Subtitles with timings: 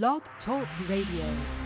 [0.00, 1.61] Blog Talk Radio.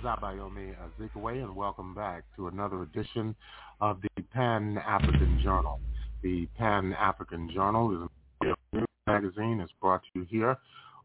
[0.00, 3.34] Is Abayomi Azikiwe, and welcome back to another edition
[3.82, 5.78] of the Pan-African Journal.
[6.22, 8.08] The Pan-African Journal
[8.42, 9.60] is a magazine.
[9.60, 10.56] It's brought to you here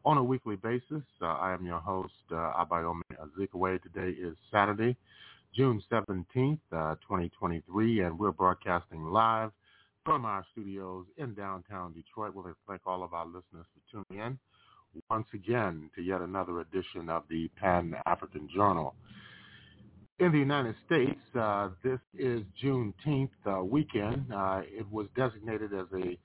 [0.06, 1.04] on a weekly basis.
[1.22, 3.82] Uh, I am your host, uh, Abayomi Azikiwe.
[3.82, 4.96] Today is Saturday,
[5.54, 9.52] June 17th, uh, 2023, and we're broadcasting live
[10.06, 12.34] from our studios in downtown Detroit.
[12.34, 14.40] We'll thank all of our listeners for tuning in
[15.10, 18.96] once again to yet another edition of the Pan-African Journal.
[20.20, 24.32] In the United States, uh, this is Juneteenth uh, weekend.
[24.34, 26.18] Uh, it was designated as a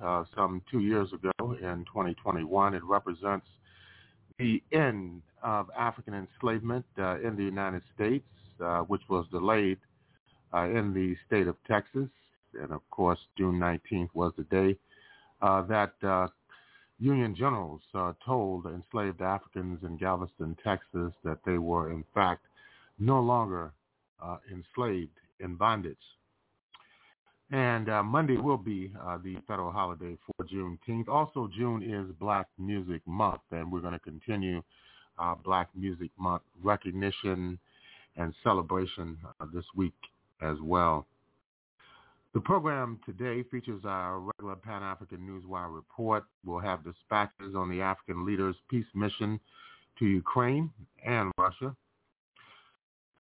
[0.00, 2.74] uh, some two years ago in 2021.
[2.74, 3.46] It represents
[4.38, 8.26] the end of African enslavement uh, in the United States,
[8.62, 9.78] uh, which was delayed
[10.54, 12.08] in the state of Texas.
[12.60, 14.78] And of course, June 19th was the day
[15.40, 16.30] that
[16.98, 22.42] Union generals uh, told enslaved Africans in Galveston, Texas, that they were in fact
[22.98, 23.72] no longer
[24.22, 25.96] uh, enslaved in bondage.
[27.50, 31.08] And uh, Monday will be uh, the federal holiday for Juneteenth.
[31.08, 34.62] Also, June is Black Music Month, and we're going to continue
[35.18, 37.58] uh, Black Music Month recognition
[38.16, 39.94] and celebration uh, this week
[40.40, 41.06] as well.
[42.34, 46.24] The program today features our regular Pan-African Newswire report.
[46.44, 49.38] We'll have dispatches on the African leaders' peace mission
[50.00, 50.68] to Ukraine
[51.06, 51.76] and Russia.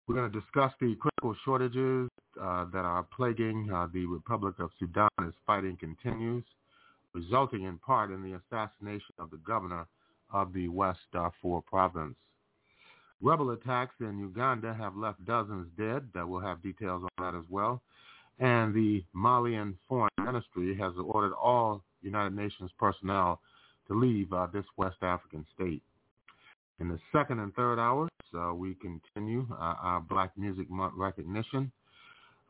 [0.07, 2.09] We're going to discuss the critical shortages
[2.41, 6.45] uh, that are plaguing uh, the Republic of Sudan as fighting continues,
[7.13, 9.87] resulting in part in the assassination of the governor
[10.31, 12.15] of the West Darfur province.
[13.21, 16.07] Rebel attacks in Uganda have left dozens dead.
[16.17, 17.81] Uh, we'll have details on that as well
[18.41, 23.39] and the Malian Foreign Ministry has ordered all United Nations personnel
[23.87, 25.83] to leave uh, this West African state.
[26.79, 31.71] In the second and third hours, uh, we continue uh, our Black Music Month recognition.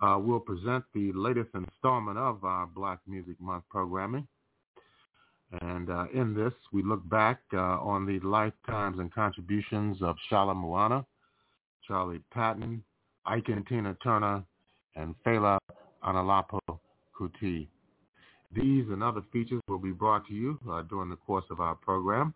[0.02, 4.26] Uh, we'll present the latest installment of our Black Music Month programming.
[5.62, 10.56] And uh, in this, we look back uh, on the lifetimes and contributions of Tshala
[10.56, 11.06] Muana,
[11.86, 12.82] Charley Patton,
[13.26, 14.46] Ike and Tina Turner,
[14.96, 15.60] and Fela
[16.04, 16.60] Anikulapo
[17.18, 17.68] Kuti.
[18.54, 21.76] These and other features will be brought to you uh, during the course of our
[21.76, 22.34] program.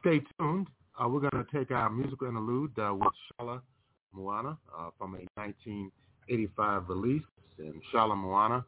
[0.00, 0.66] Stay tuned.
[0.98, 3.60] Uh, we're going to take our musical interlude uh, with Tshala
[4.16, 7.22] Muana uh, from a 1985 release.
[7.58, 8.64] And Tshala Muana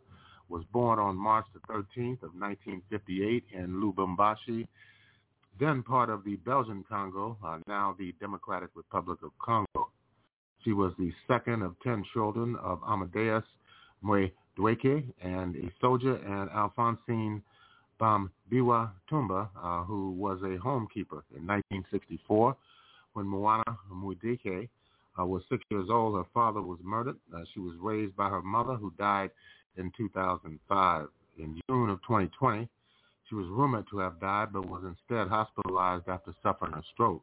[0.49, 4.67] was born on March the 13th of 1958 in Lubumbashi,
[5.59, 9.91] then part of the Belgian Congo, uh, now the Democratic Republic of Congo.
[10.65, 13.45] She was the second of 10 children of Amadeus
[14.05, 17.43] Mwedweke and a soldier, and Alphonsine
[18.01, 22.57] Bambiwa Tumba, uh, who was a homekeeper in 1964.
[23.15, 24.69] When Muana Mwedweke
[25.19, 27.17] uh, was six years old, her father was murdered.
[27.35, 29.31] Uh, she was raised by her mother, who died
[29.77, 31.09] in 2005.
[31.39, 32.69] In June of 2020,
[33.29, 37.23] she was rumored to have died, but was instead hospitalized after suffering a stroke.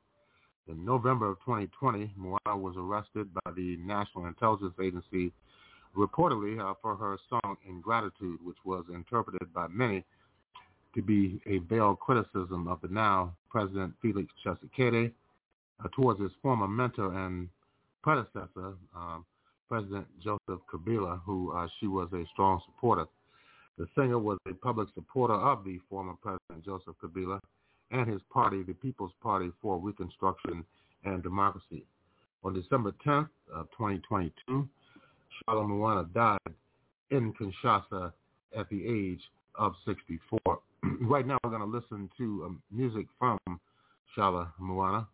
[0.67, 5.33] In November of 2020, Muana was arrested by the National Intelligence Agency
[5.95, 10.03] reportedly uh, for her song Ingratitude, which was interpreted by many
[10.95, 15.11] to be a veiled criticism of the now President Felix Tshisekedi
[15.83, 17.49] uh, towards his former mentor and
[18.01, 19.25] predecessor, um,
[19.69, 23.05] President Joseph Kabila, who uh, she was a strong supporter.
[23.77, 27.39] The singer was a public supporter of the former President Joseph Kabila
[27.91, 30.65] and his party, the People's Party for Reconstruction
[31.05, 31.85] and Democracy.
[32.43, 34.67] On December 10th of 2022,
[35.47, 36.55] Tshala Muana died
[37.09, 38.11] in Kinshasa
[38.57, 39.21] at the age
[39.55, 40.39] of 64.
[41.01, 43.37] right now, we're going to listen to um, music from
[44.15, 45.07] Tshala Muana,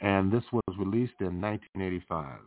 [0.00, 2.38] and this was released in 1985.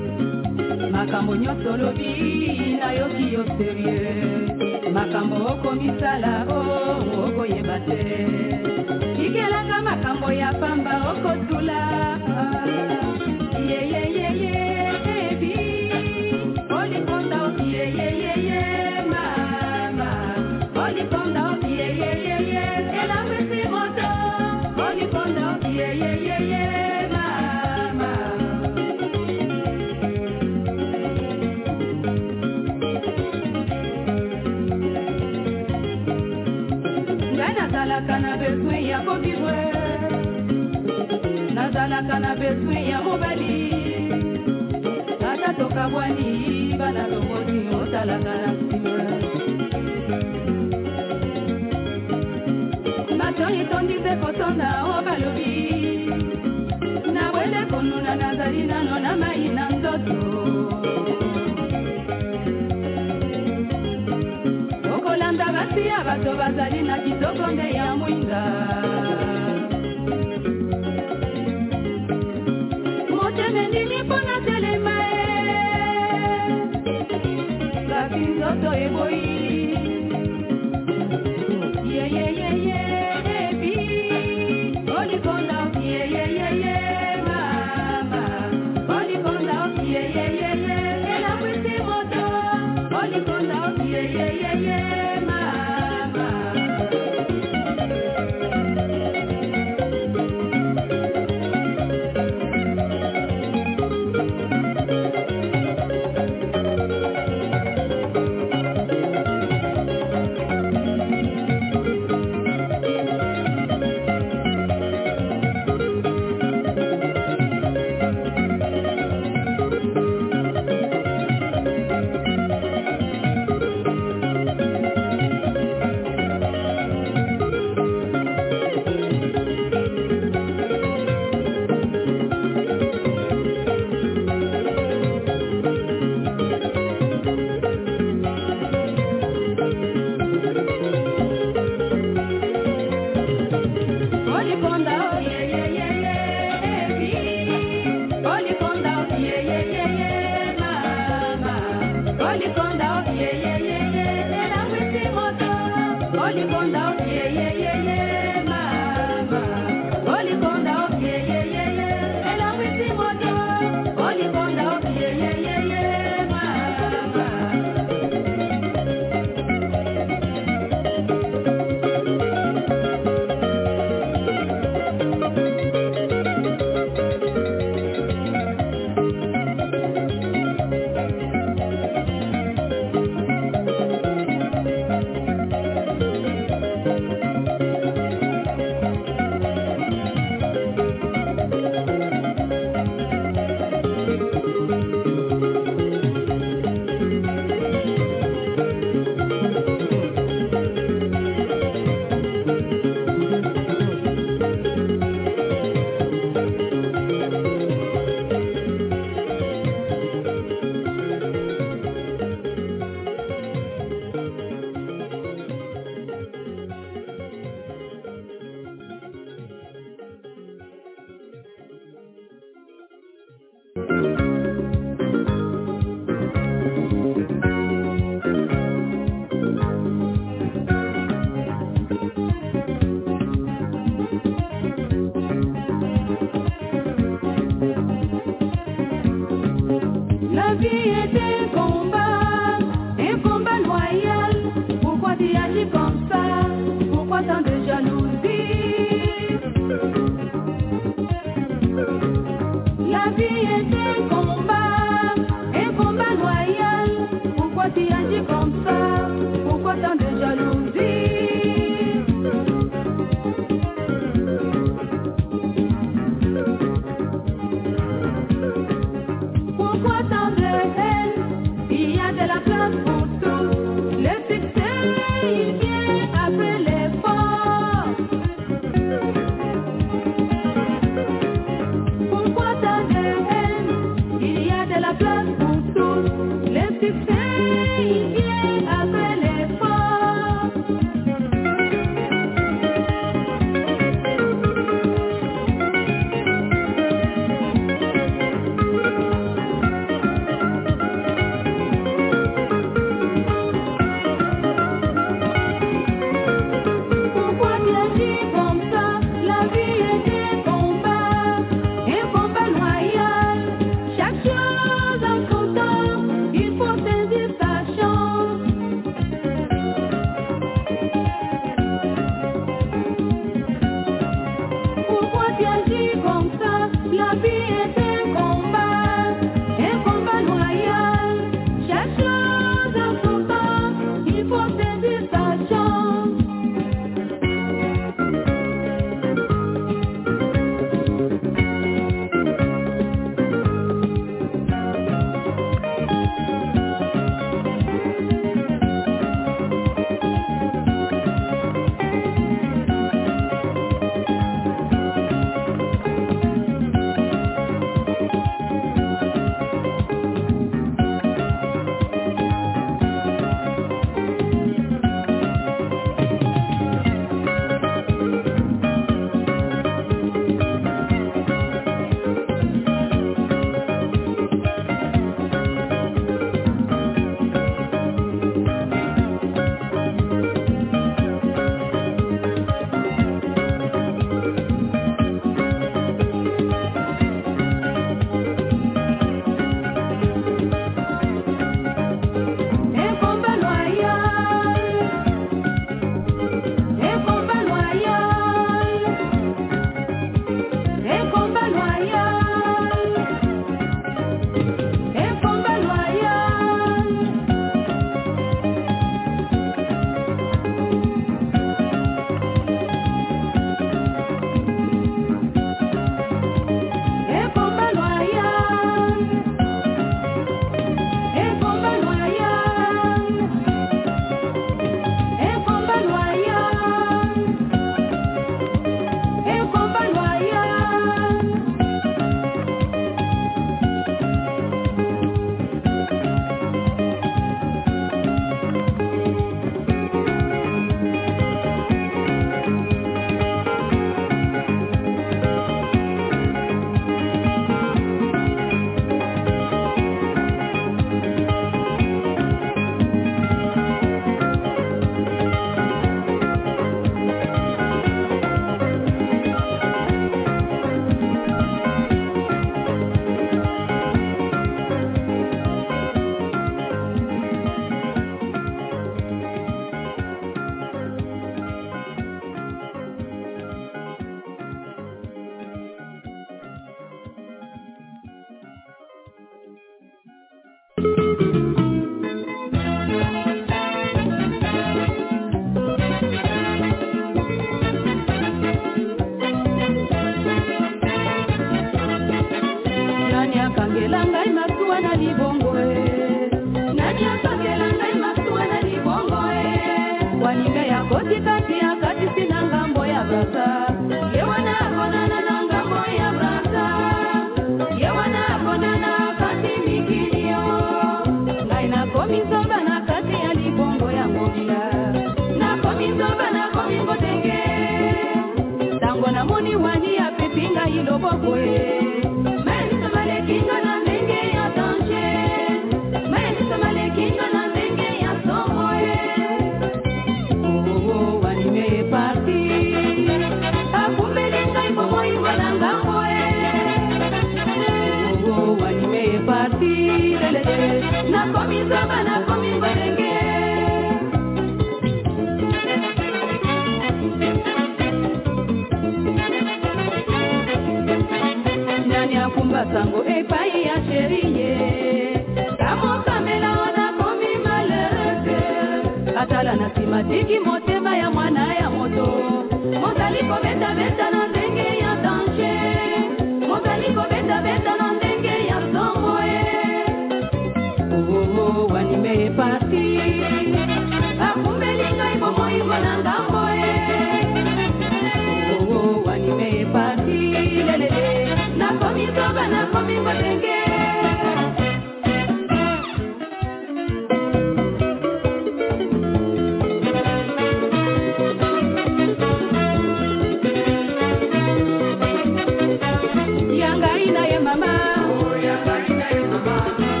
[599.61, 600.00] Bye.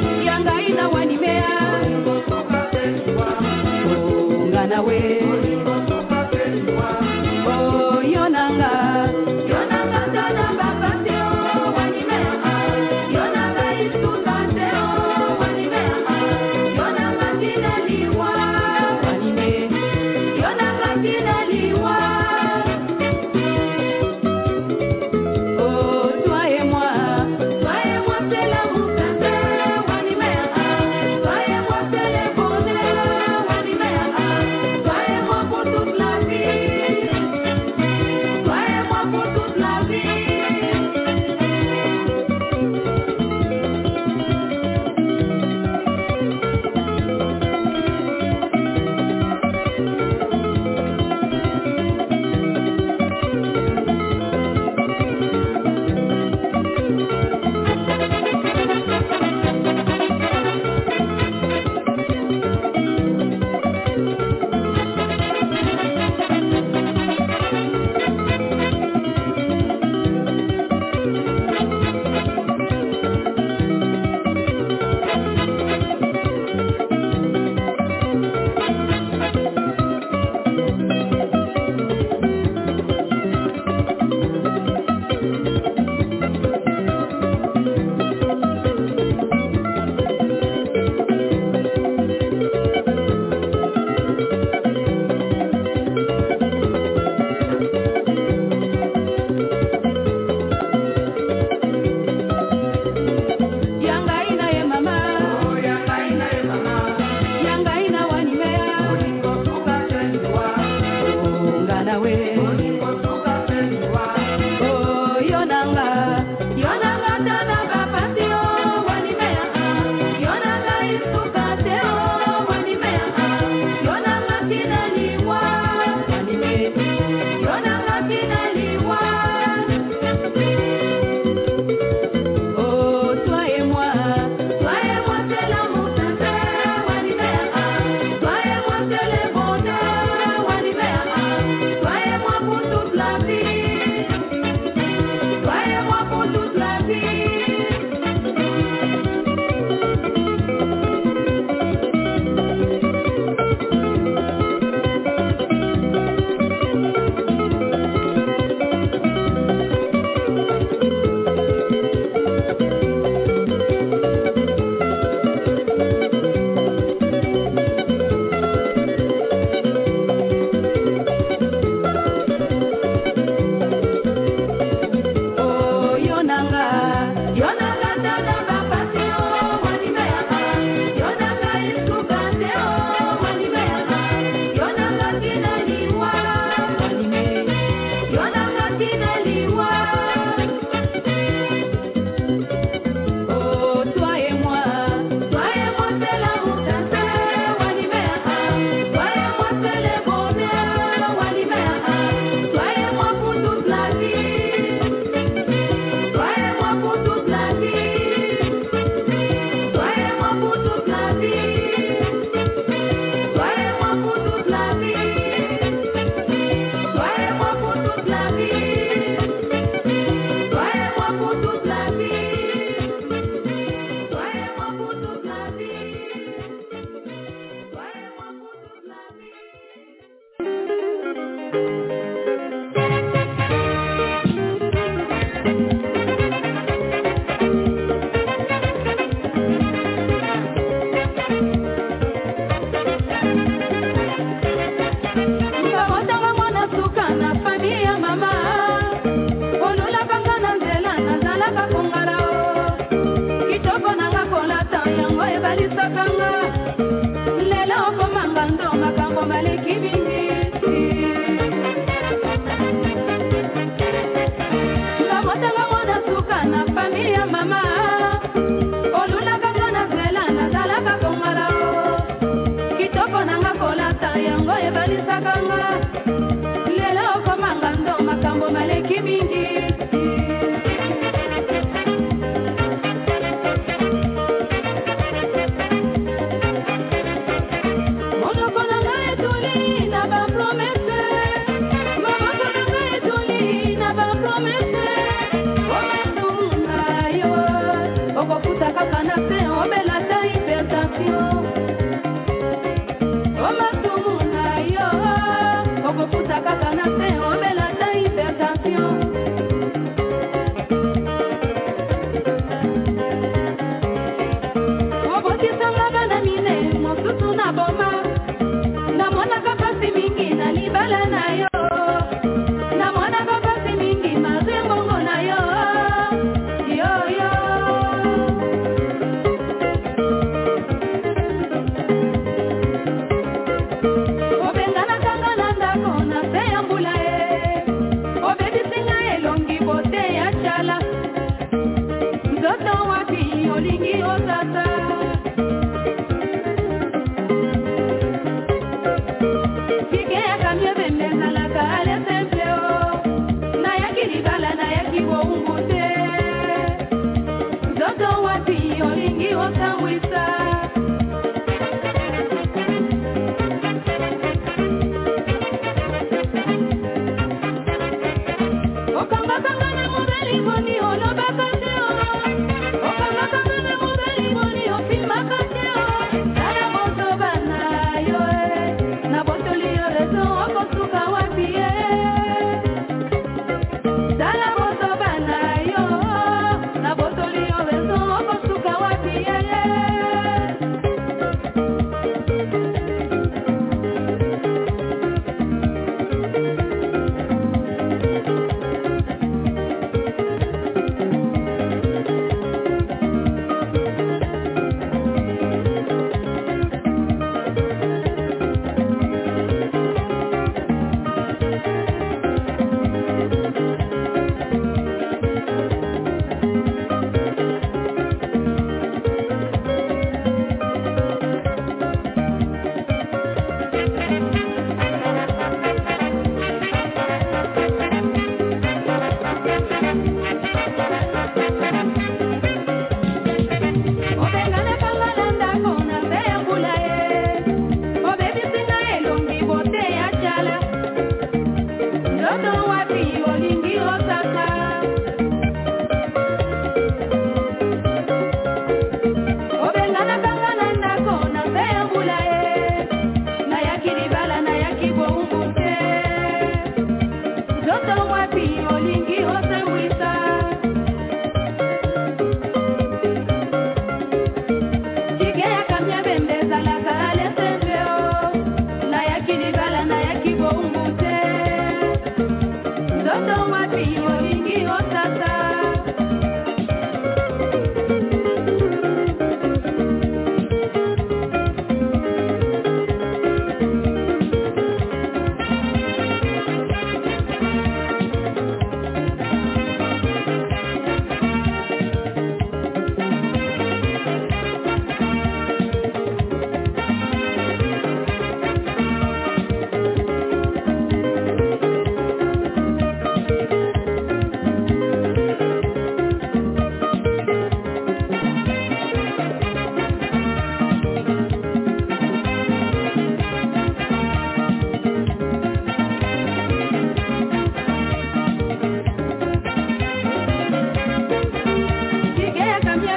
[278.91, 279.40] Give me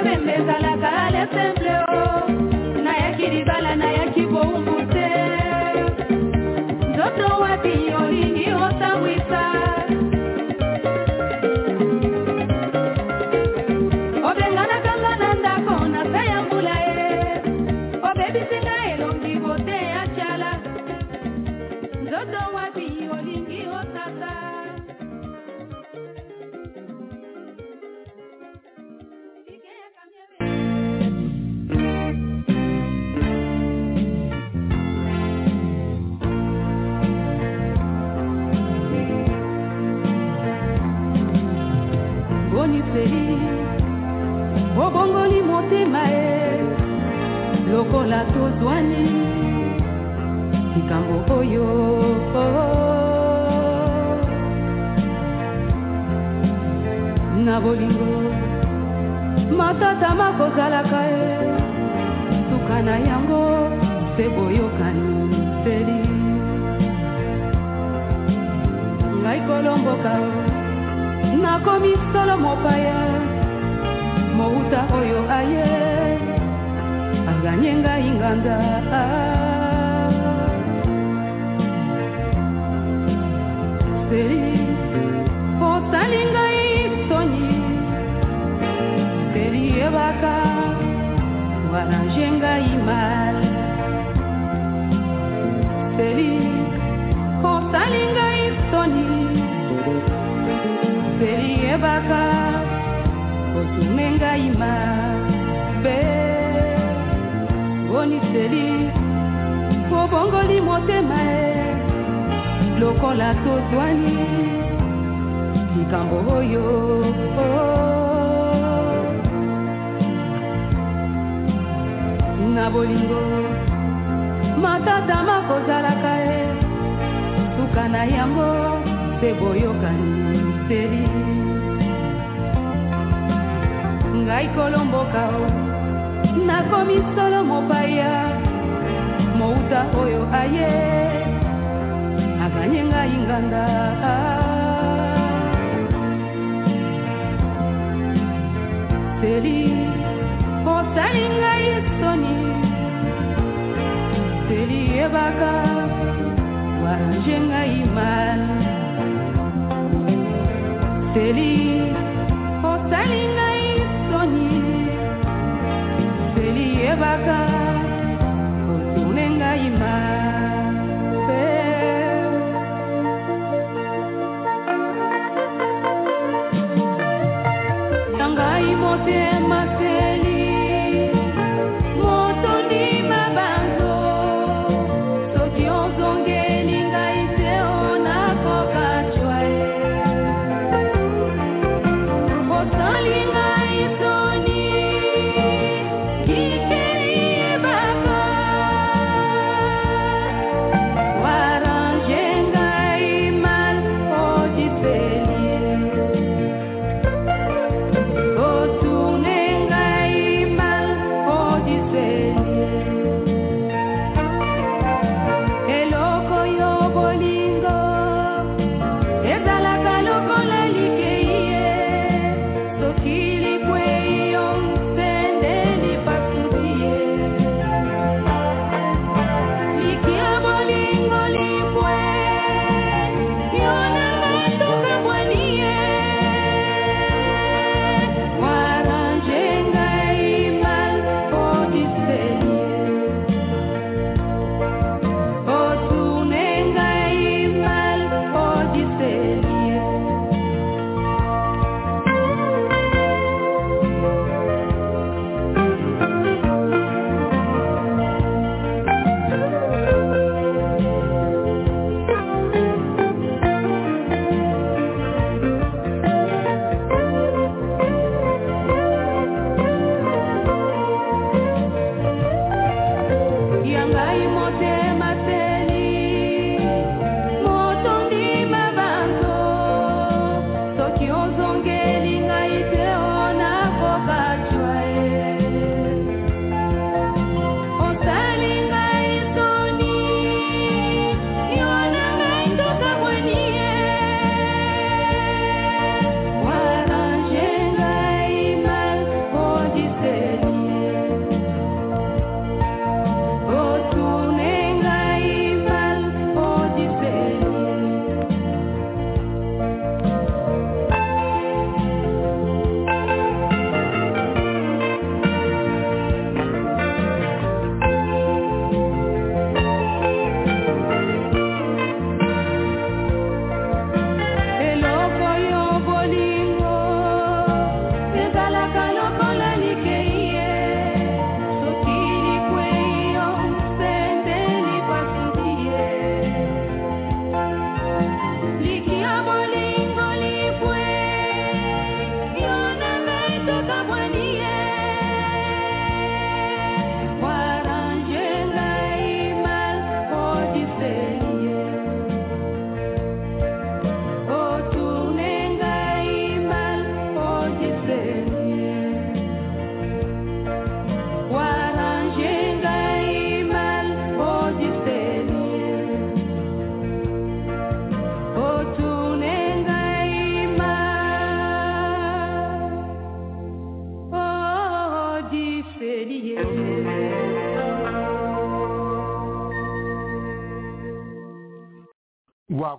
[0.05, 0.64] ya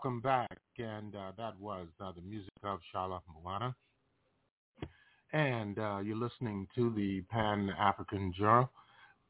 [0.07, 3.75] Welcome back, and uh, that was uh, the music of Tshala Muana.
[5.33, 8.71] And uh, you're listening to the Pan African Journal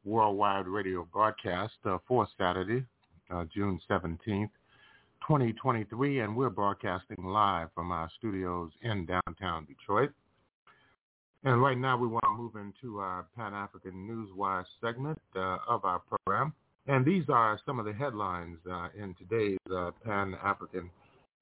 [0.05, 2.85] worldwide radio broadcast uh, for Saturday,
[3.31, 4.51] uh, June 17th,
[5.27, 10.11] 2023, and we're broadcasting live from our studios in downtown Detroit.
[11.45, 16.01] And right now we want to move into our Pan-African Newswire segment uh, of our
[16.01, 16.53] program.
[16.89, 20.89] And these are some of the headlines uh, in today's uh, Pan-African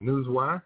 [0.03, 0.63] Newswire.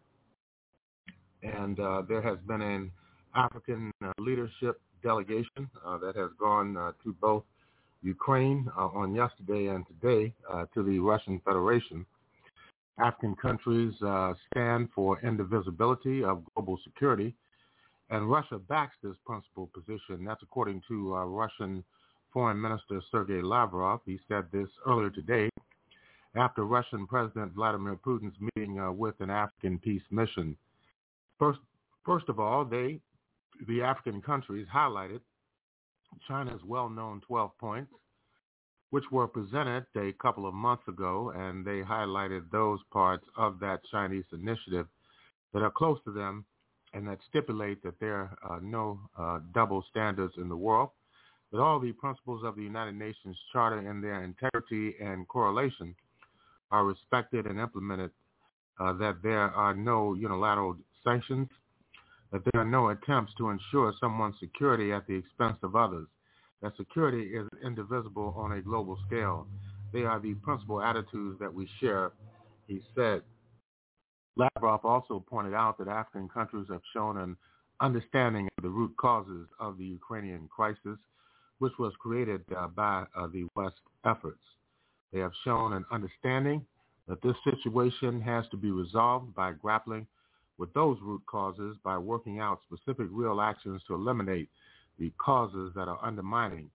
[1.43, 2.93] And uh, there has been an
[3.35, 7.43] African uh, leadership delegation uh, that has gone uh, to both
[8.03, 10.33] Ukraine on yesterday and today
[10.73, 12.07] to the Russian Federation.
[13.01, 13.93] African countries
[14.53, 17.35] stand for indivisibility of global security,
[18.11, 20.25] and Russia backs this principal position.
[20.25, 21.83] That's according to Russian
[22.33, 24.01] Foreign Minister Sergei Lavrov.
[24.05, 25.49] He said this earlier today
[26.35, 30.57] after Russian President Vladimir Putin's meeting uh, with an African peace mission.
[31.39, 31.59] First,
[32.05, 33.01] first of all, they,
[33.67, 35.21] the African countries, highlighted
[36.27, 37.93] China's well-known 12 points,
[38.91, 43.81] which were presented a couple of months ago, and they highlighted those parts of that
[43.91, 44.87] Chinese initiative
[45.53, 46.45] that are close to them
[46.95, 50.91] and that stipulate that there are no uh, double standards in the world,
[51.53, 55.95] that all the principles of the United Nations Charter in their integrity and correlation
[56.71, 58.11] are respected and implemented,
[58.79, 61.49] uh, that there are no unilateral sanctions,
[62.33, 66.07] that there are no attempts to ensure someone's security at the expense of others,
[66.61, 69.47] that security is indivisible on a global scale.
[69.93, 72.13] They are the principal attitudes that we share,
[72.67, 73.23] he said.
[74.37, 77.37] Lavrov also pointed out that African countries have shown an
[77.81, 80.99] understanding of the root causes of the Ukrainian crisis,
[81.59, 84.43] which was created uh, by uh, the West efforts.
[85.13, 86.65] They have shown an understanding
[87.09, 90.07] that this situation has to be resolved by grappling
[90.59, 94.49] with those root causes by working out specific real actions to eliminate
[94.99, 96.69] the causes that are undermining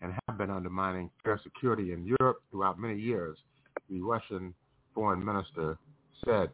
[0.00, 3.36] and have been undermining fair security in Europe throughout many years,
[3.90, 4.54] the Russian
[4.94, 5.76] foreign minister
[6.24, 6.50] said.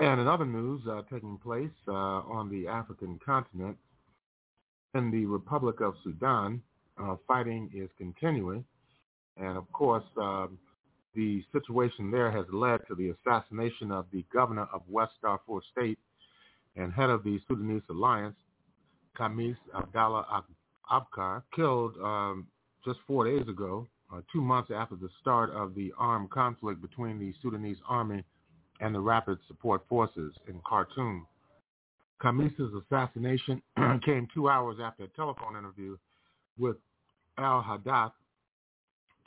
[0.00, 3.76] And in other news uh, taking place uh, on the African continent,
[4.94, 6.62] in the Republic of Sudan,
[7.02, 8.64] uh, fighting is continuing.
[9.36, 10.58] And of course, um,
[11.14, 15.98] the situation there has led to the assassination of the governor of West Darfur State
[16.76, 18.36] and head of the Sudanese Alliance,
[19.18, 20.44] Khamis Abdallah
[20.90, 22.46] Abakar, killed um,
[22.84, 27.18] just four days ago, uh, two months after the start of the armed conflict between
[27.18, 28.24] the Sudanese army
[28.80, 31.26] and the Rapid Support Forces in Khartoum.
[32.22, 33.62] Khamis's assassination
[34.04, 35.96] came two hours after a telephone interview
[36.58, 36.76] with
[37.38, 38.12] Al Hadath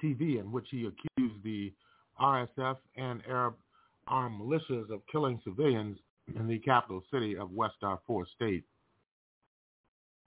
[0.04, 1.74] TV in which he accused the
[2.20, 3.56] RSF and Arab
[4.08, 5.98] armed militias of killing civilians
[6.36, 8.64] in the capital city of West Darfur State.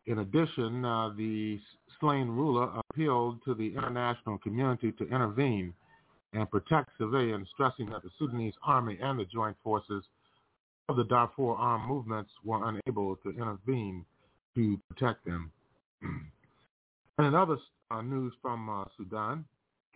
[0.07, 1.59] In addition, uh, the
[2.01, 5.75] slain ruler appealed to the international community to intervene
[6.33, 10.05] and protect civilians, stressing that the Sudanese army and the joint forces
[10.91, 14.05] of the Darfur armed movements were unable to intervene
[14.57, 15.53] to protect them.
[16.03, 17.59] and in other
[17.93, 19.45] uh, news from uh, Sudan,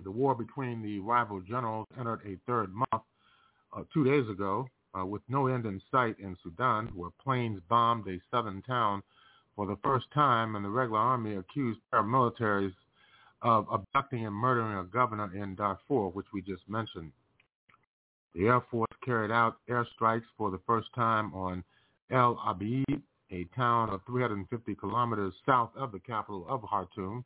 [0.05, 3.03] the war between the rival generals entered a third month
[3.77, 8.07] uh, two days ago uh, with no end in sight in Sudan, where planes bombed
[8.07, 9.03] a southern town
[9.57, 12.73] for the first time, and the regular army accused paramilitaries
[13.43, 17.11] of abducting and murdering a governor in Darfur, which we just mentioned.
[18.35, 21.63] The Air Force carried out airstrikes for the first time on
[22.11, 27.25] El Obeid, a town of 350 kilometers south of the capital of Khartoum,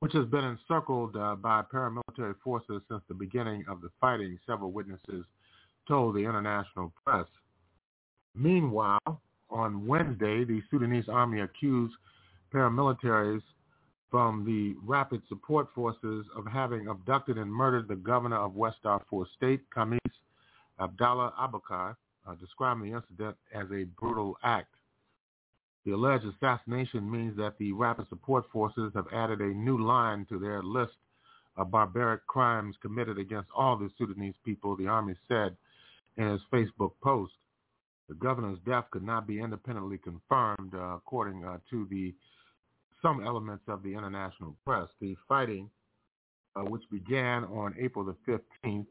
[0.00, 4.72] which has been encircled uh, by paramilitary forces since the beginning of the fighting, several
[4.72, 5.26] witnesses
[5.86, 7.26] told the international press.
[8.34, 9.20] Meanwhile,
[9.50, 11.94] on Wednesday, the Sudanese army accused
[12.54, 13.42] paramilitaries
[14.10, 19.26] from the Rapid Support Forces of having abducted and murdered the governor of West Darfur
[19.36, 19.98] State, Khamis
[20.80, 24.74] Abdallah Abakar, uh, describing the incident as a brutal act.
[25.84, 30.38] The alleged assassination means that the Rapid Support Forces have added a new line to
[30.38, 30.96] their list
[31.56, 35.56] of barbaric crimes committed against all the Sudanese people, the Army said
[36.16, 37.32] in its Facebook post.
[38.08, 42.14] The governor's death could not be independently confirmed, uh, according uh, to the
[43.02, 44.88] some elements of the international press.
[45.00, 45.70] The fighting,
[46.56, 48.86] uh, which began on April the 15th,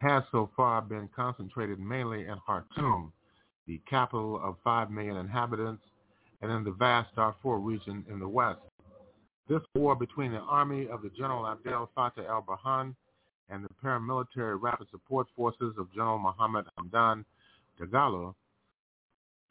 [0.00, 3.12] has so far been concentrated mainly in Khartoum,
[3.66, 5.82] the capital of 5 million inhabitants,
[6.42, 8.60] and in the vast Darfur region in the west.
[9.48, 12.94] This war between the army of the General Abdel Fattah el-Burhan
[13.50, 17.24] and the paramilitary rapid support forces of General Mohammed Hamdan
[17.78, 18.34] Dagalo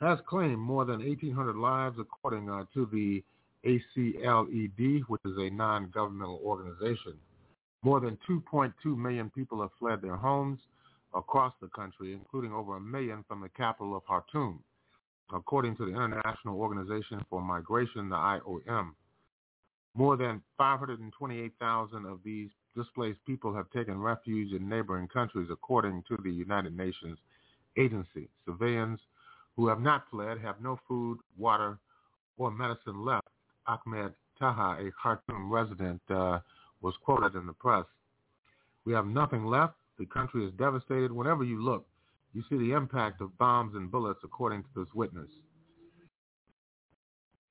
[0.02, 3.24] has claimed more than 1,800 lives according uh, to the
[3.66, 7.14] ACLED, which is a non-governmental organization.
[7.82, 10.60] More than 2.2 million people have fled their homes
[11.14, 14.60] across the country, including over a million from the capital of Khartoum,
[15.34, 18.92] according to the International Organization for Migration, the IOM.
[19.96, 26.18] More than 528,000 of these displaced people have taken refuge in neighboring countries, according to
[26.24, 27.18] the United Nations
[27.78, 28.30] agency.
[28.46, 29.00] Civilians
[29.56, 31.80] who have not fled have no food, water,
[32.38, 33.28] or medicine left.
[33.68, 36.40] Ahmed Taha, a Khartoum resident, uh,
[36.82, 37.86] was quoted in the press.
[38.86, 39.76] We have nothing left.
[39.98, 41.12] The country is devastated.
[41.12, 41.86] Whenever you look,
[42.34, 45.30] you see the impact of bombs and bullets, according to this witness.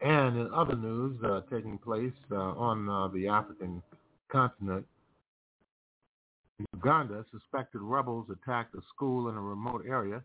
[0.00, 3.82] And in other news uh, taking place uh, on uh, the African
[4.30, 4.86] continent,
[6.58, 10.22] in Uganda, suspected rebels attacked a school in a remote area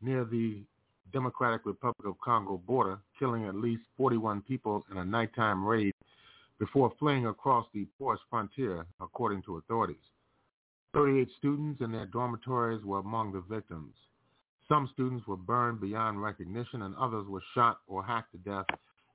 [0.00, 0.62] near the
[1.12, 5.93] Democratic Republic of Congo border, killing at least 41 people in a nighttime raid
[6.58, 9.96] before fleeing across the porous frontier, according to authorities.
[10.94, 13.94] 38 students in their dormitories were among the victims.
[14.68, 18.66] Some students were burned beyond recognition and others were shot or hacked to death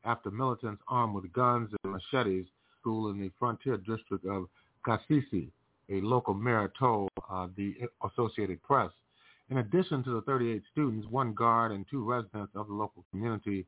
[0.03, 2.45] after militants armed with guns and machetes
[2.79, 4.47] school in the frontier district of
[4.85, 5.49] Kasese,
[5.89, 8.91] a local mayor told uh, the Associated Press.
[9.49, 13.65] In addition to the 38 students, one guard and two residents of the local community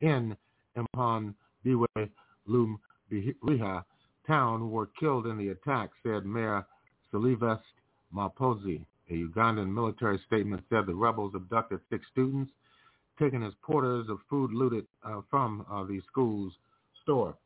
[0.00, 0.36] in
[0.76, 1.86] Impan Biwe
[3.10, 3.84] Lhubiriha
[4.26, 6.66] town were killed in the attack, said Mayor
[7.10, 7.62] Sylvester
[8.14, 8.84] Mapozi.
[9.10, 12.52] A Ugandan military statement said the rebels abducted six students,
[13.18, 16.52] taken as porters of food looted uh, from uh, the school's
[17.02, 17.36] store.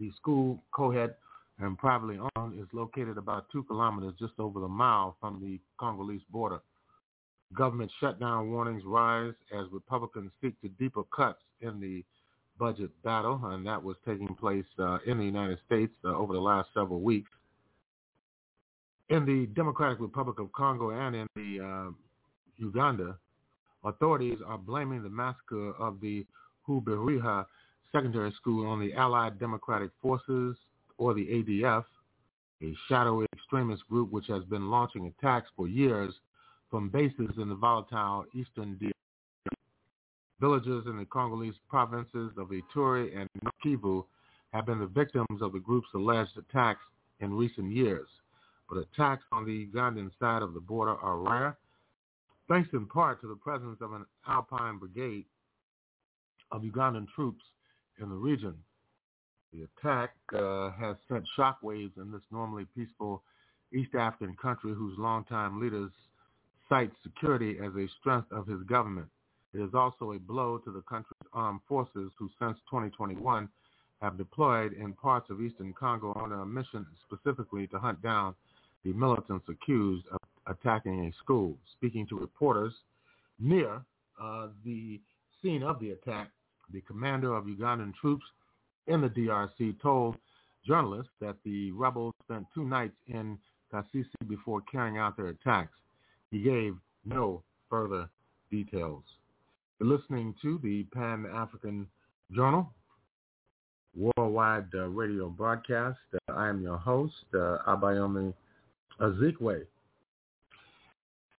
[0.00, 1.14] The school, co-ed
[1.60, 6.22] and privately owned, is located about two kilometers just over the mile from the Congolese
[6.30, 6.60] border.
[7.54, 12.04] Government shutdown warnings rise as Republicans seek to deeper cuts in the
[12.60, 16.40] budget battle, and that was taking place uh, in the United States uh, over the
[16.40, 17.30] last several weeks
[19.10, 21.90] in the Democratic Republic of Congo and in the uh,
[22.56, 23.16] Uganda,
[23.84, 26.24] authorities are blaming the massacre of the
[26.68, 27.44] Lhubiriha
[27.92, 30.56] Secondary School on the Allied Democratic Forces,
[30.96, 31.84] or the ADF,
[32.62, 36.14] a shadowy extremist group which has been launching attacks for years
[36.70, 38.78] from bases in the volatile eastern.
[40.40, 43.28] Villages in the Congolese provinces of Ituri and
[43.64, 44.04] Kivu
[44.52, 46.80] have been the victims of the group's alleged attacks
[47.20, 48.08] in recent years
[48.70, 51.58] but attacks on the Ugandan side of the border are rare,
[52.48, 55.24] thanks in part to the presence of an Alpine brigade
[56.52, 57.42] of Ugandan troops
[58.00, 58.54] in the region.
[59.52, 63.22] The attack uh, has sent shockwaves in this normally peaceful
[63.72, 65.90] East African country whose longtime leaders
[66.68, 69.08] cite security as a strength of his government.
[69.52, 73.48] It is also a blow to the country's armed forces who since 2021
[74.00, 78.34] have deployed in parts of eastern Congo on a mission specifically to hunt down
[78.84, 81.56] the militants accused of attacking a school.
[81.76, 82.72] Speaking to reporters
[83.38, 83.82] near
[84.20, 85.00] uh, the
[85.42, 86.30] scene of the attack,
[86.72, 88.24] the commander of Ugandan troops
[88.86, 90.16] in the DRC told
[90.66, 93.38] journalists that the rebels spent two nights in
[93.72, 95.76] Kasese before carrying out their attacks.
[96.30, 98.08] He gave no further
[98.50, 99.02] details.
[99.80, 101.86] You're listening to the Pan-African
[102.32, 102.70] Journal
[103.96, 105.98] worldwide uh, radio broadcast.
[106.12, 108.34] Uh, I am your host, uh, Abayomi
[109.00, 109.62] Azikiwe.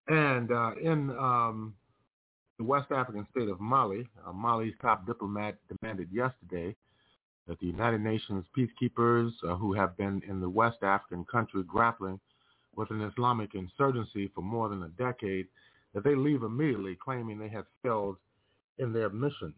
[0.07, 1.75] And uh, in um,
[2.57, 6.75] the West African state of Mali, uh, Mali's top diplomat demanded yesterday
[7.47, 12.19] that the United Nations peacekeepers uh, who have been in the West African country grappling
[12.75, 15.45] with an Islamic insurgency for more than a decade,
[15.93, 18.17] that they leave immediately, claiming they have failed
[18.81, 19.53] in their mission.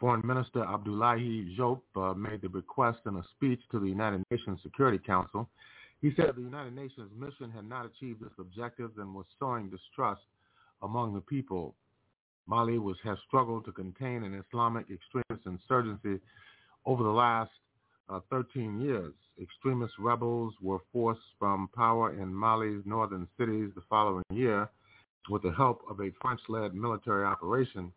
[0.00, 4.58] Foreign Minister Abdoulaye Diop uh, made the request in a speech to the United Nations
[4.62, 5.48] Security Council
[6.00, 10.22] he said the United Nations mission had not achieved its objectives and was sowing distrust
[10.82, 11.74] among the people.
[12.46, 16.22] Mali was, has struggled to contain an Islamic extremist insurgency
[16.86, 17.50] over the last
[18.08, 19.12] uh, 13 years.
[19.42, 24.70] Extremist rebels were forced from power in Mali's northern cities the following year
[25.28, 27.92] with the help of a French-led military operation.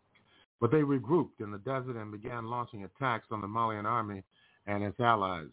[0.60, 4.22] But they regrouped in the desert and began launching attacks on the Malian army
[4.66, 5.48] and its allies.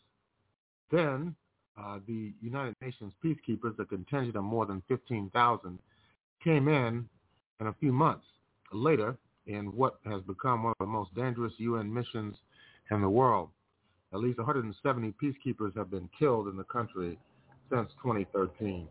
[0.92, 1.36] Then
[1.78, 5.80] uh, the United Nations peacekeepers, a contingent of more than 15,000,
[6.44, 7.08] came in
[7.60, 8.26] in a few months
[8.72, 9.18] later
[9.48, 12.36] in what has become one of the most dangerous UN missions
[12.92, 13.50] in the world.
[14.14, 17.18] At least 170 peacekeepers have been killed in the country
[17.70, 18.88] since 2013.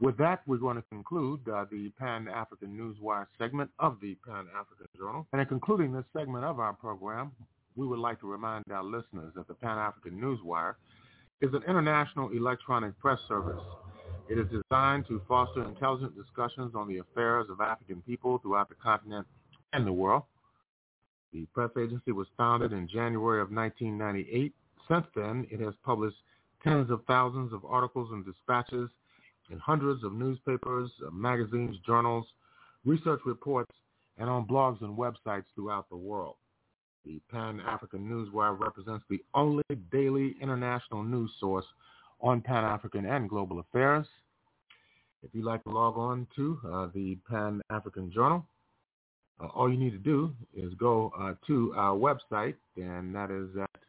[0.00, 5.26] With that, we're going to conclude uh, the Pan-African Newswire segment of the Pan-African Journal.
[5.32, 7.32] And in concluding this segment of our program,
[7.76, 10.74] we would like to remind our listeners that the Pan-African Newswire
[11.40, 13.62] is an international electronic press service.
[14.28, 18.76] It is designed to foster intelligent discussions on the affairs of African people throughout the
[18.76, 19.26] continent
[19.72, 20.22] and the world.
[21.32, 24.52] The press agency was founded in January of 1998.
[24.88, 26.16] Since then, it has published
[26.62, 28.90] tens of thousands of articles and dispatches
[29.52, 32.26] in hundreds of newspapers, uh, magazines, journals,
[32.84, 33.70] research reports,
[34.18, 36.36] and on blogs and websites throughout the world.
[37.04, 41.64] The Pan-African Newswire represents the only daily international news source
[42.20, 44.06] on Pan-African and global affairs.
[45.22, 48.44] If you'd like to log on to uh, the Pan-African Journal,
[49.40, 53.48] uh, all you need to do is go uh, to our website, and that is
[53.56, 53.80] at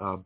[0.00, 0.16] uh,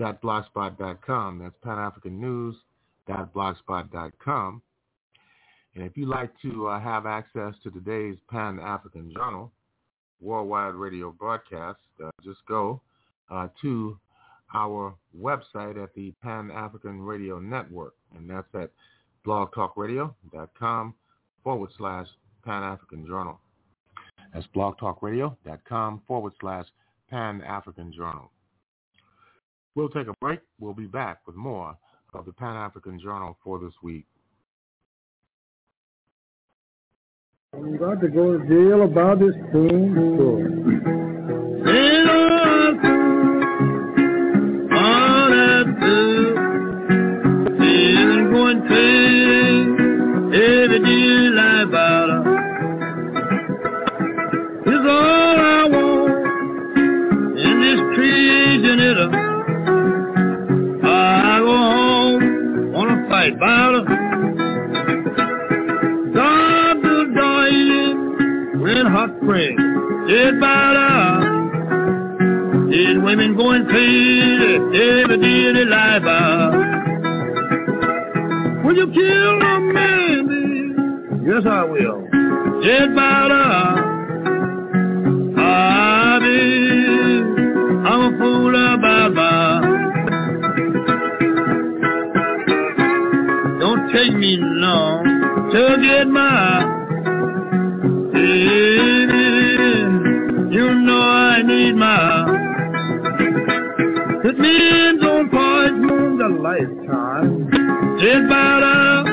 [0.00, 1.38] panafricannews.blogspot.com.
[1.38, 4.62] That's panafricannews.blogspot.com.
[5.76, 9.52] And if you'd like to uh, have access to today's Pan-African Journal
[10.20, 12.80] worldwide radio broadcast, uh, just go
[13.30, 13.96] uh, to
[14.52, 18.70] our website at the Pan-African Radio Network, and that's at
[19.24, 20.94] blogtalkradio.com
[21.44, 22.08] forward slash
[22.44, 23.38] Pan-African Journal.
[24.34, 26.66] That's blogtalkradio.com forward slash
[27.10, 28.32] Pan-African Journal.
[29.74, 30.40] We'll take a break.
[30.58, 31.76] We'll be back with more
[32.14, 34.06] of the Pan-African Journal for this week.
[37.52, 41.09] I'm about to go to jail about this thing.
[63.20, 63.84] Fight battle
[66.14, 67.92] God to die
[68.62, 69.56] when hot spring
[70.08, 71.28] dead battle
[72.70, 76.02] did women going crazy every day of their life?
[78.64, 81.22] Will you kill a man?
[81.26, 82.08] Yes, I will.
[82.62, 83.79] Dead by
[94.00, 95.04] take me long
[95.52, 96.64] to get my.
[98.12, 99.18] baby.
[100.56, 102.24] You know I need my.
[104.24, 107.48] It means on point moon the lifetime.
[107.98, 109.04] It's about a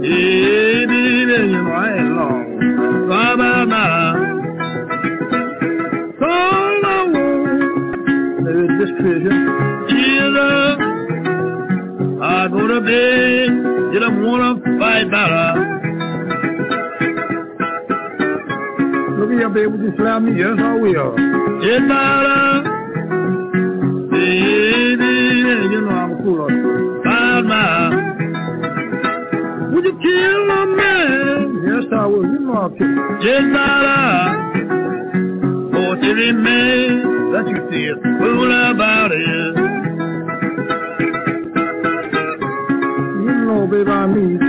[0.00, 2.46] baby, you know I ain't long.
[3.08, 4.30] Bye bye bye.
[6.26, 9.53] I want is this treasure.
[12.44, 13.48] Is I go to bed,
[13.94, 15.54] you don't wanna fight better?
[19.18, 20.32] Look at your baby, would you slap me?
[20.38, 21.14] Yes, I will.
[21.14, 22.62] About a
[24.10, 25.14] baby,
[25.72, 26.44] You know I'm a fool.
[27.00, 27.88] about my
[29.72, 31.62] Would you kill a man?
[31.64, 32.24] Yes, I will.
[32.24, 32.98] You know I'll kill him.
[33.24, 34.00] Jedala,
[35.72, 39.63] for to remain that you feel fool about it.
[43.74, 44.40] Baby, I need.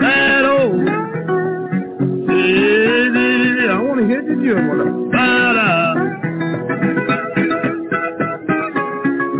[0.00, 0.84] That old
[2.28, 4.34] baby, I want to hit the
[4.78, 4.90] her.
[5.14, 5.68] Bada,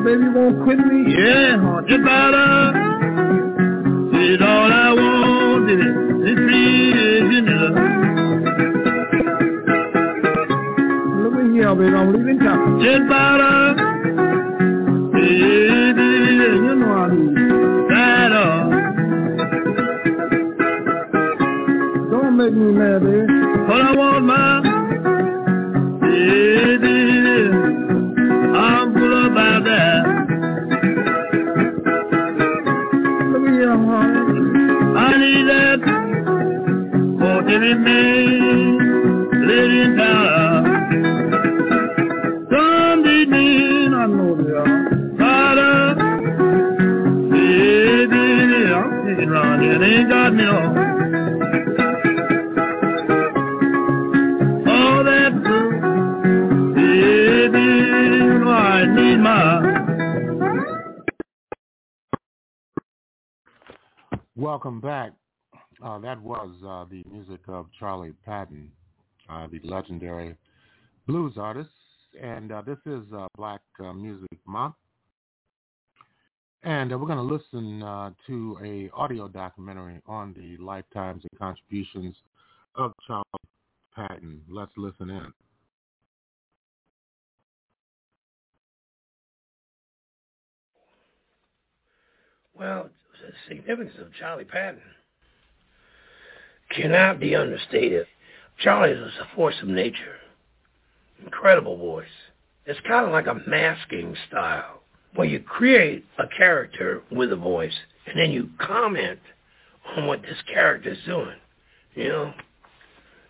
[0.05, 1.13] Baby, you won't quit me?
[1.13, 1.57] yeah,
[1.89, 2.47] Jedala,
[4.15, 5.85] is all I want, is
[6.25, 7.47] this vision.
[11.23, 12.81] Look at here, baby, I'm leaving town.
[12.81, 13.53] Jedala,
[15.13, 15.68] baby, You
[22.51, 23.03] make me mad.
[23.67, 24.68] But I want my
[69.99, 70.37] legendary
[71.07, 71.71] blues artist.
[72.21, 74.75] And uh, this is uh, Black uh, Music Month.
[76.65, 81.39] And uh, we're going to listen uh, to a audio documentary on the lifetimes and
[81.39, 82.17] contributions
[82.75, 83.25] of Charley
[83.95, 84.41] Patton.
[84.49, 85.33] Let's listen in.
[92.55, 92.89] Well,
[93.23, 94.81] the significance of Charley Patton
[96.71, 98.07] cannot be understated.
[98.59, 100.17] Charley a force of nature.
[101.25, 102.07] Incredible voice.
[102.67, 104.83] It's kind of like a masking style
[105.15, 109.21] where you create a character with a voice and then you comment
[109.97, 111.37] on what this character is doing.
[111.95, 112.35] You know?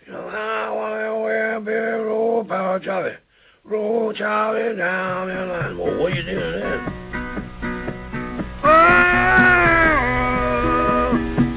[0.06, 3.16] You know, I want to wear a roll power Charlie.
[3.64, 5.78] Roll Charlie down the line.
[5.78, 6.94] Well, what are you doing then?
[8.64, 8.78] Oh,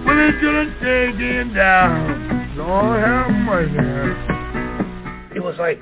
[0.05, 2.20] when children taken down.
[2.55, 5.35] Lord have mercy.
[5.35, 5.79] It was like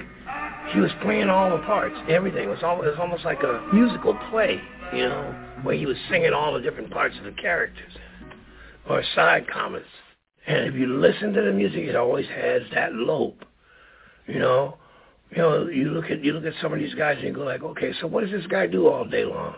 [0.71, 2.43] he was playing all the parts, everything.
[2.43, 4.61] It was, all, it was almost like a musical play,
[4.93, 7.91] you know, where he was singing all the different parts of the characters
[8.87, 9.87] or side comments.
[10.45, 13.43] And if you listen to the music, it always has that lope,
[14.27, 14.77] you know.
[15.31, 17.43] You know, you look at you look at some of these guys and you go
[17.43, 19.55] like, okay, so what does this guy do all day long?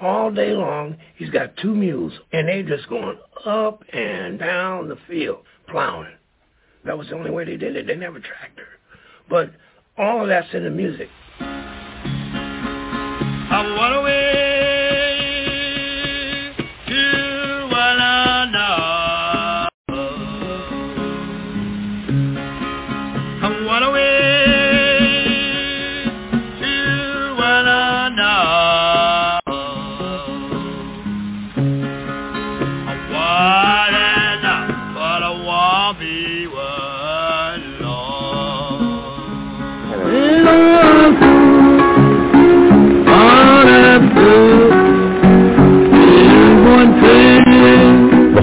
[0.00, 4.96] All day long, he's got two mules, and they just going up and down the
[5.08, 5.38] field
[5.68, 6.17] plowing.
[6.84, 7.86] That was the only way they did it.
[7.86, 8.66] They never tracked her.
[9.28, 9.50] but
[9.96, 11.08] all of that's in the music.
[13.50, 14.27] I went away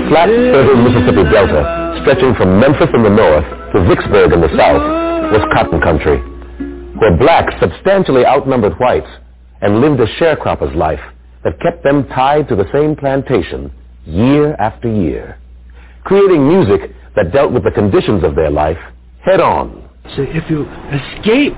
[0.09, 4.81] flat, fertile Mississippi Delta, stretching from Memphis in the north to Vicksburg in the south,
[5.31, 6.17] was cotton country,
[6.99, 9.09] where blacks substantially outnumbered whites
[9.61, 10.99] and lived a sharecropper's life
[11.43, 13.71] that kept them tied to the same plantation
[14.05, 15.39] year after year,
[16.03, 18.77] creating music that dealt with the conditions of their life
[19.23, 19.89] head on.
[20.15, 21.53] See, if you escape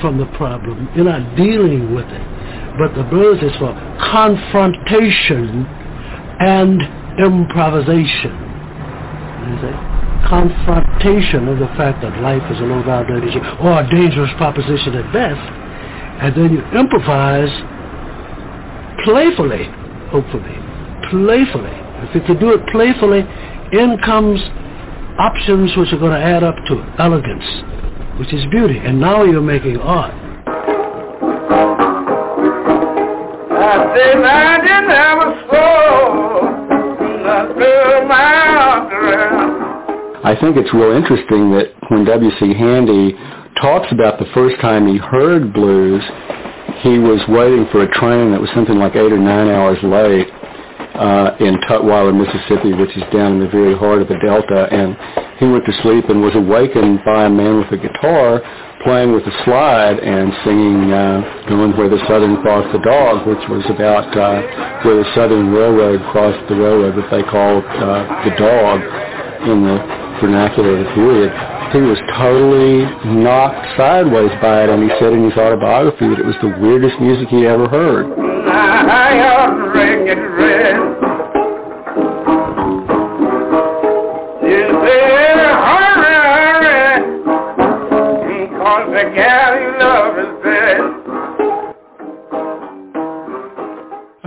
[0.00, 2.22] from the problem, you're not dealing with it.
[2.78, 5.66] But the blues is for confrontation
[6.38, 8.32] and improvisation.
[9.48, 9.98] You a
[10.28, 12.66] Confrontation of the fact that life is a
[13.32, 15.40] shit, or a dangerous proposition at best,
[16.20, 17.48] and then you improvise
[19.04, 19.64] playfully,
[20.10, 20.58] hopefully,
[21.08, 21.72] playfully.
[22.04, 23.20] If you can do it playfully,
[23.72, 24.40] in comes
[25.18, 27.44] options which are going to add up to elegance,
[28.18, 28.78] which is beauty.
[28.78, 30.14] And now you're making art.
[33.50, 36.47] I say man, you never slow.
[40.24, 42.54] I think it's real interesting that when W.C.
[42.54, 43.14] Handy
[43.62, 46.02] talks about the first time he heard blues,
[46.82, 50.28] he was waiting for a train that was something like eight or nine hours late
[50.98, 54.96] uh, in Tutwiler, Mississippi, which is down in the very heart of the Delta, and
[55.38, 58.42] he went to sleep and was awakened by a man with a guitar
[58.84, 63.42] playing with a slide and singing uh, Going Where the Southern Crossed the Dog, which
[63.48, 64.42] was about uh,
[64.86, 68.78] where the Southern Railroad crossed the railroad that they called uh, the dog
[69.50, 69.78] in the
[70.20, 71.30] vernacular of the period.
[71.74, 72.86] He was totally
[73.20, 76.98] knocked sideways by it, and he said in his autobiography that it was the weirdest
[77.00, 78.06] music he ever heard.
[78.48, 79.18] I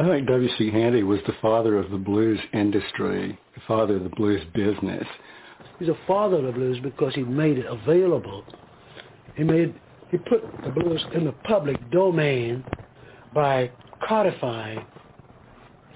[0.08, 0.72] think W.C.
[0.72, 5.06] Handy was the father of the blues industry, the father of the blues business.
[5.80, 8.46] He's a father of the blues because he made it available.
[9.36, 9.74] He made
[10.12, 12.64] he put the blues in the public domain
[13.34, 13.72] by
[14.08, 14.86] codifying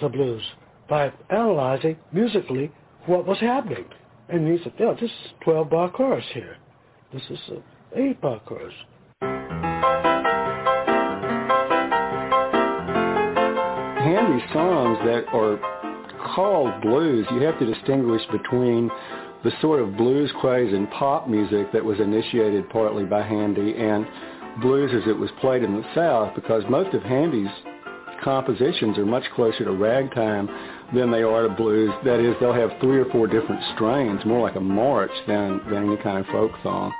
[0.01, 0.41] the blues,
[0.89, 2.71] by analyzing musically
[3.05, 3.85] what was happening.
[4.29, 6.57] And he said, yeah, this is 12 bar chorus here.
[7.13, 7.63] This is an
[7.95, 8.73] 8 bar chorus.
[14.05, 15.57] Handy songs that are
[16.35, 18.91] called blues, you have to distinguish between
[19.43, 24.05] the sort of blues craze in pop music that was initiated partly by Handy and
[24.61, 27.49] blues as it was played in the South because most of Handy's
[28.23, 30.49] compositions are much closer to ragtime
[30.93, 31.89] than they are to blues.
[32.03, 35.87] That is, they'll have three or four different strains, more like a march than, than
[35.91, 36.93] any kind of folk song.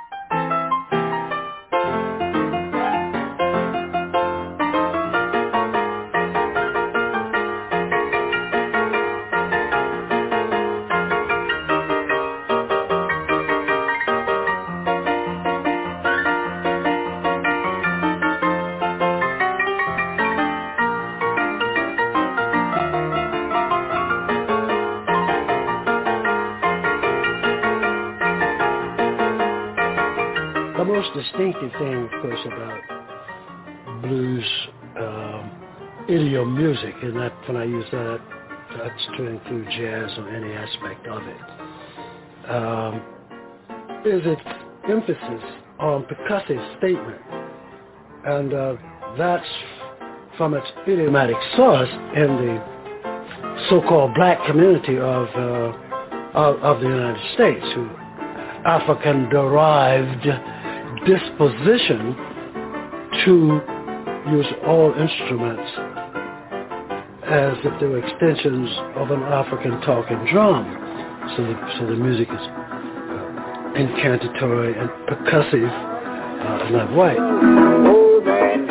[36.76, 38.20] Music, and that when I use that,
[38.76, 41.40] that's to include jazz or any aspect of it,
[42.50, 43.02] um,
[44.04, 44.42] is its
[44.88, 45.44] emphasis
[45.78, 47.20] on percussive statement.
[48.24, 48.76] And uh,
[49.16, 49.46] that's
[50.36, 52.62] from its idiomatic source in the
[53.70, 55.72] so-called black community of uh,
[56.34, 57.88] of, of the United States, who
[58.66, 60.26] African-derived
[61.06, 62.14] disposition
[63.24, 63.60] to
[64.30, 65.85] use all instruments
[67.26, 70.64] as if they were extensions of an African talking drum.
[71.36, 77.16] So the, so the music is uh, incantatory and percussive uh, in that way.
[77.18, 78.66] Oh, man,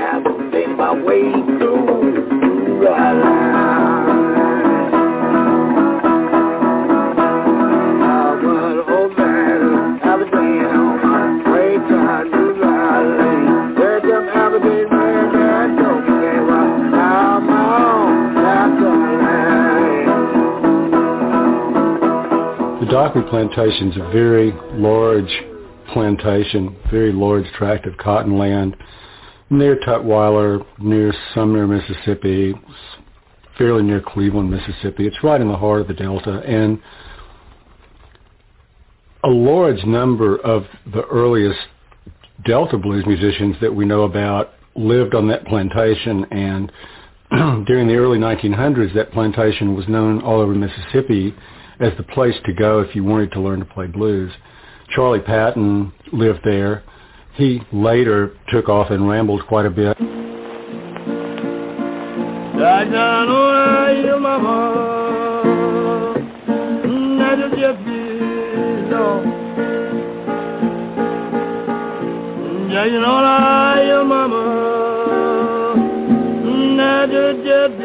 [23.06, 25.30] Dockery Plantation is a very large
[25.94, 28.76] plantation, very large tract of cotton land
[29.52, 32.56] near Tutwiler, near Sumner, Mississippi,
[33.60, 35.06] fairly near Cleveland, Mississippi.
[35.06, 36.42] It's right in the heart of the Delta.
[36.48, 36.82] And
[39.24, 41.60] a large number of the earliest
[42.44, 46.72] Delta blues musicians that we know about lived on that plantation and
[47.68, 51.36] during the early 1900s that plantation was known all over Mississippi
[51.80, 54.32] as the place to go if you wanted to learn to play blues.
[54.90, 56.84] Charley Patton lived there.
[57.36, 59.98] He later took off and rambled quite a bit.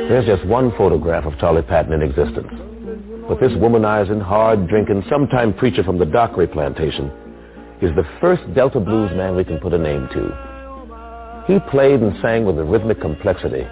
[0.09, 2.70] There's just one photograph of Charley Patton in existence.
[3.31, 7.13] But this womanizing, hard-drinking, sometime preacher from the Dockery plantation
[7.81, 11.45] is the first Delta blues man we can put a name to.
[11.47, 13.63] He played and sang with a rhythmic complexity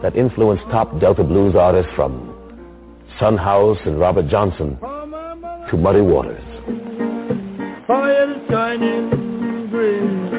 [0.00, 2.32] that influenced top Delta blues artists from
[3.18, 6.44] Son House and Robert Johnson to Muddy Waters.
[7.88, 9.10] Fire shining
[9.72, 10.30] green.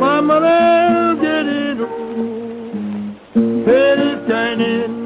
[0.00, 1.80] My mother did it
[4.00, 5.03] is shining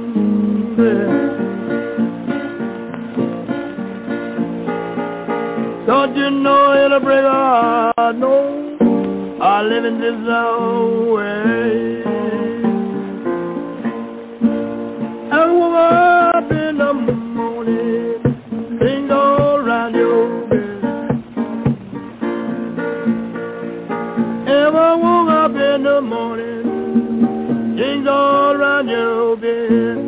[0.79, 1.19] green.
[5.87, 8.13] Don't you know it'll break our?
[8.13, 10.15] No, I live in this
[11.13, 12.03] way.
[15.33, 18.21] I woke up in the morning,
[19.11, 20.79] all around your bed.
[24.49, 30.08] Ever woke up in the morning, things all around your bed.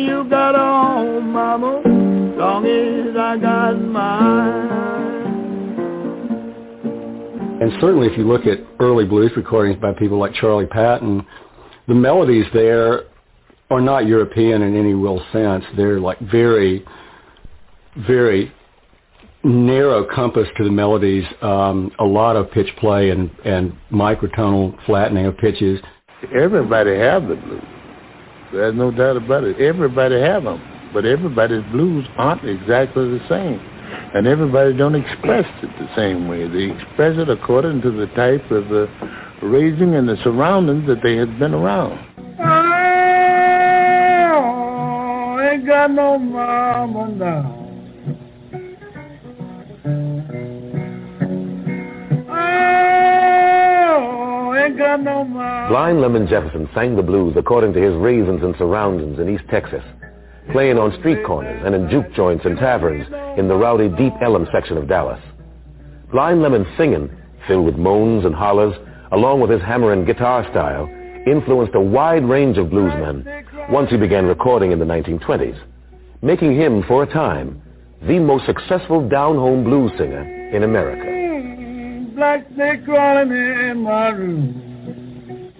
[0.00, 1.82] know you got a home, mama,
[2.36, 4.82] long as I got mine.
[7.60, 11.24] And certainly if you look at early blues recordings by people like Charley Patton,
[11.86, 13.04] the melodies there
[13.70, 15.64] are not European in any real sense.
[15.76, 16.84] They're like very,
[18.06, 18.52] very
[19.44, 25.26] narrow compass to the melodies, um, a lot of pitch play and, and microtonal flattening
[25.26, 25.80] of pitches.
[26.34, 27.73] Everybody have the blues.
[28.54, 29.60] There's no doubt about it.
[29.60, 33.58] Everybody have them, but everybody's blues aren't exactly the same,
[34.14, 36.46] and everybody don't express it the same way.
[36.46, 38.88] They express it according to the type of the
[39.42, 41.98] raising and the surroundings that they had been around.
[44.30, 47.63] Oh, ain't got no mama now.
[54.76, 55.68] Got no mama.
[55.68, 59.82] Blind Lemon Jefferson sang the blues according to his raisins and surroundings in East Texas,
[60.52, 63.06] playing on street corners and in juke joints and taverns
[63.38, 65.20] in the rowdy Deep Ellum section of Dallas.
[66.10, 67.10] Blind Lemon's singing,
[67.48, 68.74] filled with moans and hollers,
[69.12, 70.88] along with his hammer and guitar style,
[71.26, 75.58] influenced a wide range of bluesmen once he began recording in the 1920s,
[76.22, 77.60] making him, for a time,
[78.02, 80.22] the most successful down-home blues singer
[80.54, 81.23] in America.
[82.14, 85.52] Black snake crawling in my room.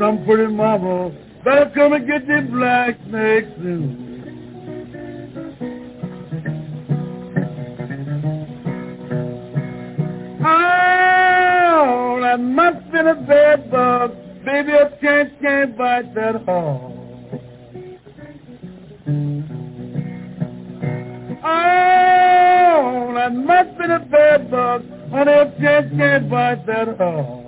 [0.00, 1.12] Some pretty mama
[1.44, 4.08] better come and get the black snake soon.
[10.44, 13.14] Oh, that must be the
[15.76, 16.92] bite that hard.
[21.44, 27.42] Oh, that must be the bed bug, honey, if just can't bite that hard.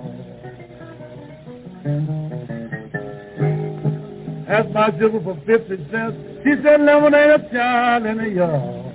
[4.47, 6.17] That's my jiggle for 50 cents.
[6.43, 8.85] She said lemonade a child in the yard.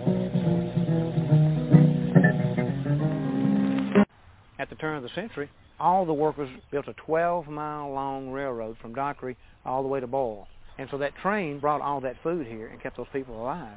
[4.58, 8.94] At the turn of the century, all the workers built a 12-mile long railroad from
[8.94, 10.46] Dockery all the way to Boyle.
[10.78, 13.76] And so that train brought all that food here and kept those people alive.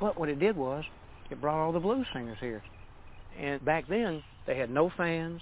[0.00, 0.84] But what it did was,
[1.30, 2.62] it brought all the blues singers here.
[3.38, 5.40] And back then, they had no fans,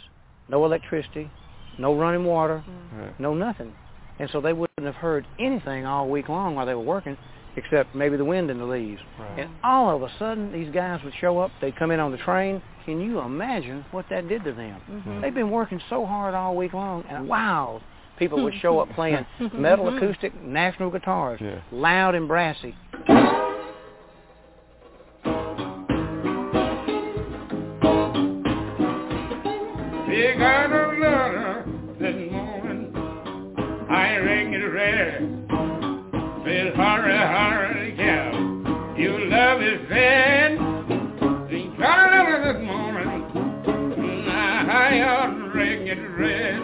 [0.48, 1.30] no electricity,
[1.78, 2.62] no running water,
[2.94, 3.18] Right.
[3.20, 3.72] no nothing.
[4.18, 7.16] And so they wouldn't have heard anything all week long while they were working,
[7.56, 9.00] except maybe the wind in the leaves.
[9.18, 9.40] Right.
[9.40, 11.50] And all of a sudden, these guys would show up.
[11.60, 12.62] They'd come in on the train.
[12.86, 14.80] Can you imagine what that did to them?
[14.90, 15.20] Mhm.
[15.20, 17.80] They've been working so hard all week long, and wow,
[18.16, 21.56] people would show up playing metal acoustic national guitars, Yeah.
[21.72, 22.74] loud and brassy.
[30.16, 31.64] Big out of letter
[32.00, 32.90] this morning.
[33.90, 35.20] I ring it red.
[36.42, 38.32] Says hurry, hurry, gal.
[38.96, 40.52] Your love is dead.
[41.50, 43.20] He got a letter this morning.
[44.70, 46.62] I ought ring it red.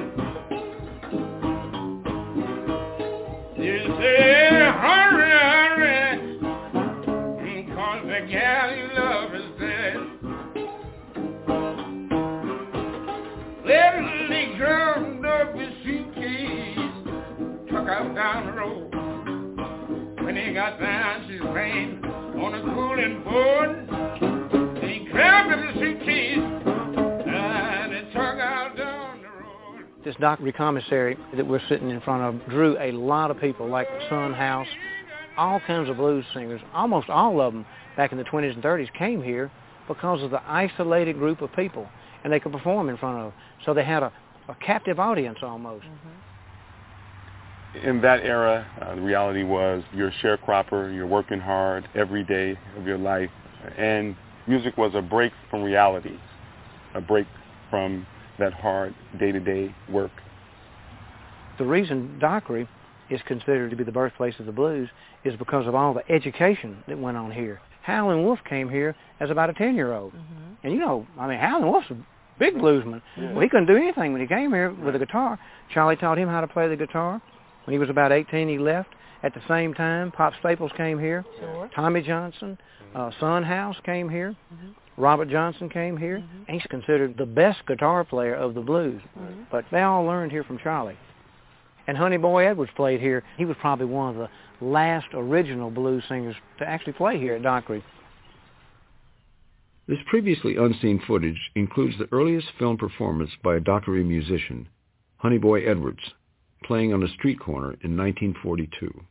[3.59, 5.12] You say hurry.
[13.83, 16.79] Little drummed up his suitcase,
[17.89, 20.25] out down the road.
[20.25, 21.03] When he got down,
[22.43, 23.89] on a cooling board.
[25.13, 26.63] Grabbed the.
[30.05, 33.87] This Dockery commissary that we're sitting in front of drew a lot of people, like
[34.09, 34.67] Son House,
[35.37, 36.61] all kinds of blues singers.
[36.75, 37.65] Almost all of them
[37.97, 39.51] back in the 20s and 30s came here
[39.87, 41.89] because of the isolated group of people,
[42.25, 43.33] and they could perform in front of.
[43.65, 44.13] So they had a,
[44.49, 45.87] a captive audience almost.
[47.85, 52.59] In that era, uh, the reality was you're a sharecropper, you're working hard every day
[52.77, 53.31] of your life,
[53.79, 54.15] and
[54.47, 56.19] music was a break from reality,
[56.95, 57.27] a break
[57.71, 58.07] from
[58.39, 60.11] that hard day-to-day work.
[61.59, 62.69] The reason Dockery
[63.09, 64.89] is considered to be the birthplace of the blues
[65.25, 67.61] is because of all the education that went on here.
[67.83, 70.13] Howlin' Wolf came here as about a 10-year-old.
[70.63, 71.97] And you know, I mean, Howlin' Wolf's a
[72.39, 73.03] big bluesman.
[73.17, 73.33] Yeah.
[73.33, 75.39] Well, he couldn't do anything when he came here with a guitar.
[75.73, 77.21] Charley taught him how to play the guitar.
[77.65, 78.91] When he was about 18, he left.
[79.23, 81.25] At the same time, Pop Staples came here.
[81.39, 81.71] Sure.
[81.75, 82.59] Tommy Johnson,
[82.95, 84.35] uh, Son House came here.
[84.53, 84.71] Mm-hmm.
[85.01, 86.17] Robert Johnson came here.
[86.17, 89.01] And he's considered the best guitar player of the blues.
[89.19, 89.43] Mm-hmm.
[89.51, 90.97] But they all learned here from Charley.
[91.87, 93.23] And Honey Boy Edwards played here.
[93.37, 94.29] He was probably one of the
[94.65, 97.83] last original blues singers to actually play here at Dockery.
[99.93, 104.67] This previously unseen footage includes the earliest film performance by a Dockery musician,
[105.19, 106.01] Honey Boy Edwards,
[106.65, 109.05] playing on a street corner in 1942.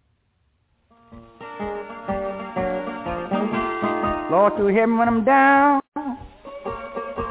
[4.32, 5.82] Lord, when I'm down.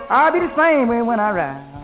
[0.08, 1.79] I'll be the same way when I ride.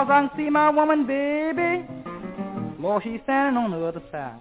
[0.00, 1.86] Cause I can see my woman, baby.
[2.80, 4.40] Lord, she's standing on the other side.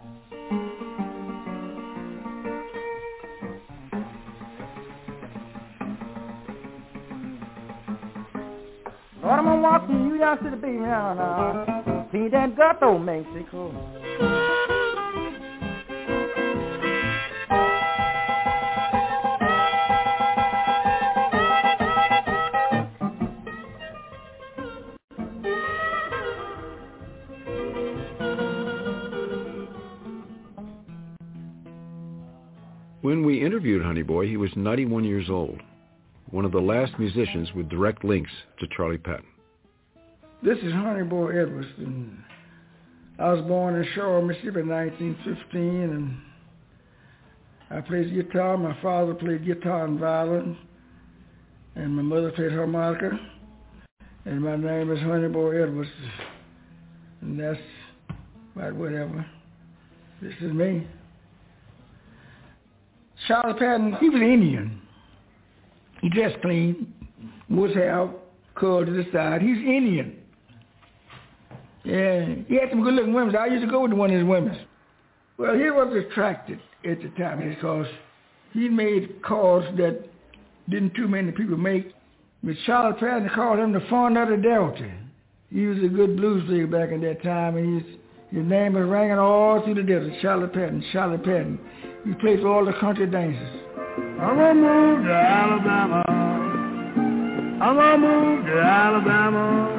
[9.22, 12.07] Lord, I'm gonna walk from New York to the big now, now.
[12.14, 14.48] See that Gato, Mexico.
[33.50, 35.60] Interviewed Honey Boy, he was 91 years old,
[36.30, 39.26] one of the last musicians with direct links to Charley Patton.
[40.44, 41.68] This is Honey Boy Edwards.
[41.80, 42.16] And
[43.18, 46.18] I was born in Shaw, Mississippi in 1915, and
[47.72, 48.56] I played guitar.
[48.56, 50.56] My father played guitar and violin,
[51.74, 53.20] and my mother played harmonica.
[54.26, 55.90] And my name is Honey Boy Edwards,
[57.22, 57.60] and that's
[58.56, 59.26] about whatever.
[60.22, 60.86] This is me.
[63.30, 64.82] Charley Patton, he was Indian.
[66.02, 66.92] He dressed clean,
[67.48, 68.10] his hair
[68.56, 69.44] curled to the side.
[69.44, 70.18] He's Indian.
[71.84, 73.36] Yeah, he had some good-looking women.
[73.36, 74.60] I used to go with one of his women.
[75.38, 77.86] Well, he was attracted at the time because
[78.52, 80.10] he made calls that
[80.68, 81.94] didn't too many people make.
[82.42, 84.92] But Charley Patton called him the fond of the Delta.
[85.52, 87.94] He was a good blues player back in that time, and his,
[88.32, 91.60] his name was ringing all through the Delta, Charley Patton, Charley Patton.
[92.06, 93.50] He played for all the country dances.
[94.20, 96.04] I'm gonna move to Alabama.
[97.62, 99.70] I'm gonna move to Alabama.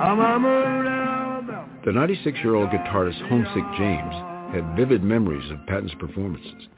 [0.00, 1.68] I'm gonna move to Alabama.
[1.84, 4.14] The 96-year-old guitarist Homesick James
[4.54, 6.68] had vivid memories of Patton's performances.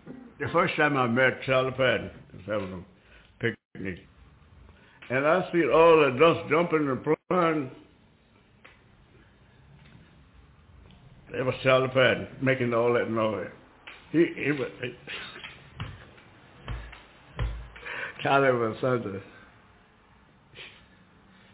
[0.40, 3.44] The first time I met Charley Patton was having a
[3.74, 3.98] picnic.
[5.10, 7.70] And I see all the dust jumping and flying.
[11.34, 13.48] It was Patton making all that noise.
[14.12, 14.94] He, he was, he,
[18.22, 19.20] Charley was a,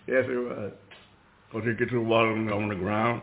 [0.06, 0.72] yes he was.
[1.50, 3.22] Because he get to water on the ground.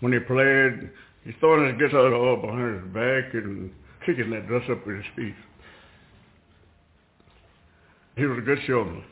[0.00, 0.90] When he played,
[1.24, 3.72] he's throwing his guitar all behind his back and
[4.06, 5.34] kicking that dress up with his feet.
[8.16, 9.04] He was a good showman.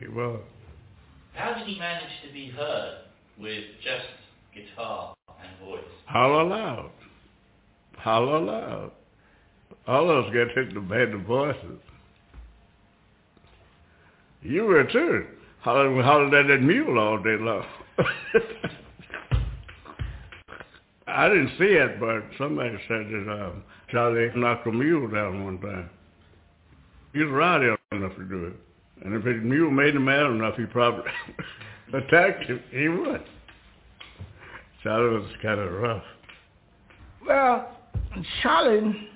[0.00, 0.40] He was.
[1.34, 3.04] How did he manage to be heard
[3.38, 4.06] with just
[4.54, 5.15] guitar
[5.64, 5.82] voice?
[6.06, 6.90] Holler loud.
[7.98, 8.92] Holler loud.
[9.86, 11.80] All of us got hit the bad the voices.
[14.42, 15.26] You were too.
[15.60, 17.64] Hollering, hollering at that mule all day long.
[21.08, 25.58] I didn't see it, but somebody said that um, Charley knocked a mule down one
[25.60, 25.90] time.
[27.12, 28.54] He was rowdy enough to do it.
[29.04, 31.10] And if his mule made him mad enough, he probably
[31.92, 32.60] attacked him.
[32.70, 33.22] He would.
[34.86, 36.02] Charley was kind of rough.
[37.26, 37.76] Well,
[38.40, 39.08] Charley,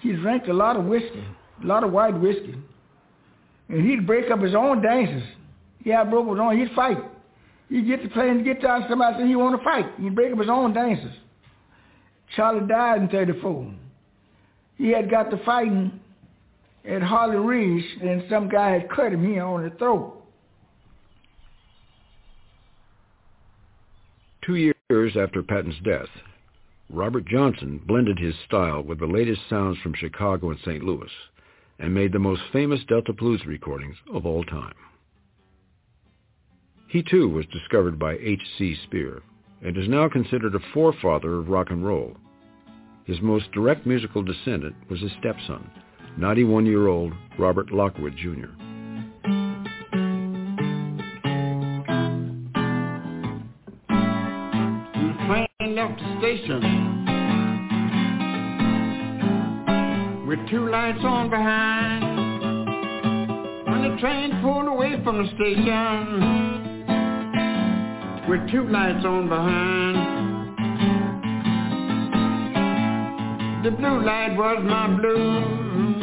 [0.00, 1.24] he drank a lot of whiskey,
[1.62, 2.54] a lot of white whiskey.
[3.70, 5.26] And he'd break up his own dances.
[5.82, 6.98] He had broke his own, he'd fight.
[7.70, 9.86] He'd get to playing the guitar, and somebody said he want to fight.
[9.98, 11.12] He'd break up his own dances.
[12.36, 13.72] Charley died in 34.
[14.76, 15.98] He had got to fighting
[16.86, 20.25] at Harley Reese, and some guy had cut him here on the throat.
[24.46, 26.06] Two years after Patton's death,
[26.88, 30.84] Robert Johnson blended his style with the latest sounds from Chicago and St.
[30.84, 31.10] Louis
[31.80, 34.74] and made the most famous Delta blues recordings of all time.
[36.86, 38.76] He too was discovered by H.C.
[38.86, 39.20] Speir
[39.62, 42.16] and is now considered a forefather of rock and roll.
[43.04, 45.68] His most direct musical descendant was his stepson,
[46.20, 48.52] 91-year-old Robert Lockwood, Jr.
[55.76, 56.62] left the station
[60.26, 62.02] with two lights on behind.
[63.66, 66.22] When the train pulled away from the station
[68.26, 69.96] with two lights on behind.
[73.62, 76.02] The blue light was my blues,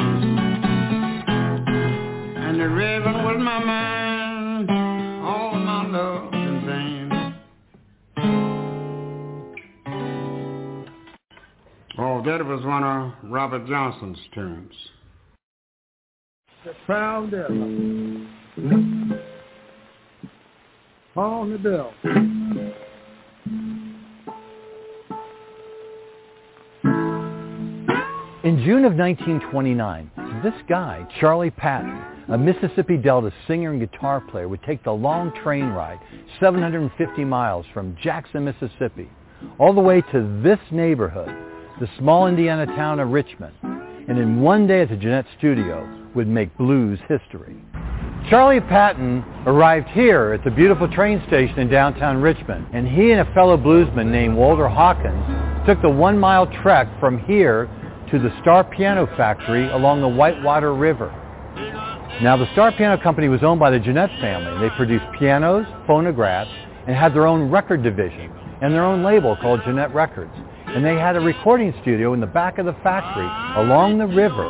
[2.45, 4.02] and the red one was my mind.
[12.33, 14.73] That was one of Robert Johnson's tunes.
[16.65, 18.25] The Crown Devil.
[21.15, 21.93] On the bell.
[28.43, 30.11] In June of 1929,
[30.41, 35.31] this guy, Charley Patton, a Mississippi Delta singer and guitar player, would take the long
[35.43, 35.99] train ride,
[36.39, 39.07] 750 miles from Jackson, Mississippi,
[39.59, 44.67] all the way to this neighborhood, the small Indiana town of Richmond, and in one
[44.67, 47.55] day at the Gennett studio would make blues history.
[48.29, 53.27] Charley Patton arrived here at the beautiful train station in downtown Richmond, and he and
[53.27, 57.67] a fellow bluesman named Walter Hawkins took the one-mile trek from here
[58.11, 61.09] to the Star Piano Factory along the Whitewater River.
[62.21, 64.59] Now, the Star Piano Company was owned by the Gennett family.
[64.59, 66.51] They produced pianos, phonographs,
[66.85, 68.31] and had their own record division
[68.61, 70.31] and their own label called Gennett Records.
[70.75, 73.29] And they had a recording studio in the back of the factory
[73.63, 74.49] along the river,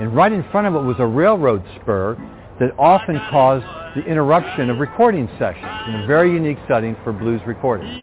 [0.00, 2.16] and right in front of it was a railroad spur
[2.58, 7.42] that often caused the interruption of recording sessions in a very unique setting for blues
[7.46, 8.00] recording.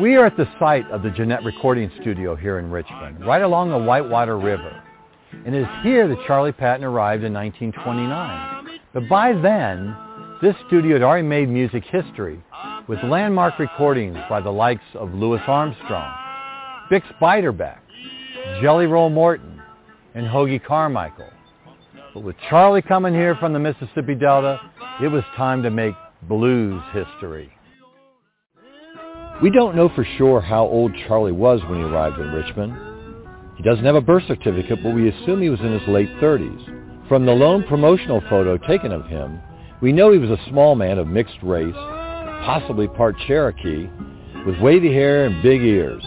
[0.00, 3.70] We are at the site of the Gennett Recording Studio here in Richmond, right along
[3.70, 4.82] the Whitewater River.
[5.46, 8.80] And it is here that Charley Patton arrived in 1929.
[8.92, 9.96] But by then,
[10.42, 12.42] this studio had already made music history
[12.86, 16.23] with landmark recordings by the likes of Louis Armstrong,
[16.90, 17.78] Bix Beiderbecke,
[18.60, 19.60] Jelly Roll Morton,
[20.14, 21.30] and Hoagy Carmichael.
[22.12, 24.60] But with Charley coming here from the Mississippi Delta,
[25.02, 25.94] it was time to make
[26.28, 27.50] blues history.
[29.42, 32.76] We don't know for sure how old Charley was when he arrived in Richmond.
[33.56, 37.08] He doesn't have a birth certificate, but we assume he was in his late 30s.
[37.08, 39.40] From the lone promotional photo taken of him,
[39.80, 41.74] we know he was a small man of mixed race,
[42.44, 43.88] possibly part Cherokee,
[44.46, 46.04] with wavy hair and big ears.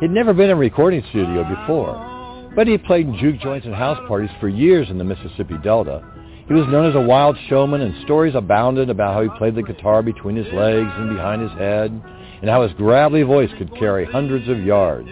[0.00, 3.74] He'd never been in a recording studio before, but he played in juke joints and
[3.74, 6.02] house parties for years in the Mississippi Delta.
[6.48, 9.62] He was known as a wild showman, and stories abounded about how he played the
[9.62, 11.92] guitar between his legs and behind his head,
[12.40, 15.08] and how his gravelly voice could carry hundreds of yards.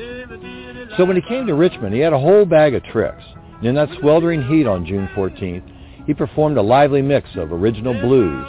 [0.97, 3.23] So when he came to Richmond, he had a whole bag of tricks.
[3.59, 7.95] And in that sweltering heat on June 14th, he performed a lively mix of original
[7.95, 8.47] blues,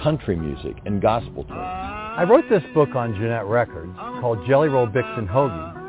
[0.00, 1.93] country music, and gospel tunes.
[2.16, 5.84] I wrote this book on Gennett Records called Jelly Roll Bixen Hoagy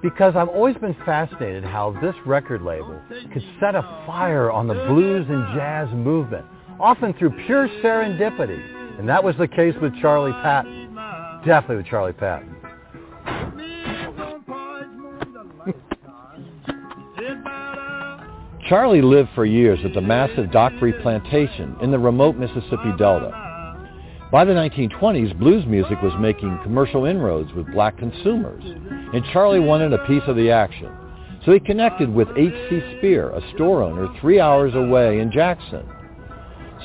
[0.00, 3.00] because I've always been fascinated how this record label
[3.32, 6.46] could set a fire on the blues and jazz movement,
[6.78, 9.00] often through pure serendipity.
[9.00, 10.94] And that was the case with Charley Patton.
[11.44, 12.54] Definitely with Charley Patton.
[18.68, 23.47] Charley lived for years at the massive Dockery Plantation in the remote Mississippi Delta.
[24.30, 29.94] By the 1920s, blues music was making commercial inroads with black consumers, and Charley wanted
[29.94, 30.92] a piece of the action.
[31.46, 32.82] So he connected with H.C.
[32.96, 35.82] Speir, a store owner three hours away in Jackson.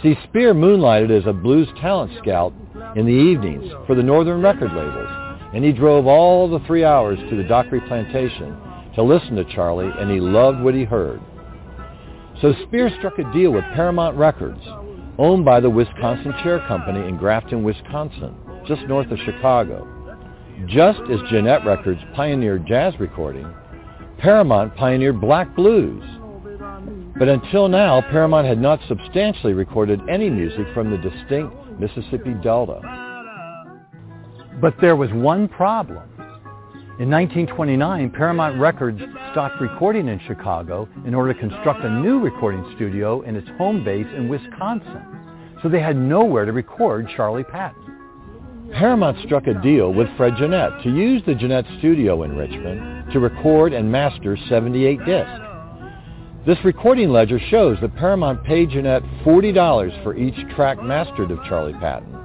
[0.02, 2.53] See, Speir moonlighted as a blues talent scout
[2.95, 7.20] in the evenings for the Northern record labels, and he drove all the three hours
[7.30, 8.56] to the Dockery Plantation
[8.95, 11.20] to listen to Charley, and he loved what he heard.
[12.41, 14.61] So Speir struck a deal with Paramount Records,
[15.18, 18.35] owned by the Wisconsin Chair Company in Grafton, Wisconsin,
[18.68, 19.88] just north of Chicago.
[20.68, 23.52] Just as Gennett Records pioneered jazz recording,
[24.18, 26.03] Paramount pioneered black blues.
[27.18, 32.81] But until now, Paramount had not substantially recorded any music from the distinct Mississippi Delta.
[34.61, 36.10] But there was one problem.
[36.99, 39.02] In 1929, Paramount Records
[39.32, 43.84] stopped recording in Chicago in order to construct a new recording studio in its home
[43.84, 45.03] base in Wisconsin.
[45.64, 48.70] So they had nowhere to record Charley Patton.
[48.74, 53.20] Paramount struck a deal with Fred Gennett to use the Gennett studio in Richmond to
[53.20, 55.32] record and master 78 discs.
[56.45, 61.74] This recording ledger shows that Paramount paid Gennett $40 for each track mastered of Charlie
[61.74, 62.22] Patton.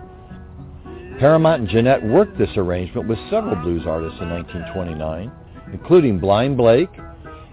[1.19, 5.32] Paramount and Gennett worked this arrangement with several blues artists in 1929,
[5.73, 6.90] including Blind Blake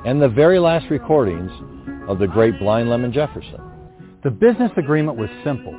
[0.06, 1.50] and the very last recordings
[2.08, 3.60] of the great Blind Lemon Jefferson.
[4.24, 5.74] The business agreement was simple.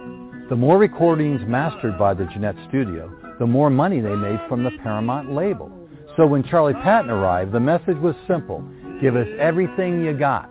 [0.48, 3.08] The more recordings mastered by the Gennett studio,
[3.38, 5.70] the more money they made from the Paramount label.
[6.16, 8.64] So when Charley Patton arrived, the message was simple.
[9.00, 10.50] Give us everything you got.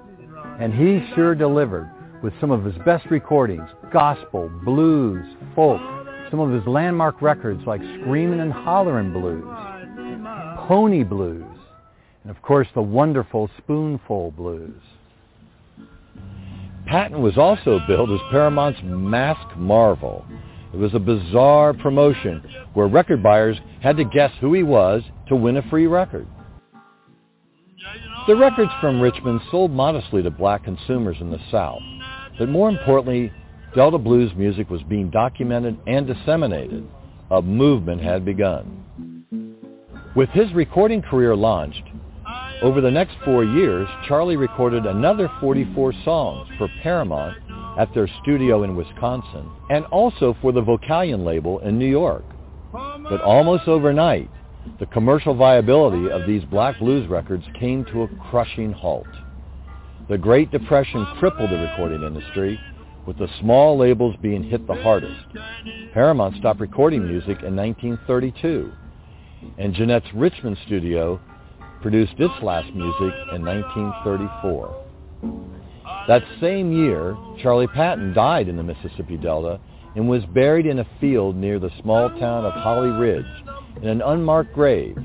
[0.61, 1.91] And he sure delivered
[2.23, 5.81] with some of his best recordings, gospel, blues, folk,
[6.35, 9.45] some of his landmark records like Screamin' and Hollerin' Blues,
[10.67, 11.45] Pony Blues,
[12.23, 14.81] and of course the wonderful Spoonful Blues.
[16.87, 20.25] Patton was also billed as Paramount's Mask Marvel.
[20.73, 22.43] It was a bizarre promotion
[22.73, 26.27] where record buyers had to guess who he was to win a free record.
[28.27, 31.81] The records from Richmond sold modestly to black consumers in the South,
[32.37, 33.31] but more importantly,
[33.75, 36.87] Delta blues music was being documented and disseminated.
[37.29, 38.81] A movement had begun.
[40.15, 41.83] With his recording career launched,
[42.61, 47.37] over the next four years, Charley recorded another 44 songs for Paramount
[47.77, 52.23] at their studio in Wisconsin and also for the Vocalion label in New York.
[52.71, 54.29] But almost overnight,
[54.79, 59.07] the commercial viability of these black blues records came to a crushing halt.
[60.07, 62.57] The Great Depression crippled the recording industry
[63.05, 65.25] with the small labels being hit the hardest.
[65.93, 68.71] Paramount stopped recording music in 1932,
[69.57, 71.19] and Gennett's Richmond studio
[71.81, 74.85] produced its last music in 1934.
[76.07, 79.59] That same year, Charley Patton died in the Mississippi Delta
[79.95, 83.25] and was buried in a field near the small town of Holly Ridge
[83.81, 84.97] in an unmarked grave,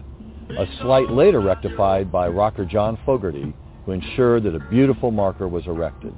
[0.51, 3.55] a slight later rectified by rocker John Fogerty,
[3.85, 6.15] who ensured that a beautiful marker was erected.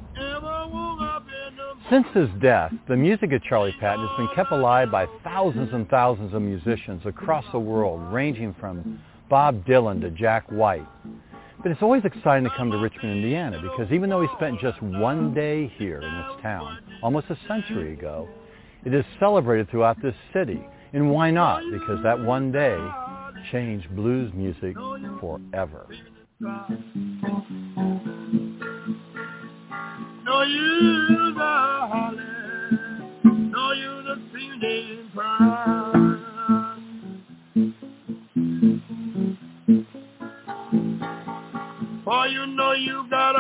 [1.92, 5.86] Since his death, the music of Charley Patton has been kept alive by thousands and
[5.90, 8.98] thousands of musicians across the world, ranging from
[9.28, 10.86] Bob Dylan to Jack White.
[11.62, 14.80] But it's always exciting to come to Richmond, Indiana, because even though he spent just
[14.80, 18.26] one day here in this town, almost a century ago,
[18.86, 20.66] it is celebrated throughout this city.
[20.94, 21.62] And why not?
[21.70, 22.78] Because that one day
[23.50, 24.76] changed blues music
[25.20, 25.86] forever.
[30.24, 32.12] No use a
[33.28, 34.32] no use a.
[42.04, 43.36] For you know you got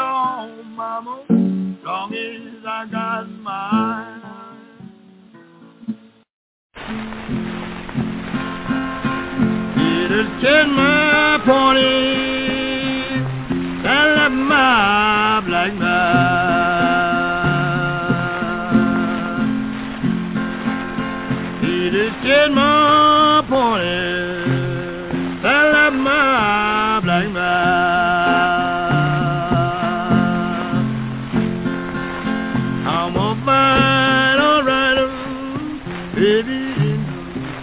[0.64, 1.24] mama,
[1.84, 4.22] long as I got mine.
[9.76, 13.22] It is ten my pony,
[14.32, 16.61] my black man.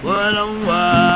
[0.01, 1.09] What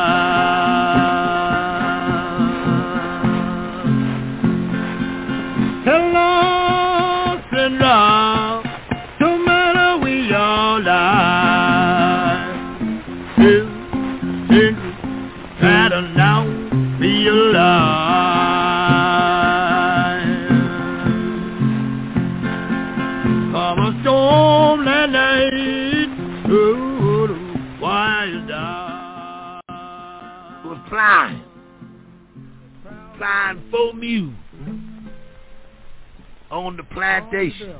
[37.04, 37.76] on plantation.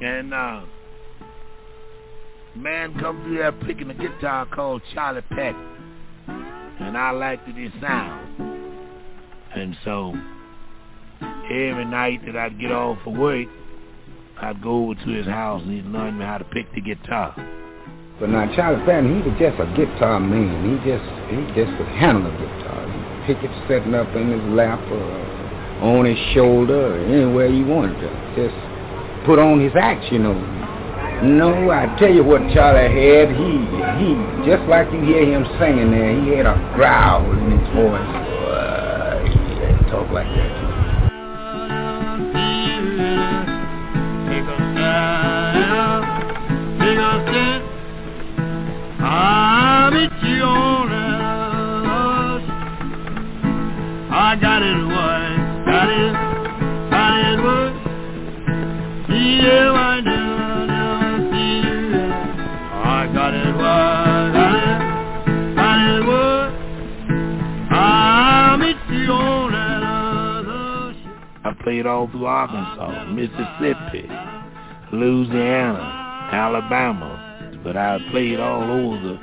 [0.00, 0.60] And uh
[2.54, 5.54] man come through there picking a guitar called Charlie Peck.
[6.28, 8.40] And I liked his sound.
[9.54, 10.14] And so
[11.46, 13.48] every night that I'd get off for work,
[14.40, 17.34] I'd go over to his house and he'd learn me how to pick the guitar.
[18.20, 20.62] But now Charley Patton, he was just a guitar man.
[20.62, 23.26] He just he just could handle a guitar.
[23.26, 25.37] He'd pick it sitting up in his lap or
[25.80, 28.10] on his shoulder anywhere he wanted to.
[28.36, 28.56] Just
[29.26, 30.34] put on his act, you know.
[31.22, 33.34] No, I tell you what Charley had.
[33.34, 33.50] He
[33.98, 34.14] he
[34.46, 36.14] just like you hear him singing there.
[36.22, 38.14] He had a growl in his voice.
[38.46, 40.87] Uh, he talk like that.
[71.78, 74.10] Played all through Arkansas, Mississippi,
[74.92, 79.20] Louisiana, Alabama, but I played all over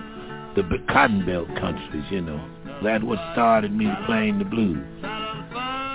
[0.56, 2.40] the the cotton belt countries, you know.
[2.82, 4.80] That what started me playing the blues.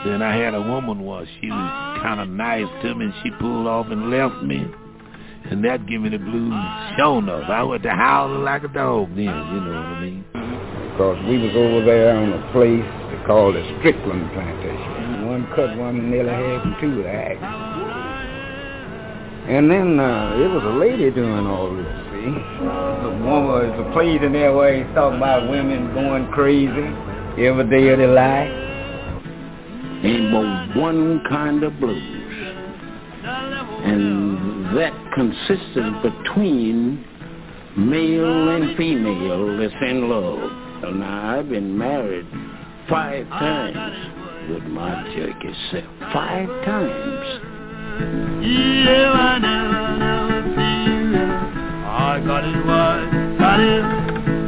[0.04, 1.30] Then I had a woman once.
[1.40, 4.62] She was kind of nice to me, and she pulled off and left me.
[5.50, 6.52] And that gave me the blues
[6.98, 7.48] sure enough.
[7.48, 10.24] I went to howling like a dog then, you know what I mean?
[10.92, 15.09] Because we was over there on a place they called the Strickland Plantation.
[15.30, 17.38] One cut one nearly and two of the axe.
[19.48, 22.26] And then uh, it was a lady doing all this, see?
[22.26, 28.12] The woman was there where he's talking about women going crazy every day of their
[28.12, 28.50] life.
[30.02, 32.02] Ain't but one kind of blues.
[33.22, 37.04] And that consisted between
[37.76, 40.92] male and female that's in love.
[40.96, 42.26] Now I've been married
[42.88, 44.19] five times
[44.52, 45.84] with my jerky self.
[46.12, 47.26] Five times.
[48.42, 51.24] Yeah, I never, never see you.
[51.86, 53.82] I got it right, got it,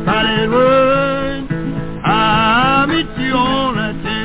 [0.04, 1.46] got it right.
[2.04, 4.22] I met you on that thing.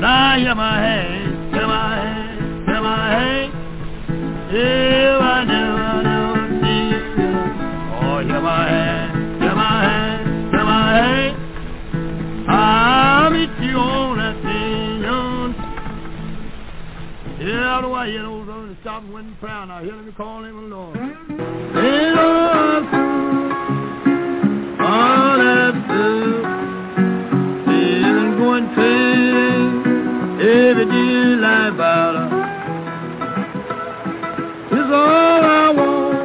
[0.00, 3.52] Now hear my hand, hear my hand, hear my hand.
[4.52, 5.61] Yeah, I never
[17.72, 17.90] out of
[18.82, 19.34] stop and
[19.82, 20.94] here, let me call him Lord.
[20.94, 22.84] Hey, Lord,
[24.78, 26.44] all that food
[27.72, 29.72] is going crazy
[30.44, 32.28] every day like battle.
[34.68, 36.18] It's all I want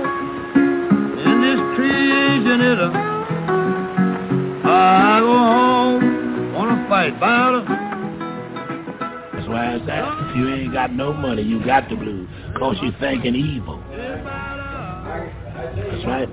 [1.17, 2.79] in this creation, it
[4.67, 7.76] I go home, wanna fight battle.
[9.47, 10.29] Why it's that.
[10.29, 12.27] If you ain't got no money, you got the blues.
[12.57, 13.81] Cause you're thinking evil.
[15.87, 16.29] That's right.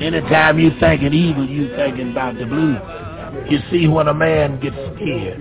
[0.00, 2.78] Anytime you thinking evil, you thinking about the blues.
[3.50, 5.38] You see when a man gets scared,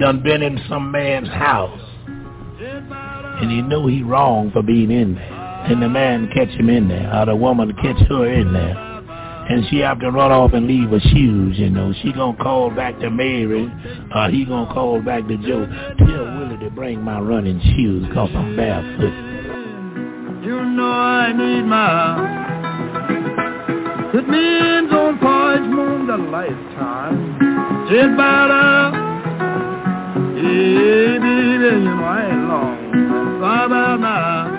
[0.00, 5.32] done been in some man's house, and he know he wrong for being in there,
[5.32, 8.89] and the man catch him in there, or the woman catch her in there,
[9.50, 11.92] and she have to run off and leave her shoes, you know.
[12.02, 13.68] She gonna call back to Mary,
[14.30, 15.66] he gonna call back to Joe.
[15.98, 19.30] Tell Willie to bring my running shoes, cause I'm barefoot.
[20.44, 22.16] You know I need my
[24.14, 27.36] It means on Porridge Moon the lifetime
[27.90, 28.94] Just about up
[30.34, 31.28] Hey baby,
[31.58, 34.49] you know I ain't long about now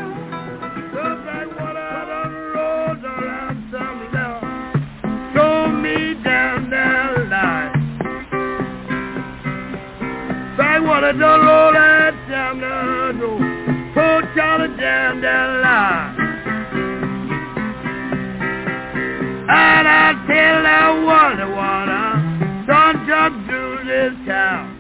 [10.92, 13.16] what I done that down the road
[14.76, 16.20] down that line.
[19.48, 20.92] And I tell that
[22.68, 24.76] don't jump through this town.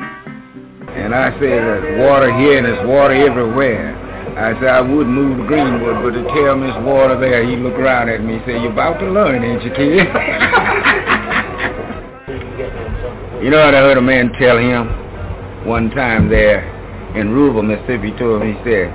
[0.92, 3.96] And I said, there's water here and there's water everywhere.
[4.38, 7.80] I said, I would move to Greenwood, but to tell Miss Water there, he looked
[7.80, 9.80] around at me and said, you're about to learn, ain't you, kid?
[13.44, 15.01] you know what I heard a man tell him
[15.66, 16.64] one time there
[17.16, 18.90] in Rural, Mississippi, told him, he said,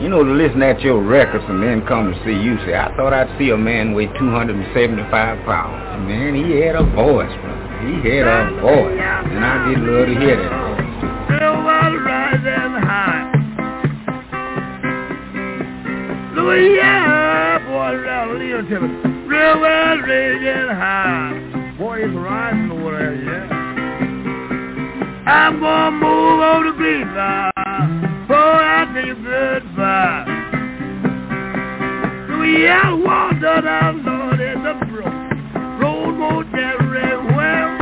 [0.00, 2.94] you know, to listen at your records and then come to see you, say, I
[2.96, 5.08] thought I'd see a man weigh 275
[5.46, 6.06] pounds.
[6.06, 7.66] Man, he had a voice, brother.
[7.80, 8.98] He had a voice.
[9.00, 10.76] And I did love to hear that voice.
[12.06, 13.32] Rising high.
[16.36, 17.90] Louisiana, boy,
[18.38, 18.60] Leo.
[19.26, 21.74] Real well raging high.
[21.78, 23.55] Boy, it's rising over there, yeah.
[25.26, 27.50] I'm gonna move over to Greenville.
[28.22, 30.22] Before I say goodbye.
[32.30, 35.82] Louisiana water down Lord in the brook.
[35.82, 37.78] Road won't well.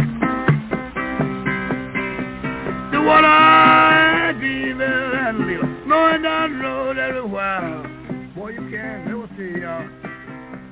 [2.93, 5.69] The water demon and little.
[5.87, 8.33] Going down the road everywhere.
[8.35, 9.87] Boy, you can't never see y'all.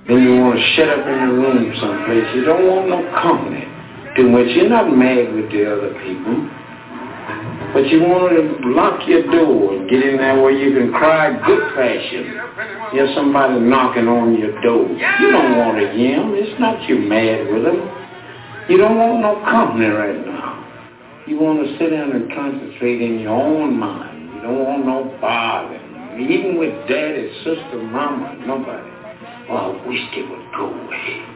[0.08, 2.34] Then you want to shut up in your room someplace.
[2.34, 3.68] You don't want no company
[4.16, 4.46] too much.
[4.56, 6.61] You're not mad with the other people.
[7.72, 11.32] But you want to lock your door and get in there where you can cry
[11.46, 12.36] good fashion.
[12.92, 14.88] There's somebody knocking on your door.
[14.92, 16.34] You don't want to hear him.
[16.34, 17.80] It's not you mad with him.
[18.68, 20.62] You don't want no company right now.
[21.26, 24.34] You want to sit down and concentrate in your own mind.
[24.34, 26.20] You don't want no bothering.
[26.20, 28.90] Even with daddy, sister, mama, nobody.
[29.48, 31.32] Oh, I wish they would go away.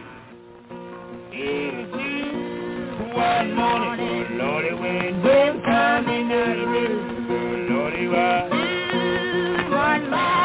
[3.16, 8.48] One morning, oh Lordy, when them coming out of room, oh Lordy, why?
[9.70, 10.35] One morning,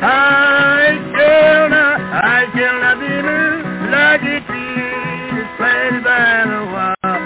[0.00, 7.16] I shall not, I shall not be moved like tree is planted by the water.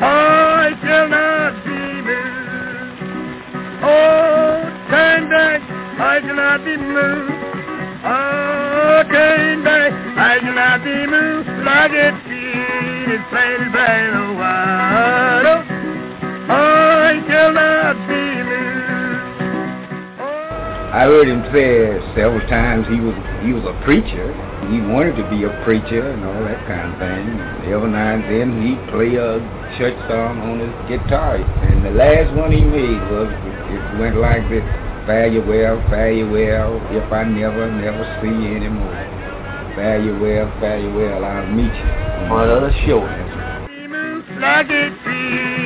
[0.00, 3.02] I shall not be moved.
[3.82, 5.60] Oh, turn back,
[5.98, 7.32] I shall not be moved.
[8.04, 11.90] Oh, turn back, I shall not be moved like
[13.30, 15.67] planted by the water.
[17.48, 18.68] I shall not be moved.
[20.92, 24.36] I heard him say several times he was he was a preacher.
[24.68, 27.40] He wanted to be a preacher and all that kind of thing.
[27.72, 29.40] Every now and then he'd play a
[29.80, 31.36] church song on his guitar.
[31.36, 34.64] And the last one he made was it went like this:
[35.08, 38.92] Fare you well, fare you well, if I never, never see you anymore.
[39.72, 41.88] Fare you well, fare you well, I'll meet you
[42.28, 43.00] on another show.
[44.36, 45.57] like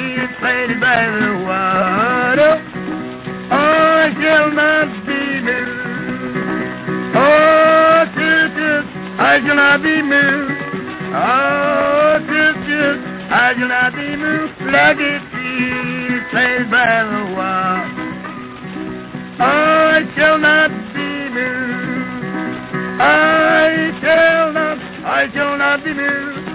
[0.42, 2.58] planted by the water.
[3.46, 5.86] Oh, oh, I shall not be moved.
[7.14, 8.86] Oh, sisters,
[9.22, 10.58] I shall not be moved.
[11.14, 12.98] Oh, sisters,
[13.30, 18.10] I shall not be moved like a tree planted by the water.
[19.38, 22.02] Oh, I shall not be moved.
[23.00, 26.48] I shall not, I shall not be moved.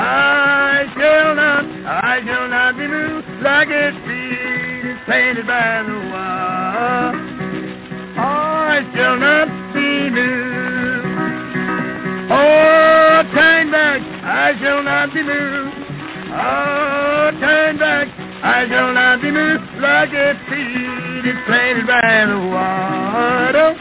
[0.00, 1.57] I shall not,
[1.90, 7.16] I shall not be moved like a tree planted by the water.
[8.20, 11.08] I shall not be moved.
[12.30, 15.76] Oh, turn back, I shall not be moved.
[16.28, 18.08] Oh, turn back,
[18.44, 23.76] I shall not be moved like a tree planted by the water.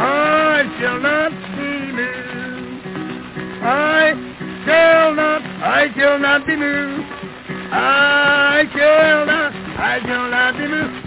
[0.00, 2.82] Oh, I shall not be moved.
[3.62, 4.18] I
[4.66, 7.09] shall not, I shall not be moved.
[7.72, 8.64] I
[9.26, 10.54] not, I not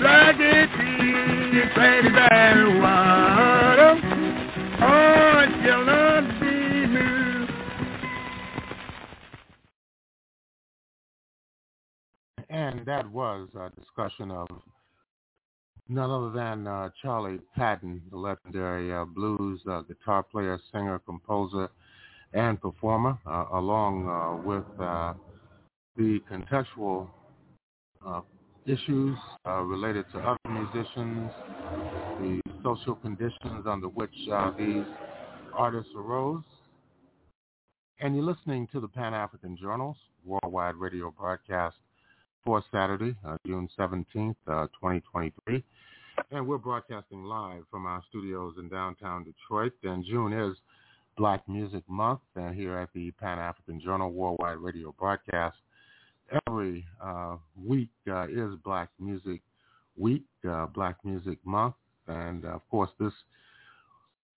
[0.02, 3.92] like a tree that's planted by the water.
[5.64, 7.52] Shall not be moved.
[12.50, 14.48] And that was a discussion of
[15.88, 21.70] none other than uh, Charley Patton, the legendary uh, blues uh, guitar player, singer, composer,
[22.34, 25.14] and performer, uh, along uh, with uh,
[25.98, 27.08] the contextual
[28.06, 28.22] uh,
[28.66, 31.32] issues uh, related to other musicians,
[32.20, 34.86] the social conditions under which uh, these
[35.54, 36.44] artists arose.
[38.00, 41.76] And you're listening to the Pan-African Journals worldwide radio broadcast
[42.44, 45.64] for Saturday, uh, June 17th, uh, 2023.
[46.32, 49.74] And we're broadcasting live from our studios in downtown Detroit.
[49.84, 50.56] And June is
[51.18, 55.56] Black Music Month And here at the Pan-African Journal worldwide radio broadcast.
[56.48, 59.42] Every uh, week uh, is Black Music
[59.98, 61.76] Week, uh, Black Music Month.
[62.08, 63.14] And of course, this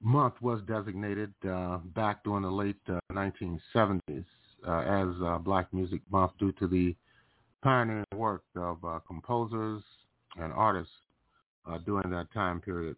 [0.03, 4.25] month was designated uh, back during the late uh, 1970s
[4.67, 6.95] uh, as uh, Black Music Month due to the
[7.63, 9.83] pioneering work of uh, composers
[10.39, 10.93] and artists
[11.69, 12.97] uh, during that time period.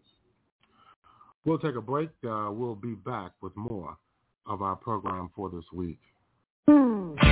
[1.44, 2.10] We'll take a break.
[2.28, 3.96] Uh, we'll be back with more
[4.46, 5.98] of our program for this week.
[6.66, 7.27] If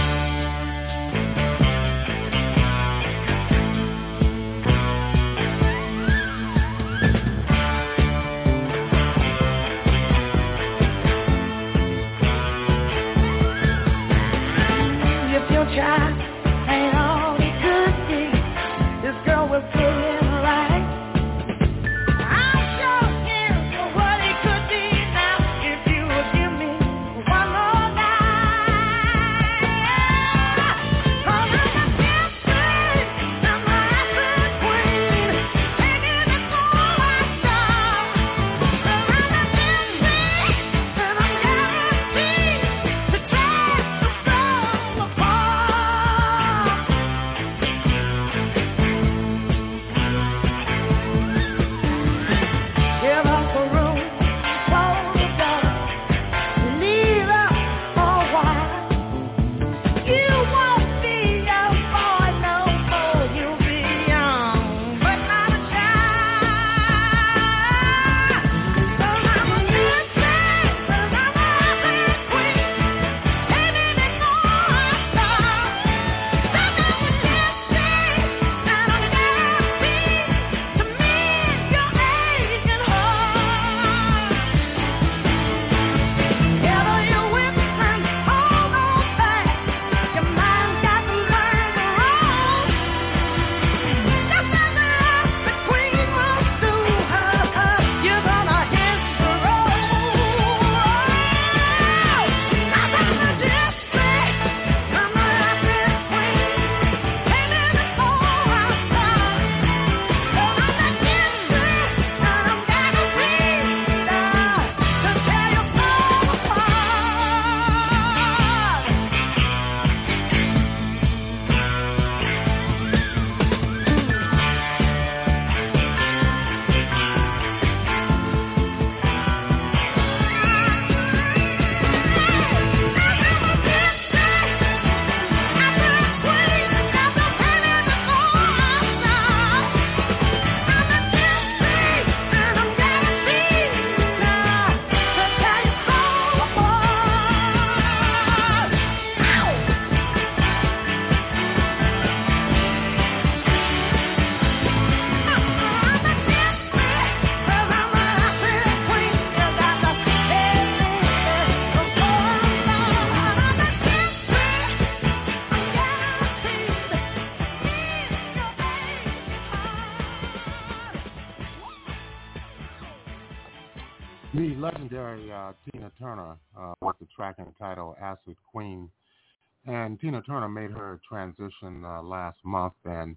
[180.48, 183.16] Made her transition uh, last month, and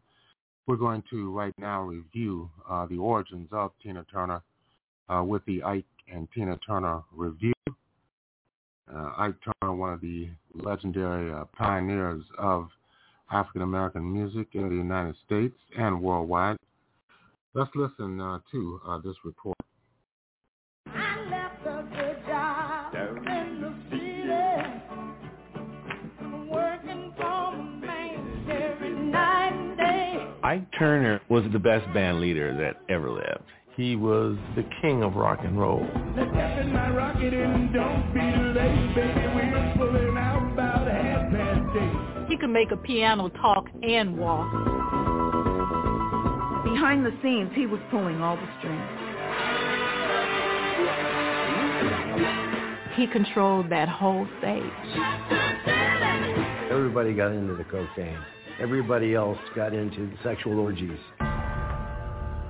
[0.67, 4.41] we're going to right now review uh, the origins of Tina Turner
[5.07, 7.53] uh, with the Ike and Tina Turner Revue.
[8.93, 12.67] Uh, Ike Turner, one of the legendary uh, pioneers of
[13.31, 16.57] African American music in the United States and worldwide.
[17.53, 19.55] Let's listen uh, to this report.
[30.49, 33.43] Ike Turner was the best band leader that ever lived.
[33.75, 35.87] He was the king of rock and roll.
[36.17, 39.27] Let's step in my rocket and don't be late, baby.
[39.35, 42.29] We're pulling out about half past eight.
[42.31, 44.51] He could make a piano talk and walk.
[46.63, 48.89] Behind the scenes, he was pulling all the strings.
[52.95, 54.63] He controlled that whole stage.
[56.71, 58.17] Everybody got into the cocaine.
[58.61, 60.99] Everybody else got into sexual orgies.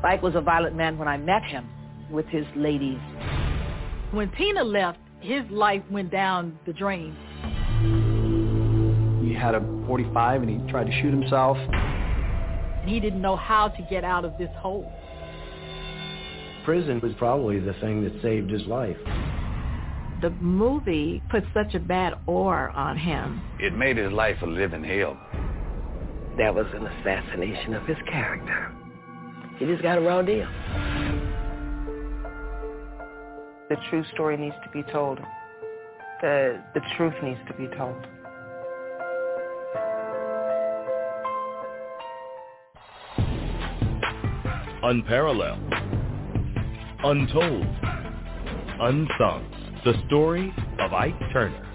[0.04, 1.70] Ike was a violent man when I met him
[2.10, 2.98] with his ladies.
[4.12, 7.16] When Tina left, his life went down the drain.
[9.22, 11.58] He had a 45 and he tried to shoot himself.
[11.58, 14.92] And he didn't know how to get out of this hole.
[16.66, 18.98] Prison was probably the thing that saved his life.
[20.24, 23.42] The movie put such a bad aura on him.
[23.60, 25.18] It made his life a living hell.
[26.40, 28.72] That was an assassination of his character.
[29.58, 30.48] He just got a raw deal.
[33.68, 35.20] The true story needs to be told.
[36.22, 37.98] The, the truth needs to be told.
[44.82, 45.60] Unparalleled.
[47.04, 47.68] Untold.
[48.80, 49.82] Unsung.
[49.84, 51.69] The story of Ike Turner.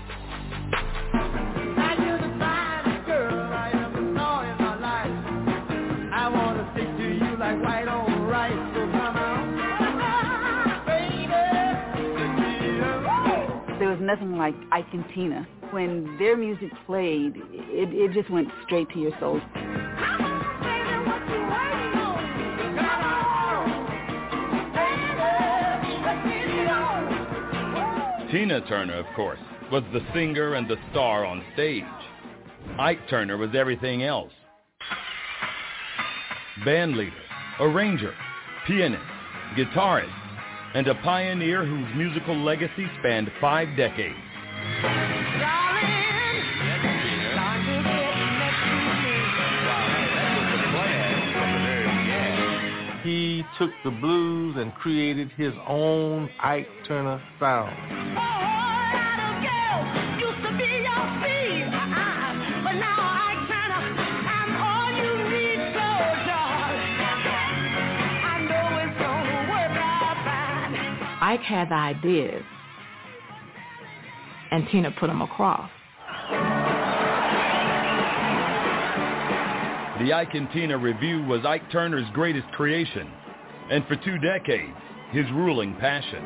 [14.14, 15.46] Nothing like Ike and Tina.
[15.72, 19.40] When their music played, it, it just went straight to your soul.
[28.30, 29.40] Tina Turner, of course,
[29.72, 31.82] was the singer and the star on stage.
[32.78, 34.32] Ike Turner was everything else.
[36.64, 37.12] Band leader,
[37.58, 38.14] arranger,
[38.66, 39.02] pianist,
[39.56, 40.23] guitarist,
[40.74, 44.18] and a pioneer whose musical legacy spanned five decades.
[53.04, 57.76] He took the blues and created his own Ike Turner sound.
[71.44, 72.42] Ike had ideas,
[74.50, 75.70] and Tina put them across.
[80.00, 83.10] The Ike and Tina Revue was Ike Turner's greatest creation,
[83.70, 84.72] and for two decades,
[85.10, 86.22] his ruling passion.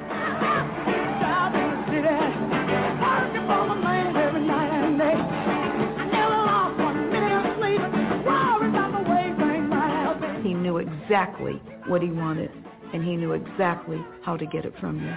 [10.44, 12.50] He knew exactly what he wanted,
[12.92, 15.14] and he knew exactly how to get it from you.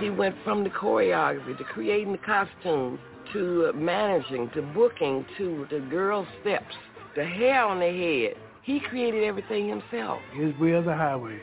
[0.00, 2.98] He went from the choreography to creating the costume
[3.32, 6.74] to uh, managing to booking to the girl steps,
[7.14, 8.36] the hair on the head.
[8.62, 10.18] He created everything himself.
[10.34, 11.40] His way of the highway.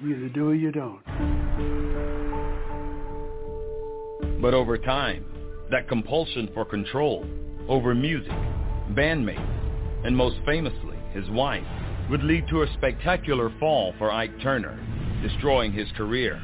[0.00, 1.00] You either do or you don't.
[4.40, 5.24] But over time,
[5.70, 7.26] that compulsion for control
[7.68, 8.32] over music,
[8.92, 11.64] bandmates, and most famously, his wife,
[12.10, 14.78] would lead to a spectacular fall for Ike Turner,
[15.22, 16.42] destroying his career,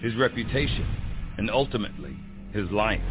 [0.00, 0.86] his reputation,
[1.36, 2.16] and ultimately,
[2.52, 3.02] his life.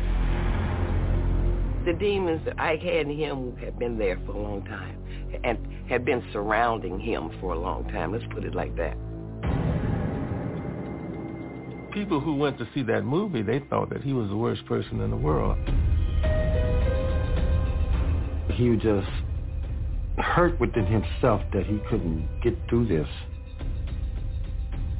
[1.86, 4.98] The demons that Ike had in him had been there for a long time
[5.44, 5.58] and
[5.90, 8.14] had been surrounding him for a long time.
[8.14, 8.96] Let's put it like that.
[11.94, 15.00] People who went to see that movie, they thought that he was the worst person
[15.02, 15.58] in the world.
[18.52, 19.08] He was just
[20.18, 23.08] hurt within himself that he couldn't get through this.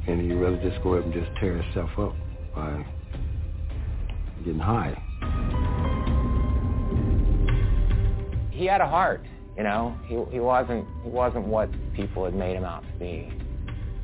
[0.06, 2.14] And he'd rather just go up and just tear himself up
[2.54, 2.86] by
[4.44, 4.96] getting high.
[8.52, 9.24] He had a heart,
[9.56, 9.96] you know.
[10.06, 13.32] He he wasn't he wasn't what people had made him out to be.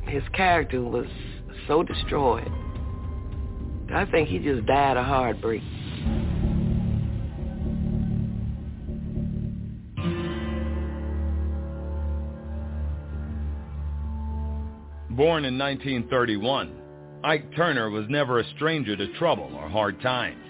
[0.08, 1.06] His character was
[1.68, 2.50] so destroyed.
[3.92, 5.62] I think he just died of heartbreak.
[15.10, 16.72] Born in 1931,
[17.24, 20.42] Ike Turner was never a stranger to trouble or hard times.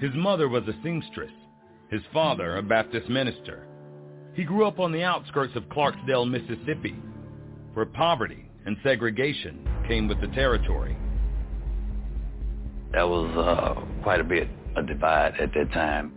[0.00, 1.32] His mother was a seamstress,
[1.90, 3.66] his father a Baptist minister.
[4.34, 6.96] He grew up on the outskirts of Clarksdale, Mississippi,
[7.74, 10.96] where poverty and segregation came with the territory.
[12.92, 16.12] That was uh, quite a bit a divide at that time.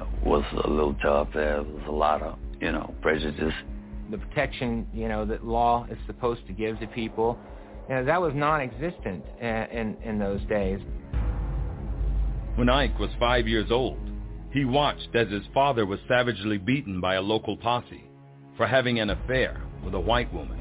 [0.00, 1.28] It was a little tough.
[1.34, 3.52] There was a lot of, you know, prejudice.
[4.10, 7.38] The protection, you know, that law is supposed to give to people,
[7.88, 10.78] you know, that was non-existent uh, in, in those days.
[12.54, 13.98] When Ike was five years old,
[14.52, 18.04] he watched as his father was savagely beaten by a local posse
[18.56, 20.58] for having an affair with a white woman.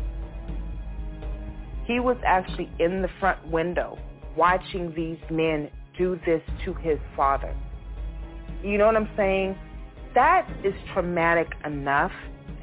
[1.86, 4.00] He was actually in the front window
[4.36, 7.56] watching these men do this to his father.
[8.64, 9.58] You know what I'm saying?
[10.16, 12.12] That is traumatic enough.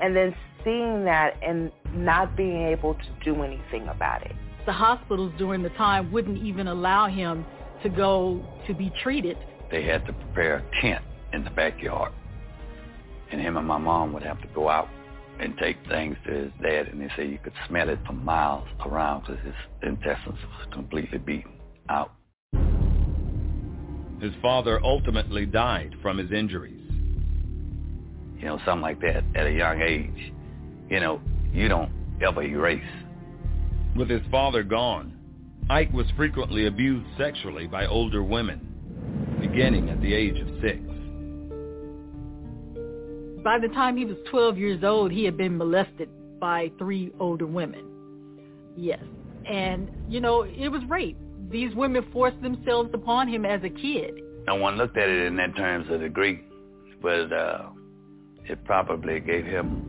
[0.00, 0.34] And then
[0.64, 4.32] seeing that and not being able to do anything about it.
[4.66, 7.44] The hospitals during the time wouldn't even allow him
[7.82, 9.36] to go to be treated.
[9.70, 12.12] They had to prepare a tent in the backyard.
[13.30, 14.88] And him and my mom would have to go out
[15.38, 18.68] and take things to his dad, and they say you could smell it for miles
[18.84, 21.59] around because his intestines was completely beaten
[21.90, 22.12] out.
[24.20, 26.76] His father ultimately died from his injuries.
[28.38, 30.32] You know, something like that at a young age,
[30.88, 31.20] you know,
[31.52, 31.90] you don't
[32.22, 32.82] ever erase.
[33.96, 35.16] With his father gone,
[35.68, 40.80] Ike was frequently abused sexually by older women, beginning at the age of six.
[43.42, 47.46] By the time he was 12 years old, he had been molested by three older
[47.46, 47.84] women.
[48.76, 49.02] Yes.
[49.48, 51.16] And, you know, it was rape.
[51.50, 54.20] These women forced themselves upon him as a kid.
[54.46, 56.44] No one looked at it in that terms of the Greek,
[57.02, 57.70] but uh,
[58.44, 59.86] it probably gave him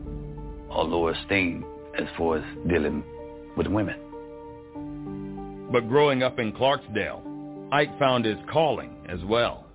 [0.70, 1.64] a lower esteem
[1.98, 3.04] as far as dealing
[3.56, 3.98] with women.
[5.70, 7.22] But growing up in Clarksdale,
[7.72, 9.66] Ike found his calling as well.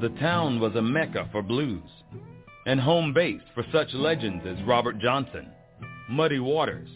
[0.00, 1.82] The town was a mecca for blues
[2.66, 5.48] and home base for such legends as Robert Johnson,
[6.08, 6.88] Muddy Waters,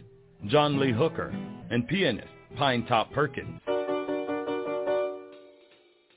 [0.47, 1.35] John Lee Hooker,
[1.71, 3.61] and pianist Pinetop Perkins.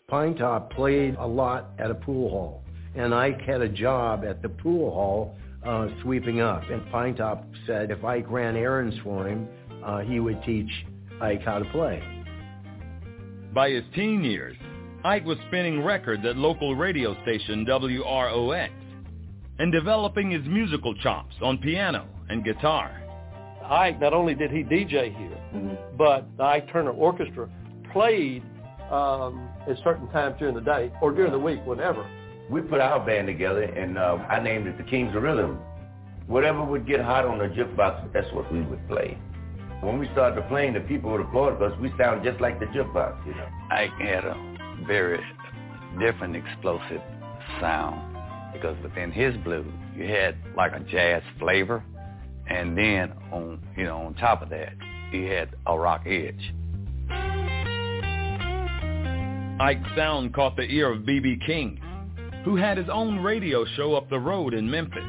[0.10, 2.64] Pinetop played a lot at a pool hall,
[2.95, 6.64] and Ike had a job at the pool hall uh, sweeping up.
[6.69, 9.48] And Pinetop said if Ike ran errands for him,
[9.86, 10.69] uh, he would teach
[11.22, 12.03] Ike how to play.
[13.53, 14.57] By his teen years,
[15.03, 18.69] Ike was spinning records at local radio station WROX
[19.60, 23.01] and developing his musical chops on piano and guitar.
[23.72, 25.98] Ike, not only did he DJ here, mm-hmm.
[25.98, 27.49] but the Ike Turner Orchestra
[27.93, 28.43] played
[28.91, 32.06] um, at certain times during the day or during the week, whenever.
[32.49, 35.57] We put our band together, and uh, I named it the Kings of Rhythm.
[36.27, 39.18] Whatever would get hot on the jukebox, that's what we would play.
[39.80, 43.26] When we started playing, the people would applaud because we sound just like the jukebox,
[43.26, 43.48] you know.
[43.72, 45.19] Ike had a very
[45.98, 47.02] different explosive
[47.61, 48.11] sound
[48.53, 49.65] because within his blues
[49.95, 51.84] you had like a jazz flavor
[52.52, 54.73] and then on you know on top of that
[55.11, 56.53] he had a rock edge.
[59.60, 61.38] Ike's sound caught the ear of B.B.
[61.45, 61.80] King,
[62.44, 65.03] who had his own radio show up the road in Memphis.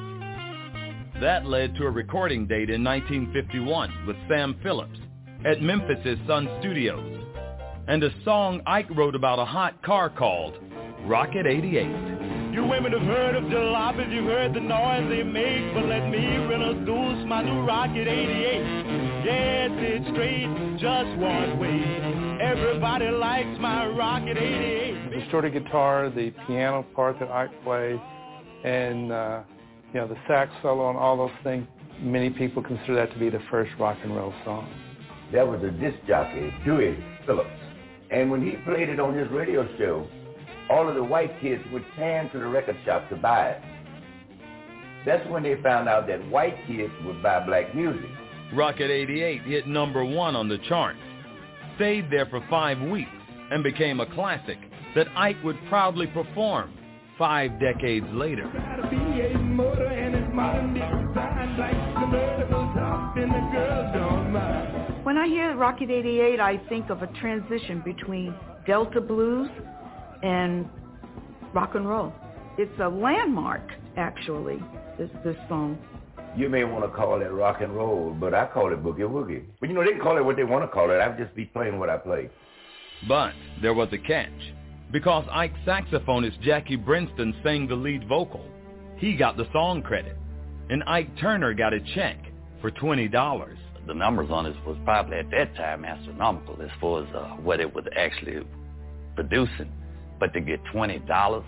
[1.20, 4.98] That led to a recording date in 1951 with Sam Phillips
[5.47, 7.23] at Memphis' Sun Studios
[7.89, 10.55] and a song Ike wrote about a hot car called
[11.05, 12.21] Rocket 88.
[12.52, 16.36] You women have heard of jalopies, you've heard the noise they make, but let me
[16.36, 19.24] introduce my new Rocket 88.
[19.24, 21.80] Yes, it's straight, just one way.
[22.42, 25.10] Everybody likes my Rocket 88.
[25.10, 27.98] The distorted guitar, the piano part that I play,
[28.64, 29.42] and uh,
[29.94, 31.66] you know the sax solo and all those things.
[32.00, 34.68] Many people consider that to be the first rock and roll song.
[35.32, 37.48] That was a disc jockey, Dewey Phillips.
[38.10, 40.06] And when he played it on his radio show,
[40.70, 43.62] all of the white kids would tan to the record shop to buy it.
[45.05, 48.10] That's when they found out that white kids would buy black music.
[48.55, 50.98] Rocket 88 hit number one on the charts,
[51.76, 53.10] stayed there for five weeks,
[53.51, 54.59] and became a classic
[54.94, 56.72] that Ike would proudly perform
[57.18, 58.47] five decades later.
[65.02, 68.34] When I hear Rocket 88, I think of a transition between
[68.66, 69.51] Delta blues
[70.22, 70.68] and
[71.54, 72.12] rock and roll.
[72.58, 73.62] It's a landmark,
[73.96, 74.62] actually,
[74.98, 75.78] this, this song.
[76.36, 79.44] You may want to call it rock and roll, but I call it boogie woogie.
[79.60, 80.94] But you know, they can call it what they want to call it.
[80.94, 82.30] I'll just be playing what I play.
[83.06, 84.30] But there was a catch.
[84.90, 88.46] Because Ike's saxophonist Jackie Brenston sang the lead vocal,
[88.96, 90.16] he got the song credit
[90.72, 92.16] and Ike Turner got a check
[92.60, 93.56] for $20.
[93.86, 97.60] The numbers on it was probably at that time astronomical as far as uh, what
[97.60, 98.46] it was actually
[99.14, 99.70] producing.
[100.22, 101.44] But to get $20,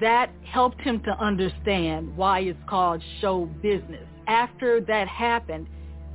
[0.00, 4.06] that helped him to understand why it's called show business.
[4.26, 5.66] After that happened,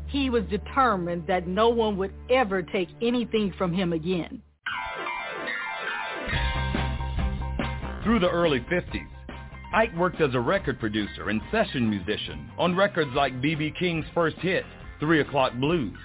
[0.06, 4.44] he was determined that no one would ever take anything from him again.
[8.04, 9.08] Through the early 50s,
[9.74, 13.74] Ike worked as a record producer and session musician on records like B.B.
[13.80, 14.66] King's first hit,
[15.00, 15.98] Three O'Clock Blues,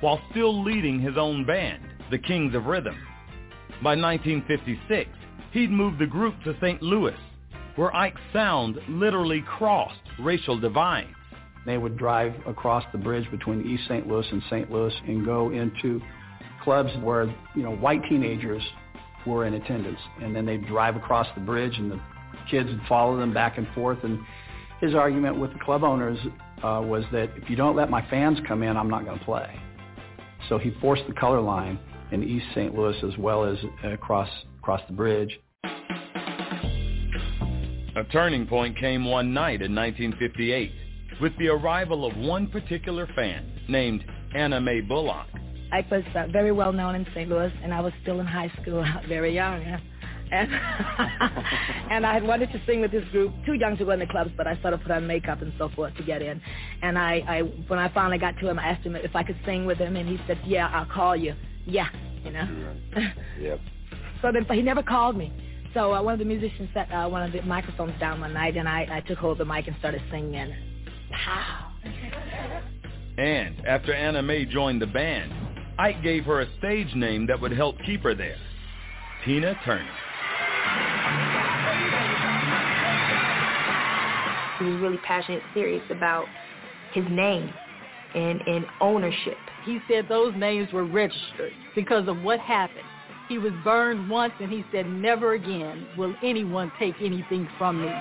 [0.00, 2.96] while still leading his own band, the Kings of Rhythm.
[3.82, 5.08] By 1956,
[5.52, 6.82] he'd moved the group to St.
[6.82, 7.16] Louis,
[7.76, 11.08] where Ike's sound literally crossed racial divides.
[11.64, 14.06] They would drive across the bridge between East St.
[14.06, 14.70] Louis and St.
[14.70, 15.98] Louis and go into
[16.62, 17.24] clubs where,
[17.54, 18.62] you know, white teenagers
[19.26, 19.98] were in attendance.
[20.20, 22.00] And then they'd drive across the bridge and the
[22.50, 23.98] kids would follow them back and forth.
[24.02, 24.18] And
[24.82, 26.18] his argument with the club owners
[26.62, 29.24] uh, was that if you don't let my fans come in, I'm not going to
[29.24, 29.58] play.
[30.50, 31.78] So he forced the color line
[32.12, 32.74] in East St.
[32.74, 34.28] Louis as well as across
[34.58, 35.38] across the bridge.
[37.96, 40.72] A turning point came one night in 1958
[41.20, 44.04] with the arrival of one particular fan named
[44.34, 45.26] Anna Mae Bullock.
[45.72, 47.28] I was uh, very well known in St.
[47.28, 49.60] Louis, and I was still in high school, very young.
[49.62, 49.78] Yeah.
[50.32, 50.52] And,
[51.90, 54.06] and I had wanted to sing with this group, too young to go in the
[54.06, 56.40] clubs, but I sort of put on makeup and so forth to get in.
[56.82, 59.38] And I, I, when I finally got to him, I asked him if I could
[59.44, 61.34] sing with him, and he said, "Yeah, I'll call you."
[61.70, 61.88] Yeah,
[62.24, 62.74] you know.
[63.40, 63.60] yep.
[64.22, 65.32] So then, but he never called me.
[65.72, 68.54] So uh, one of the musicians set uh, one of the microphones down one night,
[68.58, 70.54] and I, I took hold of the mic and started singing.
[71.10, 71.72] Pow.
[73.16, 75.32] And after Anna Mae joined the band,
[75.78, 78.36] Ike gave her a stage name that would help keep her there.
[79.24, 79.90] Tina Turner.
[84.58, 86.26] He was really passionate, serious about
[86.92, 87.50] his name
[88.14, 89.36] and, and ownership.
[89.64, 92.84] He said those names were registered because of what happened.
[93.28, 97.92] He was burned once and he said, never again will anyone take anything from me.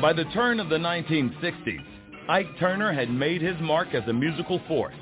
[0.00, 1.84] By the turn of the 1960s,
[2.28, 4.94] Ike Turner had made his mark as a musical force,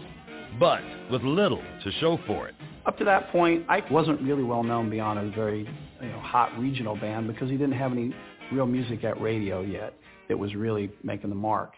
[0.59, 0.81] but
[1.11, 2.55] with little to show for it.
[2.86, 5.69] Up to that point, Ike wasn't really well known beyond a very
[6.01, 8.15] you know, hot regional band because he didn't have any
[8.53, 9.95] real music at radio yet
[10.28, 11.74] that was really making the mark.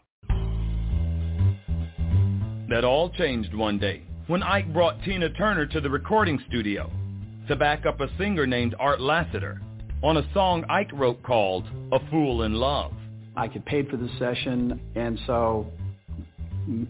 [2.68, 6.90] That all changed one day when Ike brought Tina Turner to the recording studio
[7.48, 9.60] to back up a singer named Art Lassiter
[10.04, 12.92] on a song Ike wrote called A Fool in Love.
[13.40, 15.66] I get paid for the session, and so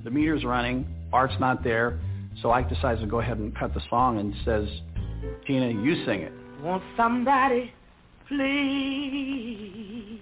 [0.03, 0.85] the meter's running.
[1.13, 2.01] Art's not there,
[2.43, 4.69] so Ike decides to go ahead and cut the song and says,
[5.47, 7.73] "Tina, you sing it." Want somebody,
[8.27, 10.19] please,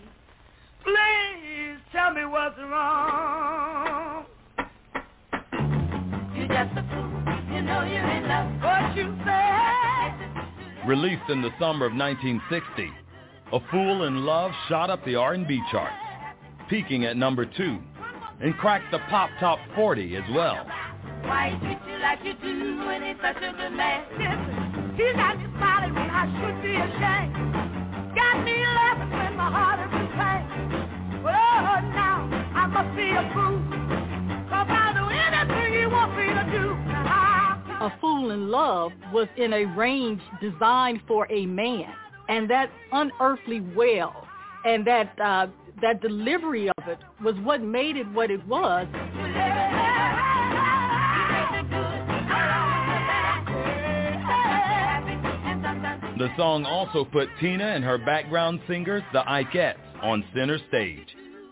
[0.84, 4.26] please tell me what's wrong.
[6.36, 8.50] You just a fool, you know you're in love.
[8.62, 10.12] What you say?
[10.86, 12.92] Released in the summer of 1960,
[13.50, 16.07] A Fool in Love shot up the R&B charts
[16.68, 17.78] peaking at number two,
[18.40, 20.66] and cracked the Pop Top 40 as well.
[21.22, 24.04] Why you treat you like you do when he's such a good man?
[24.12, 28.14] Listen, he got me smiling when I should be ashamed.
[28.14, 31.22] Got me laughing when my heart is in pain.
[31.22, 33.58] But oh, now I must be a fool.
[34.48, 36.78] Cause I'll do anything he wants me to do.
[37.80, 41.92] A Fool in Love was in a range designed for a man.
[42.28, 44.14] And that unearthly wail
[44.64, 45.46] and that uh,
[45.80, 48.86] that delivery of it was what made it what it was.
[56.18, 61.06] The song also put Tina and her background singers, the Ikettes, on center stage,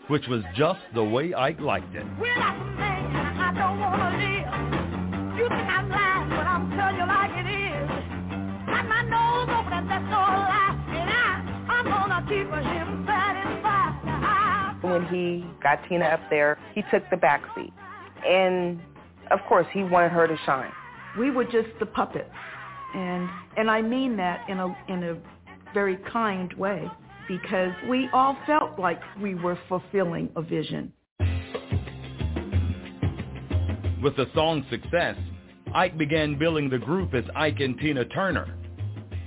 [0.09, 2.05] which was just the way Ike liked it.
[12.27, 12.66] keep him
[14.97, 17.73] when he got Tina up there, he took the back seat.
[18.25, 18.79] And
[19.31, 20.71] of course, he wanted her to shine.
[21.19, 22.29] We were just the puppets.
[22.95, 25.17] And and I mean that in a in a
[25.73, 26.89] very kind way
[27.27, 30.93] because we all felt like we were fulfilling a vision.
[34.01, 35.17] With the song's success,
[35.73, 38.55] Ike began billing the group as Ike and Tina Turner.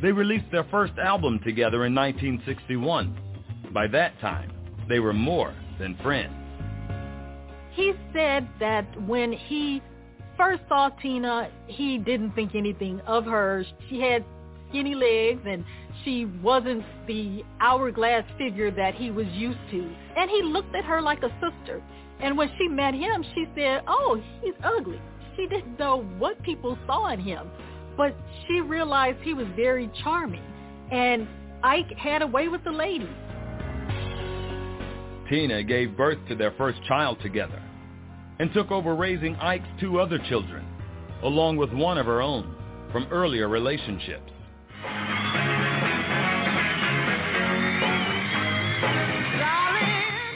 [0.00, 3.18] They released their first album together in 1961.
[3.74, 4.50] By that time,
[4.90, 6.34] they were more than friends.
[7.72, 9.80] He said that when he
[10.36, 13.64] first saw Tina, he didn't think anything of her.
[13.88, 14.24] She had
[14.68, 15.64] skinny legs and
[16.04, 19.90] she wasn't the hourglass figure that he was used to.
[20.16, 21.82] And he looked at her like a sister.
[22.20, 25.00] And when she met him, she said, oh, he's ugly.
[25.36, 27.50] She didn't know what people saw in him.
[27.96, 30.42] But she realized he was very charming.
[30.90, 31.26] And
[31.62, 33.08] Ike had a way with the ladies.
[35.30, 37.62] Tina gave birth to their first child together
[38.40, 40.66] and took over raising Ike's two other children,
[41.22, 42.56] along with one of her own
[42.90, 44.32] from earlier relationships.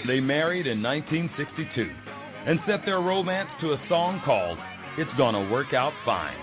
[0.07, 1.91] They married in 1962
[2.47, 4.59] and set their romance to a song called
[4.97, 6.37] It's Gonna Work Out Fine.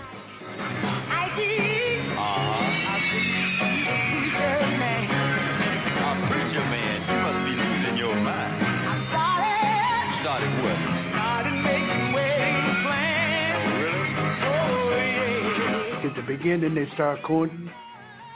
[16.26, 17.70] The beginning, they start courting.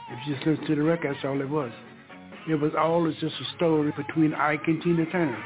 [0.09, 1.71] If you just listen to the record, that's all it was.
[2.49, 5.37] It was all always just a story between Ike and Tina Turner.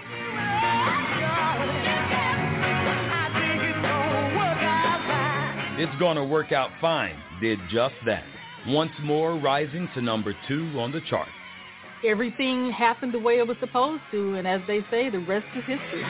[5.80, 8.24] It's Gonna Work Out Fine did just that,
[8.68, 11.28] once more rising to number two on the chart.
[12.06, 15.64] Everything happened the way it was supposed to, and as they say, the rest is
[15.66, 16.04] history.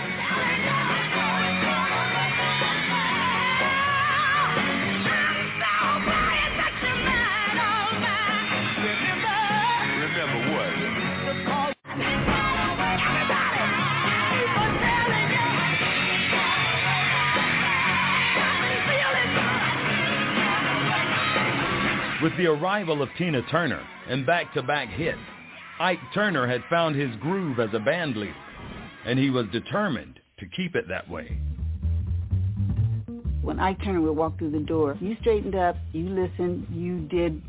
[22.22, 25.18] With the arrival of Tina Turner and back-to-back hits,
[25.80, 28.36] Ike Turner had found his groove as a band leader,
[29.08, 31.36] and he was determined to keep it that way.
[33.42, 37.42] When Ike Turner would walk through the door, you straightened up, you listened, you did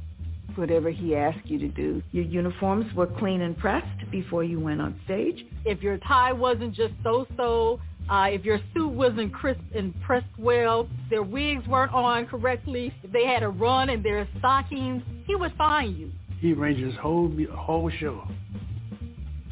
[0.54, 2.02] whatever he asked you to do.
[2.12, 5.44] Your uniforms were clean and pressed before you went on stage.
[5.66, 7.78] If your tie wasn't just so-so,
[8.12, 13.10] uh, if your suit wasn't crisp and pressed well, their wigs weren't on correctly, if
[13.10, 16.12] they had a run in their stockings, he would fine you.
[16.38, 18.28] He arranged his whole whole show.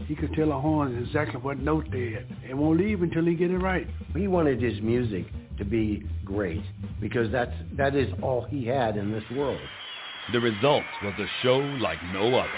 [0.07, 3.35] He could tell the horns exactly what note they had, and won't leave until he
[3.35, 3.87] get it right.
[4.15, 5.25] He wanted his music
[5.57, 6.63] to be great
[7.01, 9.61] because that's that is all he had in this world.
[10.33, 12.51] The result was a show like no other.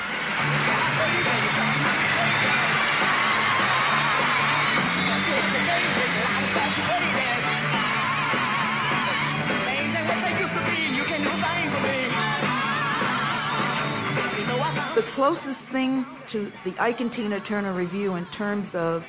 [14.94, 19.02] The closest thing to the Ike and Tina Turner Revue in terms of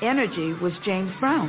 [0.00, 1.48] energy was James Brown.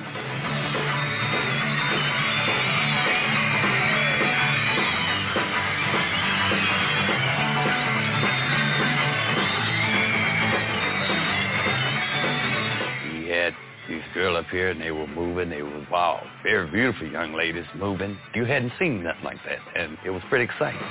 [13.09, 13.55] He had
[13.87, 15.49] these girls up here and they were moving.
[15.49, 18.17] They were, wow, very beautiful young ladies moving.
[18.35, 19.59] You hadn't seen nothing like that.
[19.77, 20.81] And it was pretty exciting.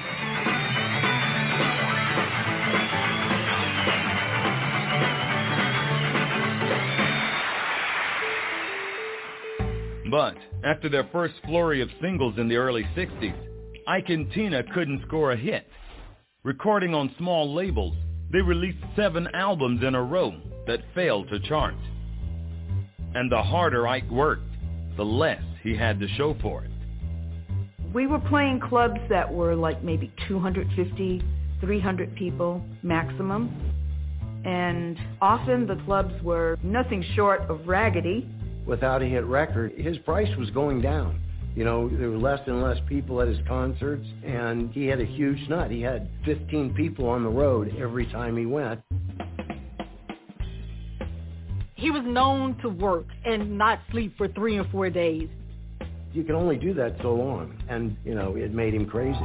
[10.10, 13.36] But after their first flurry of singles in the early 60s,
[13.86, 15.66] Ike and Tina couldn't score a hit.
[16.44, 17.94] Recording on small labels,
[18.32, 20.34] they released seven albums in a row
[20.66, 21.74] that failed to chart.
[23.14, 24.50] And the harder Ike worked,
[24.96, 26.70] the less he had to show for it.
[27.92, 31.22] We were playing clubs that were like maybe 250,
[31.60, 33.50] 300 people maximum.
[34.44, 38.28] And often the clubs were nothing short of raggedy.
[38.68, 41.18] Without a hit record, his price was going down.
[41.56, 45.06] You know, there were less and less people at his concerts, and he had a
[45.06, 45.70] huge nut.
[45.70, 48.80] He had 15 people on the road every time he went.
[51.76, 55.28] He was known to work and not sleep for three or four days.
[56.12, 59.18] You can only do that so long, and, you know, it made him crazy.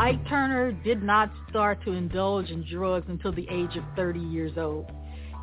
[0.00, 4.58] Ike Turner did not start to indulge in drugs until the age of 30 years
[4.58, 4.90] old.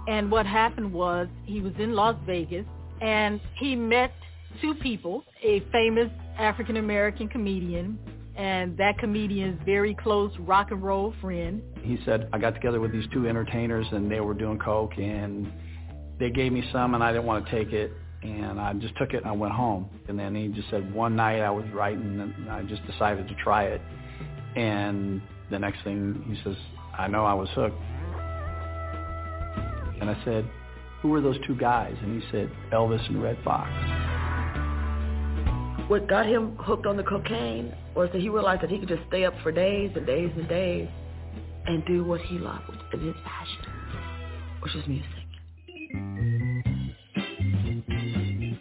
[0.08, 2.66] And what happened was he was in Las Vegas
[3.02, 4.12] and he met
[4.62, 7.98] two people, a famous African American comedian
[8.36, 11.62] and that comedian's very close rock and roll friend.
[11.82, 15.52] He said, I got together with these two entertainers and they were doing coke and
[16.20, 17.92] they gave me some and I didn't want to take it
[18.24, 19.90] and I just took it and I went home.
[20.08, 23.36] And then he just said one night I was writing and I just decided to
[23.36, 23.82] try it.
[24.56, 25.22] And
[25.52, 26.58] the next thing he says,
[26.98, 27.78] I know I was hooked.
[30.04, 30.50] And I said,
[31.02, 31.96] who were those two guys?
[32.02, 33.72] And he said, Elvis and Redd Foxx.
[35.90, 39.04] What got him hooked on the cocaine was that he realized that he could just
[39.08, 40.90] stay up for days and days and days
[41.68, 43.66] and do what he loved and his passion,
[44.60, 45.08] which is music.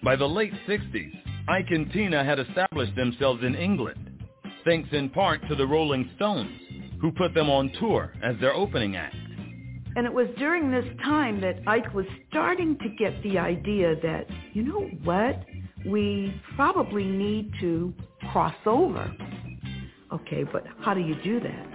[0.05, 1.13] By the late 60s,
[1.49, 4.23] Ike and Tina had established themselves in England,
[4.65, 6.57] thanks in part to the Rolling Stones,
[7.01, 9.17] who put them on tour as their opening act.
[9.95, 14.27] And it was during this time that Ike was starting to get the idea that,
[14.55, 15.45] you know what,
[15.87, 17.93] we probably need to
[18.31, 19.15] cross over.
[20.13, 21.69] Okay, but how do you do that?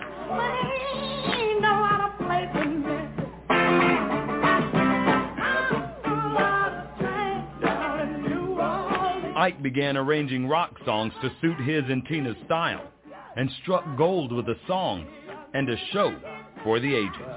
[9.38, 12.92] Ike began arranging rock songs to suit his and Tina's style
[13.36, 15.06] and struck gold with a song
[15.54, 16.16] and a show
[16.64, 17.37] for the ages.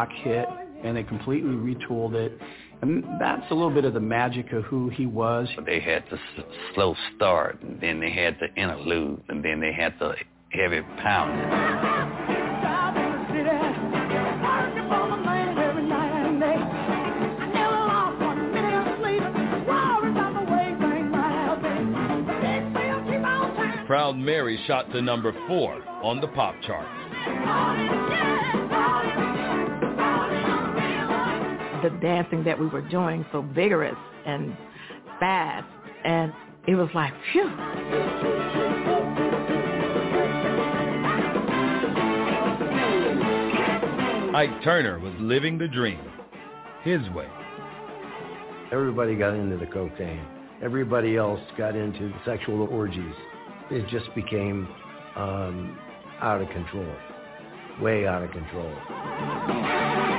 [0.00, 0.46] Rock hit,
[0.82, 2.32] and they completely retooled it.
[2.80, 5.46] And that's a little bit of the magic of who he was.
[5.66, 6.44] They had the s-
[6.74, 10.14] slow start, and then they had the interlude, and then they had the
[10.50, 12.50] heavy pounding.
[23.86, 26.86] Proud Mary shot to number four on the pop chart.
[31.82, 33.96] The dancing that we were doing so vigorous
[34.26, 34.54] and
[35.18, 35.66] fast,
[36.04, 36.30] and
[36.66, 37.48] it was like, phew.
[44.34, 46.00] Ike Turner was living the dream,
[46.82, 47.28] his way.
[48.72, 50.24] Everybody got into the cocaine.
[50.62, 53.14] Everybody else got into sexual orgies.
[53.70, 54.68] It just became
[55.16, 55.78] um,
[56.20, 56.94] out of control,
[57.80, 60.09] way out of control.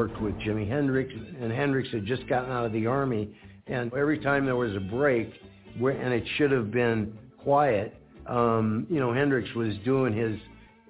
[0.00, 1.12] Worked with Jimi Hendrix,
[1.42, 3.36] and Hendrix had just gotten out of the army,
[3.66, 5.30] and every time there was a break,
[5.76, 7.94] and it should have been quiet,
[8.26, 10.38] um, you know, Hendrix was doing his,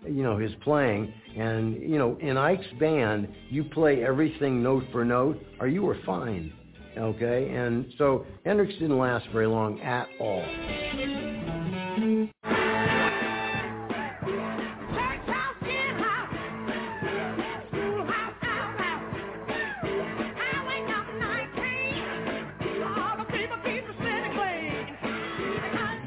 [0.04, 5.04] you know, his playing, and you know, in Ike's band, you play everything note for
[5.04, 6.52] note, or you were fine,
[6.96, 7.52] okay?
[7.52, 11.49] And so Hendrix didn't last very long at all.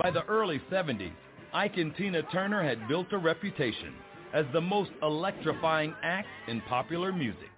[0.04, 1.14] By the early 70s,
[1.54, 3.96] Ike and Tina Turner had built a reputation
[4.34, 7.50] as the most electrifying act in popular music.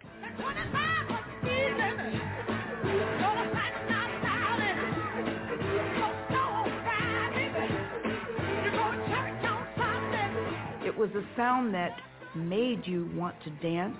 [10.83, 11.99] It was a sound that
[12.35, 13.97] made you want to dance.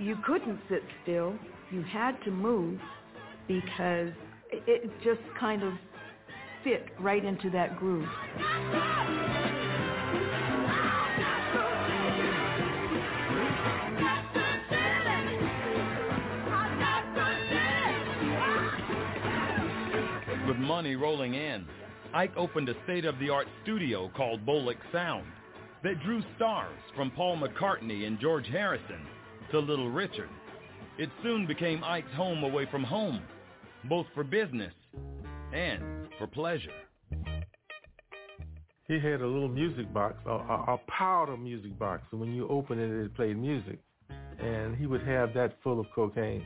[0.00, 1.36] You couldn't sit still.
[1.70, 2.80] You had to move
[3.46, 4.10] because
[4.50, 5.74] it just kind of
[6.66, 8.08] fit right into that groove.
[20.48, 21.68] With money rolling in,
[22.12, 25.26] Ike opened a state-of-the-art studio called Bolic Sound
[25.84, 29.06] that drew stars from Paul McCartney and George Harrison
[29.52, 30.30] to Little Richard.
[30.98, 33.22] It soon became Ike's home away from home,
[33.88, 34.72] both for business
[35.56, 36.70] and for pleasure.
[38.88, 42.02] He had a little music box, a, a, a powder music box.
[42.10, 43.80] So when you open it, it played music.
[44.38, 46.44] And he would have that full of cocaine.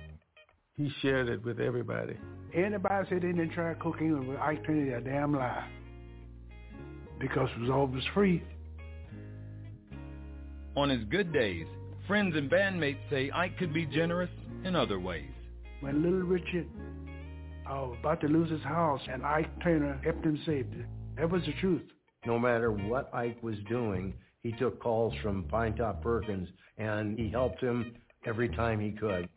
[0.76, 2.16] He shared it with everybody.
[2.54, 5.68] Anybody said they didn't try cocaine with Ike Turner, they're a damn lie.
[7.18, 8.42] Because it was always free.
[10.76, 11.66] On his good days,
[12.06, 14.30] friends and bandmates say Ike could be generous
[14.64, 15.28] in other ways.
[15.80, 16.66] When Little Richard
[17.74, 20.86] was about to lose his house, and Ike Turner helped him save it.
[21.16, 21.82] That was the truth.
[22.26, 26.48] No matter what Ike was doing, he took calls from Pinetop Perkins,
[26.78, 27.94] and he helped him
[28.26, 29.28] every time he could.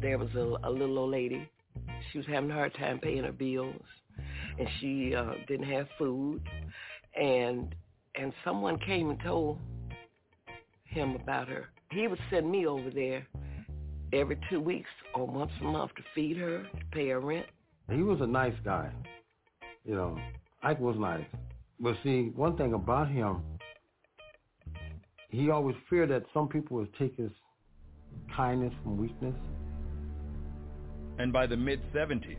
[0.00, 1.48] There was a, a little old lady.
[2.12, 3.82] She was having a hard time paying her bills,
[4.58, 6.42] and she uh, didn't have food.
[7.18, 7.74] And
[8.14, 9.58] and someone came and told
[10.84, 11.68] him about her.
[11.90, 13.26] He would send me over there
[14.12, 17.46] every two weeks or once a month to feed her, to pay her rent.
[17.90, 18.90] He was a nice guy.
[19.84, 20.18] You know,
[20.62, 21.26] Ike was nice.
[21.78, 23.42] But see, one thing about him,
[25.28, 27.30] he always feared that some people would take his
[28.34, 29.34] kindness from weakness.
[31.18, 32.38] And by the mid-70s,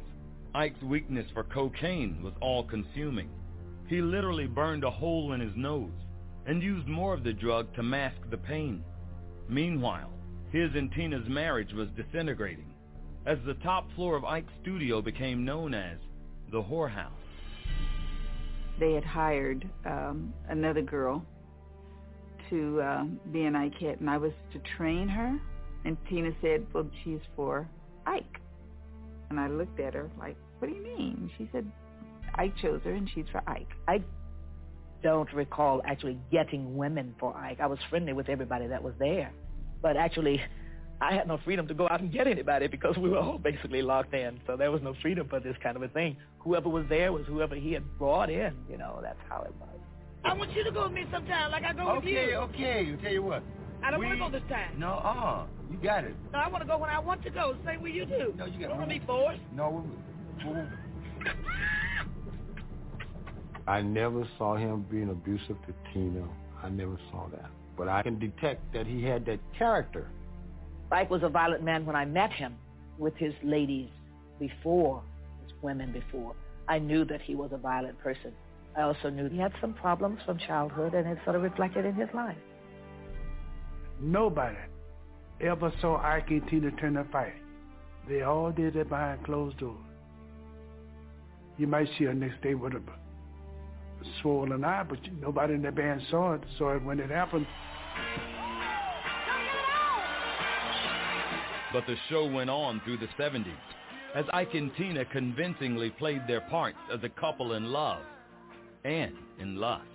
[0.53, 3.30] Ike's weakness for cocaine was all-consuming.
[3.88, 5.91] He literally burned a hole in his nose
[6.45, 8.84] and used more of the drug to mask the pain.
[9.48, 10.10] Meanwhile,
[10.52, 12.74] his and Tina's marriage was disintegrating
[13.28, 15.98] as the top floor of Ike's studio became known as
[16.49, 17.12] the whorehouse.
[18.80, 21.26] They had hired um, another girl
[22.49, 25.38] to uh, be an Ikette, and I was to train her.
[25.84, 27.68] And Tina said, well, she's for
[28.06, 28.40] Ike.
[29.30, 31.30] And I looked at her like, what do you mean?
[31.38, 31.70] She said,
[32.36, 33.68] Ike chose her, and she's for Ike.
[33.90, 34.02] I
[35.04, 37.60] don't recall actually getting women for Ike.
[37.60, 39.34] I was friendly with everybody that was there.
[39.82, 40.41] But actually,
[40.99, 43.82] I had no freedom to go out and get anybody because we were all basically
[43.82, 44.40] locked in.
[44.48, 46.18] So there was no freedom for this kind of a thing.
[46.40, 48.53] Whoever was there was whoever he had brought in.
[48.69, 49.69] You know, that's how it was.
[50.24, 52.18] I want you to go with me sometime, like I go with you.
[52.18, 52.91] Okay, okay.
[52.91, 53.44] I'll tell you what.
[53.84, 54.07] I don't we...
[54.07, 54.80] want to go this time.
[54.80, 56.15] No, uh, you got it.
[56.34, 57.56] No, I want to go when I want to go.
[57.65, 58.34] Same way you do.
[58.36, 58.69] No, you got.
[58.69, 59.40] Don't want to be forced.
[59.53, 59.86] No,
[60.44, 60.57] we, we,
[63.68, 66.28] I never saw him being abusive to Tina.
[66.64, 67.49] I never saw that.
[67.78, 70.10] But I can detect that he had that character.
[70.92, 72.56] Ike was a violent man when I met him
[72.98, 73.90] with his ladies
[74.40, 75.04] before,
[75.44, 76.34] his women before.
[76.68, 78.34] I knew that he was a violent person.
[78.78, 81.96] I also knew he had some problems from childhood and it sort of reflected in
[81.96, 82.38] his life.
[84.00, 84.58] Nobody
[85.42, 87.34] ever saw Ike and Tina Turner fight.
[88.08, 89.78] They all did it behind closed doors.
[91.58, 92.82] You might see her next day with a
[94.22, 96.42] swollen eye, but nobody in the band saw it.
[96.58, 97.48] Saw it when it happened.
[101.73, 103.56] But the show went on through the 70s
[104.15, 108.02] as Ike and Tina convincingly played their parts as a couple in love
[108.84, 109.85] and in lust.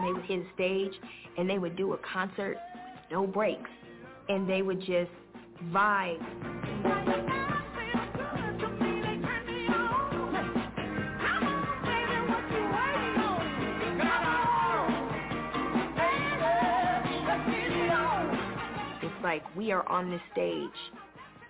[0.00, 0.92] They would hit a stage
[1.36, 2.56] and they would do a concert,
[3.10, 3.70] no breaks,
[4.28, 5.10] and they would just
[5.72, 6.63] vibe.
[19.24, 20.68] Like we are on this stage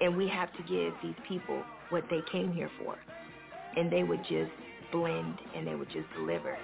[0.00, 2.96] and we have to give these people what they came here for.
[3.76, 4.52] And they would just
[4.92, 6.56] blend and they would just deliver.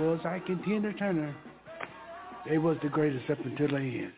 [0.00, 1.34] Was Ike and Tina Turner.
[2.48, 4.12] They was the greatest up until the end.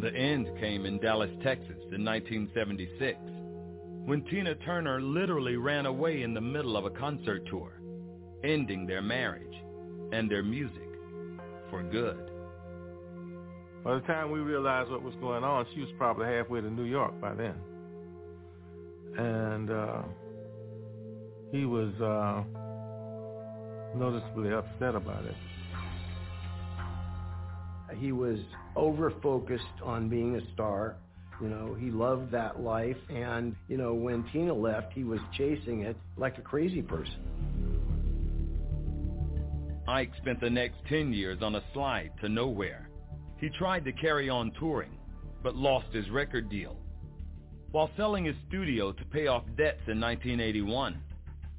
[0.00, 3.18] The end came in Dallas, Texas in 1976
[4.04, 7.80] when Tina Turner literally ran away in the middle of a concert tour,
[8.42, 9.56] ending their marriage
[10.12, 10.88] and their music
[11.70, 12.30] for good.
[13.82, 16.84] By the time we realized what was going on, she was probably halfway to New
[16.84, 17.54] York by then.
[19.16, 20.02] And uh,
[21.52, 22.44] he was uh,
[23.96, 25.36] noticeably upset about it.
[27.98, 28.38] He was
[28.74, 30.96] over-focused on being a star.
[31.40, 32.96] You know, he loved that life.
[33.10, 37.16] And, you know, when Tina left, he was chasing it like a crazy person.
[39.86, 42.88] Ike spent the next 10 years on a slide to nowhere.
[43.38, 44.96] He tried to carry on touring,
[45.42, 46.78] but lost his record deal.
[47.72, 51.02] While selling his studio to pay off debts in 1981,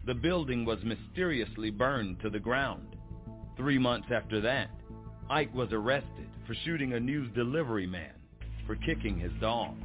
[0.06, 2.96] the building was mysteriously burned to the ground.
[3.58, 4.70] Three months after that,
[5.30, 8.15] Ike was arrested for shooting a news delivery man
[8.66, 9.76] for kicking his dog.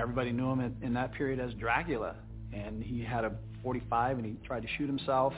[0.00, 2.16] Everybody knew him in, in that period as Dracula,
[2.52, 3.32] and he had a
[3.62, 5.32] 45 and he tried to shoot himself,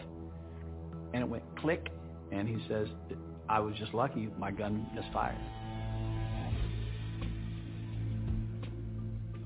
[1.12, 1.88] and it went click,
[2.30, 2.88] and he says,
[3.48, 5.36] I was just lucky, my gun misfired.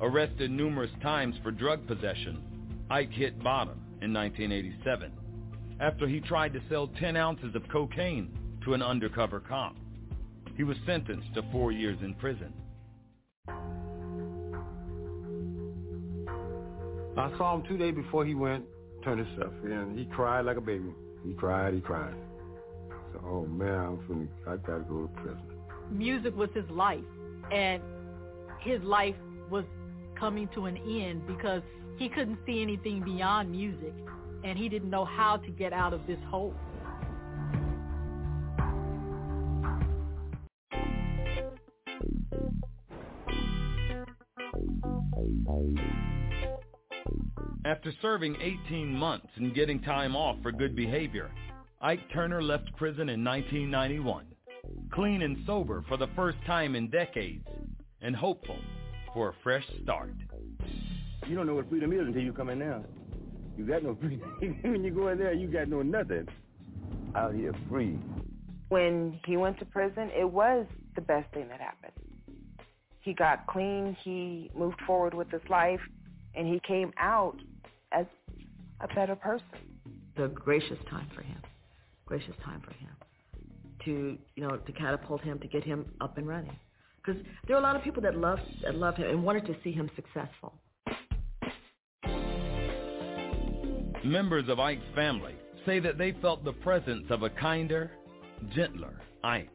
[0.00, 2.42] Arrested numerous times for drug possession,
[2.90, 5.12] Ike hit bottom in 1987
[5.80, 8.30] after he tried to sell 10 ounces of cocaine
[8.64, 9.76] to an undercover cop.
[10.56, 12.52] He was sentenced to four years in prison.
[17.16, 18.64] I saw him two days before he went,
[19.02, 19.96] turned himself in.
[19.96, 20.92] He cried like a baby.
[21.26, 22.14] He cried, he cried.
[23.12, 25.42] So, oh man, I'm finna, I gotta go to prison.
[25.90, 27.04] Music was his life,
[27.50, 27.82] and
[28.60, 29.14] his life
[29.50, 29.64] was
[30.18, 31.62] coming to an end because
[31.96, 33.94] he couldn't see anything beyond music,
[34.44, 36.54] and he didn't know how to get out of this hole.
[47.86, 48.36] After serving
[48.66, 51.30] 18 months and getting time off for good behavior,
[51.80, 54.26] Ike Turner left prison in 1991,
[54.90, 57.46] clean and sober for the first time in decades,
[58.02, 58.58] and hopeful
[59.14, 60.14] for a fresh start.
[61.28, 62.82] You don't know what freedom is until you come in there.
[63.56, 64.36] You got no freedom.
[64.62, 66.26] when you go in there, you got no nothing.
[67.14, 68.00] Out here free.
[68.68, 71.92] When he went to prison, it was the best thing that happened.
[73.02, 75.78] He got clean, he moved forward with his life,
[76.34, 77.36] and he came out
[77.92, 78.06] as
[78.80, 79.46] a better person.
[80.16, 81.40] The gracious time for him.
[82.06, 82.90] Gracious time for him.
[83.84, 86.58] To, you know, to catapult him, to get him up and running.
[87.04, 89.56] Because there are a lot of people that loved, that loved him and wanted to
[89.62, 90.54] see him successful.
[94.04, 95.34] Members of Ike's family
[95.64, 97.90] say that they felt the presence of a kinder,
[98.54, 99.50] gentler Ike.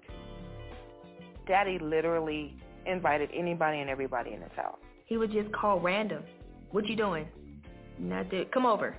[1.47, 2.55] Daddy literally
[2.85, 4.77] invited anybody and everybody in his house.
[5.05, 6.23] He would just call random.
[6.71, 7.27] What you doing?
[8.01, 8.45] Nothing.
[8.51, 8.97] Come over.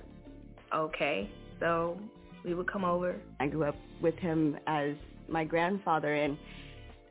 [0.73, 1.29] Okay.
[1.59, 1.99] So
[2.45, 3.15] we would come over.
[3.39, 4.95] I grew up with him as
[5.27, 6.37] my grandfather and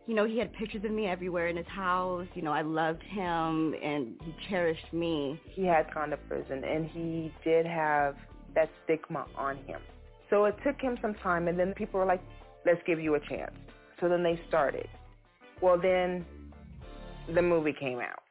[0.09, 2.27] you know, he had pictures of me everywhere in his house.
[2.35, 5.41] You know, I loved him and he cherished me.
[5.45, 8.17] He had gone to prison and he did have
[8.57, 9.81] that stigma on him.
[10.29, 12.23] So it took him some time and then people were like,
[12.67, 13.53] let's give you a chance.
[14.01, 14.89] So then they started.
[15.61, 16.27] Well, then
[17.33, 18.22] the movie came out.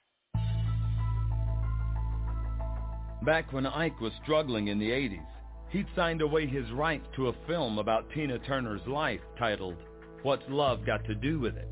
[3.24, 5.28] Back when Ike was struggling in the 80s,
[5.70, 9.78] he'd signed away his rights to a film about Tina Turner's life titled
[10.24, 11.70] What's Love Got to Do with It?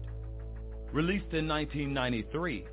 [0.94, 2.66] Released in 1993,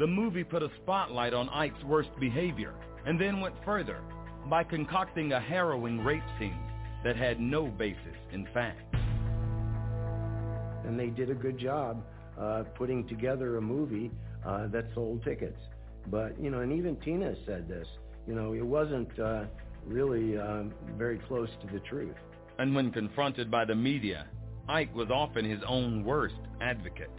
[0.00, 2.74] the movie put a spotlight on Ike's worst behavior
[3.06, 4.00] and then went further
[4.50, 6.58] by concocting a harrowing rape scene
[7.04, 8.92] that had no basis in fact.
[10.84, 12.04] And they did a good job
[12.36, 14.10] uh, putting together a movie
[14.44, 15.60] uh, that sold tickets.
[16.08, 17.86] But, you know, and even Tina said this,
[18.26, 19.44] you know, it wasn't uh,
[19.86, 22.14] really um, very close to the truth.
[22.58, 24.26] And when confronted by the media,
[24.68, 27.10] Ike was often his own worst advocate.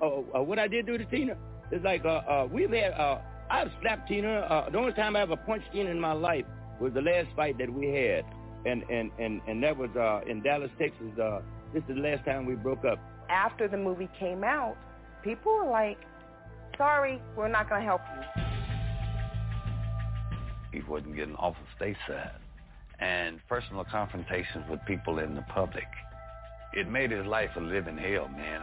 [0.00, 1.36] Oh, uh, what I did do to Tina
[1.72, 2.92] is like uh, uh, we've had.
[2.92, 3.18] Uh,
[3.50, 4.40] I've slapped Tina.
[4.40, 6.44] Uh, the only time I ever punched Tina in my life
[6.80, 8.24] was the last fight that we had,
[8.64, 11.18] and and and and that was uh, in Dallas, Texas.
[11.20, 11.40] Uh,
[11.72, 12.98] this is the last time we broke up.
[13.28, 14.76] After the movie came out,
[15.22, 15.98] people were like,
[16.76, 18.02] "Sorry, we're not going to help
[18.36, 18.47] you."
[20.86, 22.38] Wasn't getting off of stateside,
[23.00, 25.86] and personal confrontations with people in the public
[26.72, 28.62] it made his life a living hell, man.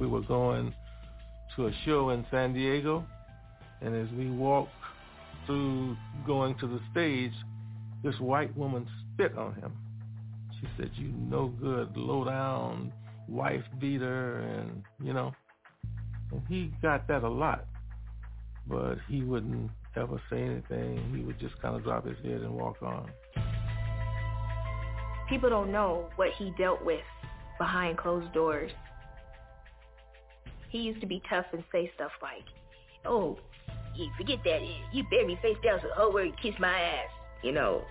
[0.00, 0.74] We were going
[1.56, 3.04] to a show in San Diego,
[3.80, 4.72] and as we walked
[5.46, 5.96] through
[6.26, 7.32] going to the stage,
[8.02, 9.72] this white woman spit on him.
[10.60, 12.92] She said, you no good, low down
[13.28, 15.32] wife beater, and, you know,
[16.32, 17.64] and he got that a lot,
[18.66, 21.12] but he wouldn't ever say anything.
[21.14, 23.10] He would just kind of drop his head and walk on
[25.28, 27.04] people don't know what he dealt with
[27.58, 28.70] behind closed doors.
[30.70, 32.44] He used to be tough and say stuff like,
[33.04, 33.38] oh,
[33.94, 34.60] you forget that.
[34.92, 37.10] You bury me face down so oh, where you kiss my ass,
[37.42, 37.82] you know.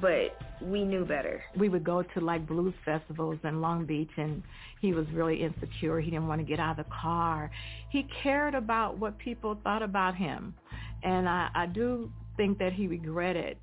[0.00, 1.42] But we knew better.
[1.56, 4.42] We would go to like blues festivals in Long Beach and
[4.80, 6.00] he was really insecure.
[6.00, 7.50] He didn't want to get out of the car.
[7.90, 10.54] He cared about what people thought about him.
[11.04, 13.58] And I, I do think that he regretted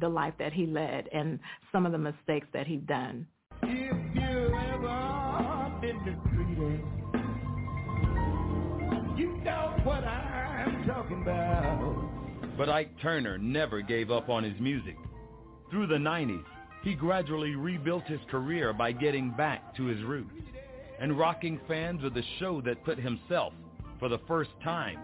[0.00, 1.38] the life that he led and
[1.72, 3.26] some of the mistakes that he'd done.
[3.62, 5.96] If you ever been
[9.16, 12.56] you know what I'm talking about.
[12.56, 14.96] But Ike Turner never gave up on his music.
[15.70, 16.44] Through the 90s,
[16.82, 20.32] he gradually rebuilt his career by getting back to his roots
[20.98, 23.52] and rocking fans with a show that put himself,
[23.98, 24.98] for the first time,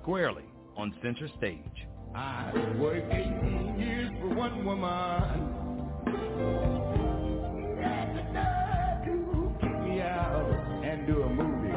[0.00, 0.44] squarely
[0.76, 1.86] on center stage.
[2.14, 5.60] I worked 18 years for one woman.
[9.04, 11.74] To kick me out and do a movie.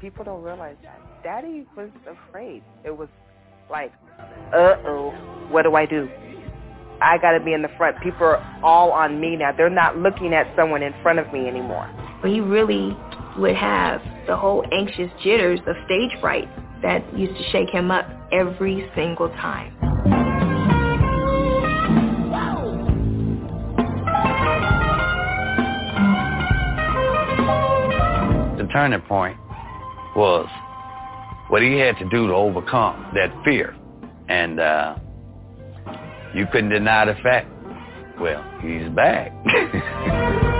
[0.00, 0.98] People don't realize that.
[1.22, 2.62] Daddy was afraid.
[2.84, 3.08] It was
[3.70, 3.92] like,
[4.54, 5.10] uh-oh,
[5.50, 6.08] what do I do?
[7.02, 8.00] I got to be in the front.
[8.02, 9.52] People are all on me now.
[9.56, 11.88] They're not looking at someone in front of me anymore.
[12.20, 12.96] But he really
[13.40, 16.48] would have the whole anxious jitters of stage fright
[16.82, 19.76] that used to shake him up every single time.
[28.58, 29.38] The turning point
[30.14, 30.46] was
[31.48, 33.74] what he had to do to overcome that fear.
[34.28, 34.96] And uh,
[36.34, 37.48] you couldn't deny the fact,
[38.20, 39.32] well, he's back.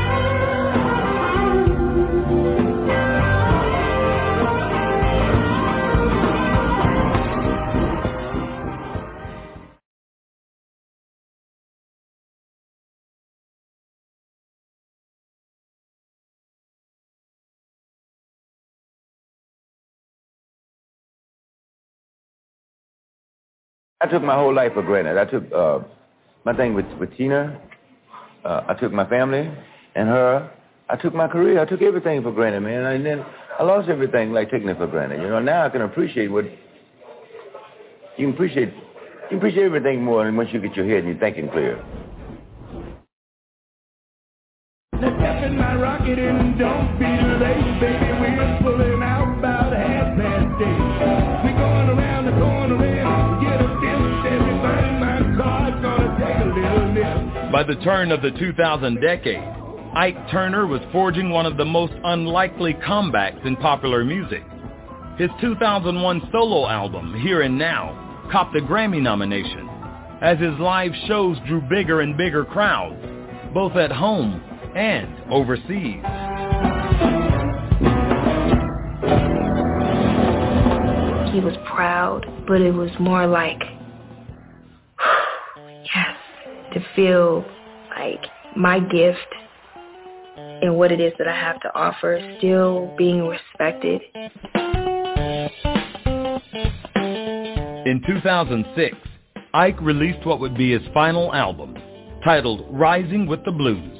[24.02, 25.18] I took my whole life for granted.
[25.18, 25.80] I took uh,
[26.44, 27.60] my thing with, with Tina.
[28.44, 29.50] Uh, I took my family
[29.94, 30.50] and her.
[30.88, 31.60] I took my career.
[31.60, 32.86] I took everything for granted, man.
[32.86, 33.24] And then
[33.58, 35.20] I lost everything like taking it for granted.
[35.20, 36.46] You know, now I can appreciate what
[38.16, 38.72] you can appreciate.
[39.30, 41.84] You appreciate everything more once you get your head and you're thinking clear.
[45.50, 47.29] My rocket and don't be
[57.70, 59.44] the turn of the 2000 decade,
[59.94, 64.42] Ike Turner was forging one of the most unlikely comebacks in popular music.
[65.18, 69.68] His 2001 solo album, Here and Now, copped a Grammy nomination
[70.20, 73.00] as his live shows drew bigger and bigger crowds,
[73.54, 74.42] both at home
[74.74, 76.02] and overseas.
[81.32, 83.62] He was proud, but it was more like,
[85.94, 86.16] yes,
[86.74, 87.44] to feel
[88.00, 88.24] like
[88.56, 89.18] my gift
[90.36, 94.00] and what it is that I have to offer still being respected.
[97.86, 98.96] In 2006,
[99.52, 101.76] Ike released what would be his final album,
[102.24, 103.98] titled Rising with the Blues.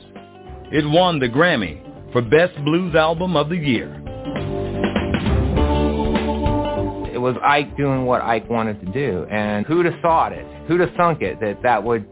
[0.73, 1.83] It won the Grammy
[2.13, 3.97] for Best Blues Album of the Year.
[7.13, 9.27] It was Ike doing what Ike wanted to do.
[9.31, 10.47] And who'd have thought it?
[10.69, 12.07] Who'd have thunk it that that would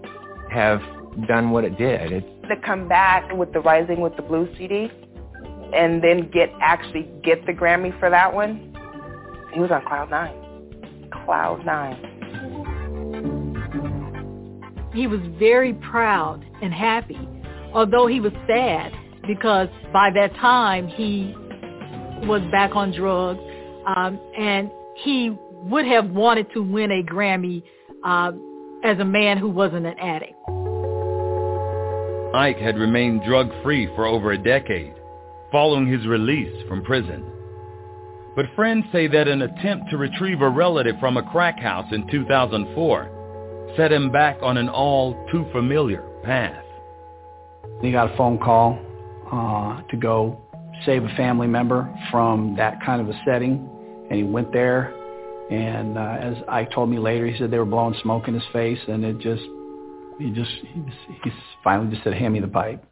[0.50, 0.80] have
[1.26, 2.12] done what it did?
[2.12, 4.90] It's To come back with the Rising with the Blue CD
[5.74, 8.74] and then get actually get the Grammy for that one,
[9.52, 10.34] he was on cloud nine.
[11.24, 11.96] Cloud nine.
[14.94, 17.18] He was very proud and happy,
[17.72, 18.92] although he was sad
[19.26, 21.34] because by that time he
[22.26, 23.40] was back on drugs,
[23.86, 27.62] um, and he would have wanted to win a Grammy
[28.04, 28.32] uh,
[28.84, 30.34] as a man who wasn't an addict.
[32.34, 34.94] Ike had remained drug-free for over a decade,
[35.50, 37.24] following his release from prison.
[38.36, 42.06] But friends say that an attempt to retrieve a relative from a crack house in
[42.08, 46.64] 2004 set him back on an all too familiar path.
[47.80, 48.78] He got a phone call
[49.32, 50.40] uh, to go
[50.84, 53.68] save a family member from that kind of a setting,
[54.10, 54.94] and he went there.
[55.50, 58.42] And uh, as I told me later, he said they were blowing smoke in his
[58.52, 59.42] face, and it just,
[60.18, 60.82] he just, he,
[61.24, 61.30] he
[61.62, 62.84] finally just said, "Hand me the pipe."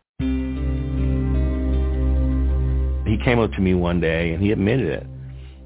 [3.06, 5.06] He came up to me one day and he admitted it.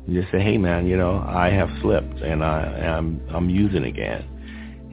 [0.07, 3.85] He just said, "Hey man, you know, I have slipped and I am I'm using
[3.85, 4.25] again."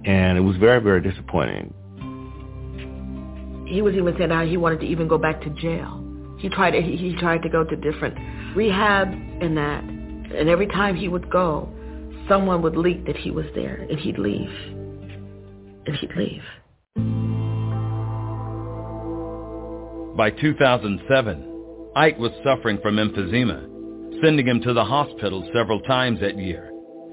[0.05, 1.73] And it was very very disappointing.
[3.67, 6.03] He was even saying how he wanted to even go back to jail.
[6.39, 8.15] He tried he, he tried to go to different
[8.55, 9.83] rehab and that.
[9.83, 11.69] And every time he would go,
[12.27, 14.76] someone would leak that he was there and he'd leave.
[15.87, 16.43] And he'd leave.
[20.17, 26.37] By 2007, Ike was suffering from emphysema, sending him to the hospital several times that
[26.37, 26.71] year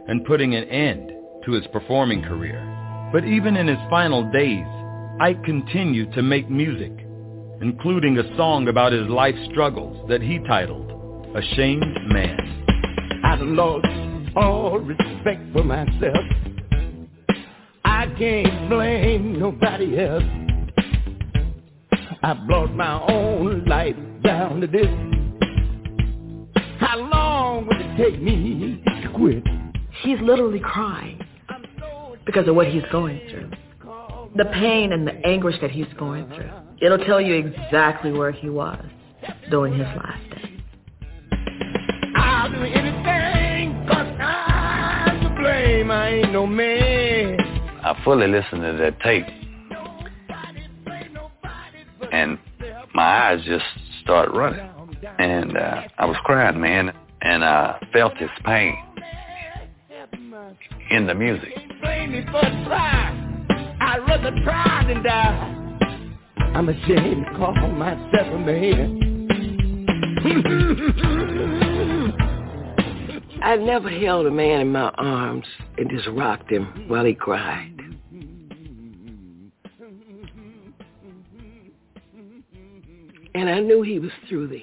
[0.09, 1.13] and putting an end
[1.45, 2.61] to his performing career.
[3.13, 4.67] But even in his final days,
[5.21, 6.93] Ike continued to make music,
[7.61, 10.91] including a song about his life struggles that he titled
[11.37, 13.21] Ashamed Man.
[13.25, 13.87] I lost
[14.37, 16.25] all respect for myself.
[18.05, 20.23] I can't blame nobody else.
[22.23, 24.85] I brought my own life down to this.
[26.81, 29.43] How long will it take me to quit?
[30.03, 31.19] He's literally crying
[32.27, 33.51] because of what he's going through.
[34.37, 36.51] The pain and the anguish that he's going through.
[36.83, 38.85] It'll tell you exactly where he was
[39.49, 40.63] during his last day.
[42.17, 45.91] I'll do anything cause I'm to blame.
[45.91, 46.94] I ain't no man.
[48.05, 49.25] I fully listened to that tape,
[52.13, 52.39] and
[52.93, 53.65] my eyes just
[54.03, 54.69] started running,
[55.19, 56.93] and uh, I was crying, man,
[57.23, 58.77] and I felt his pain
[60.91, 61.55] in the music.
[61.81, 63.47] Blame me for try.
[63.81, 65.79] I'd rather try than die.
[66.55, 69.01] I'm ashamed to call myself a man.
[73.43, 75.47] I never held a man in my arms
[75.79, 77.74] and just rocked him while he cried.
[83.35, 84.61] And I knew he was through then.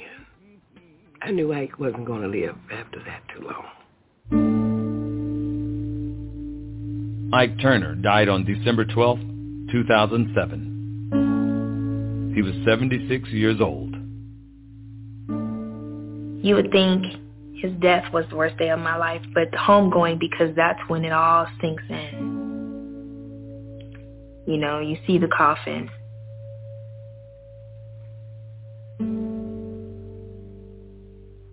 [1.22, 3.66] I knew Ike wasn't going to live after that too long.
[7.34, 9.20] Ike Turner died on December 12,
[9.72, 12.34] 2007.
[12.36, 13.96] He was 76 years old.
[16.44, 17.06] You would think
[17.62, 21.12] his death was the worst day of my life, but homegoing because that's when it
[21.12, 22.40] all sinks in.
[24.48, 25.88] You know, you see the coffin.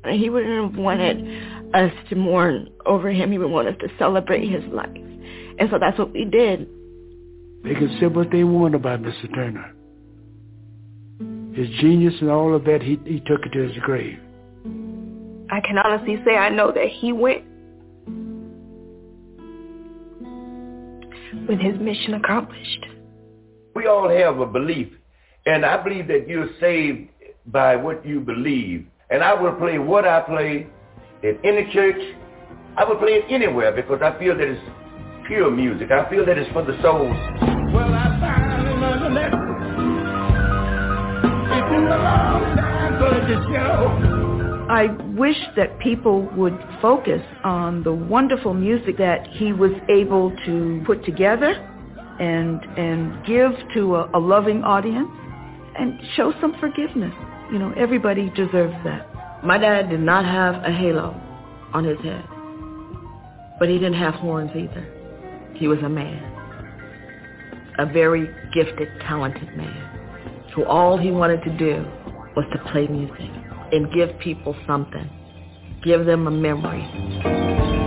[0.09, 3.31] He wouldn't have wanted us to mourn over him.
[3.33, 4.89] He would want us to celebrate his life.
[5.59, 6.69] And so that's what we did.
[7.65, 9.33] They could say what they want about Mr.
[9.35, 9.75] Turner.
[11.55, 14.19] His genius and all of that, he, he took it to his grave.
[15.51, 17.43] I can honestly say I know that he went
[21.49, 22.87] with his mission accomplished.
[23.75, 24.89] We all have a belief,
[25.47, 27.09] and I believe that you're saved
[27.47, 28.87] by what you believe.
[29.11, 30.67] And I will play what I play
[31.23, 31.97] in any church.
[32.77, 34.61] I will play it anywhere because I feel that it's
[35.27, 35.91] pure music.
[35.91, 37.07] I feel that it's for the soul.
[37.73, 39.49] Well, I finally learned a lesson.
[41.51, 44.67] It's been a long time for the show.
[44.71, 44.89] I
[45.19, 51.03] wish that people would focus on the wonderful music that he was able to put
[51.07, 51.53] together
[52.21, 55.09] and and give to a, a loving audience
[55.79, 57.15] and show some forgiveness.
[57.51, 59.09] You know, everybody deserves that.
[59.43, 61.19] My dad did not have a halo
[61.73, 62.25] on his head,
[63.59, 64.87] but he didn't have horns either.
[65.55, 66.23] He was a man,
[67.79, 71.87] a very gifted, talented man, who all he wanted to do
[72.37, 73.31] was to play music
[73.73, 75.09] and give people something.
[75.83, 77.78] Give them a memory.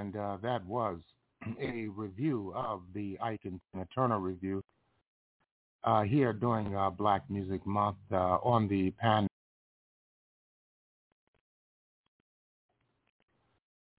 [0.00, 1.00] And uh, that was
[1.60, 3.60] a review of the Ike and
[3.94, 4.62] Turner Revue
[5.84, 9.26] uh, here during uh, Black Music Month uh, on the Pan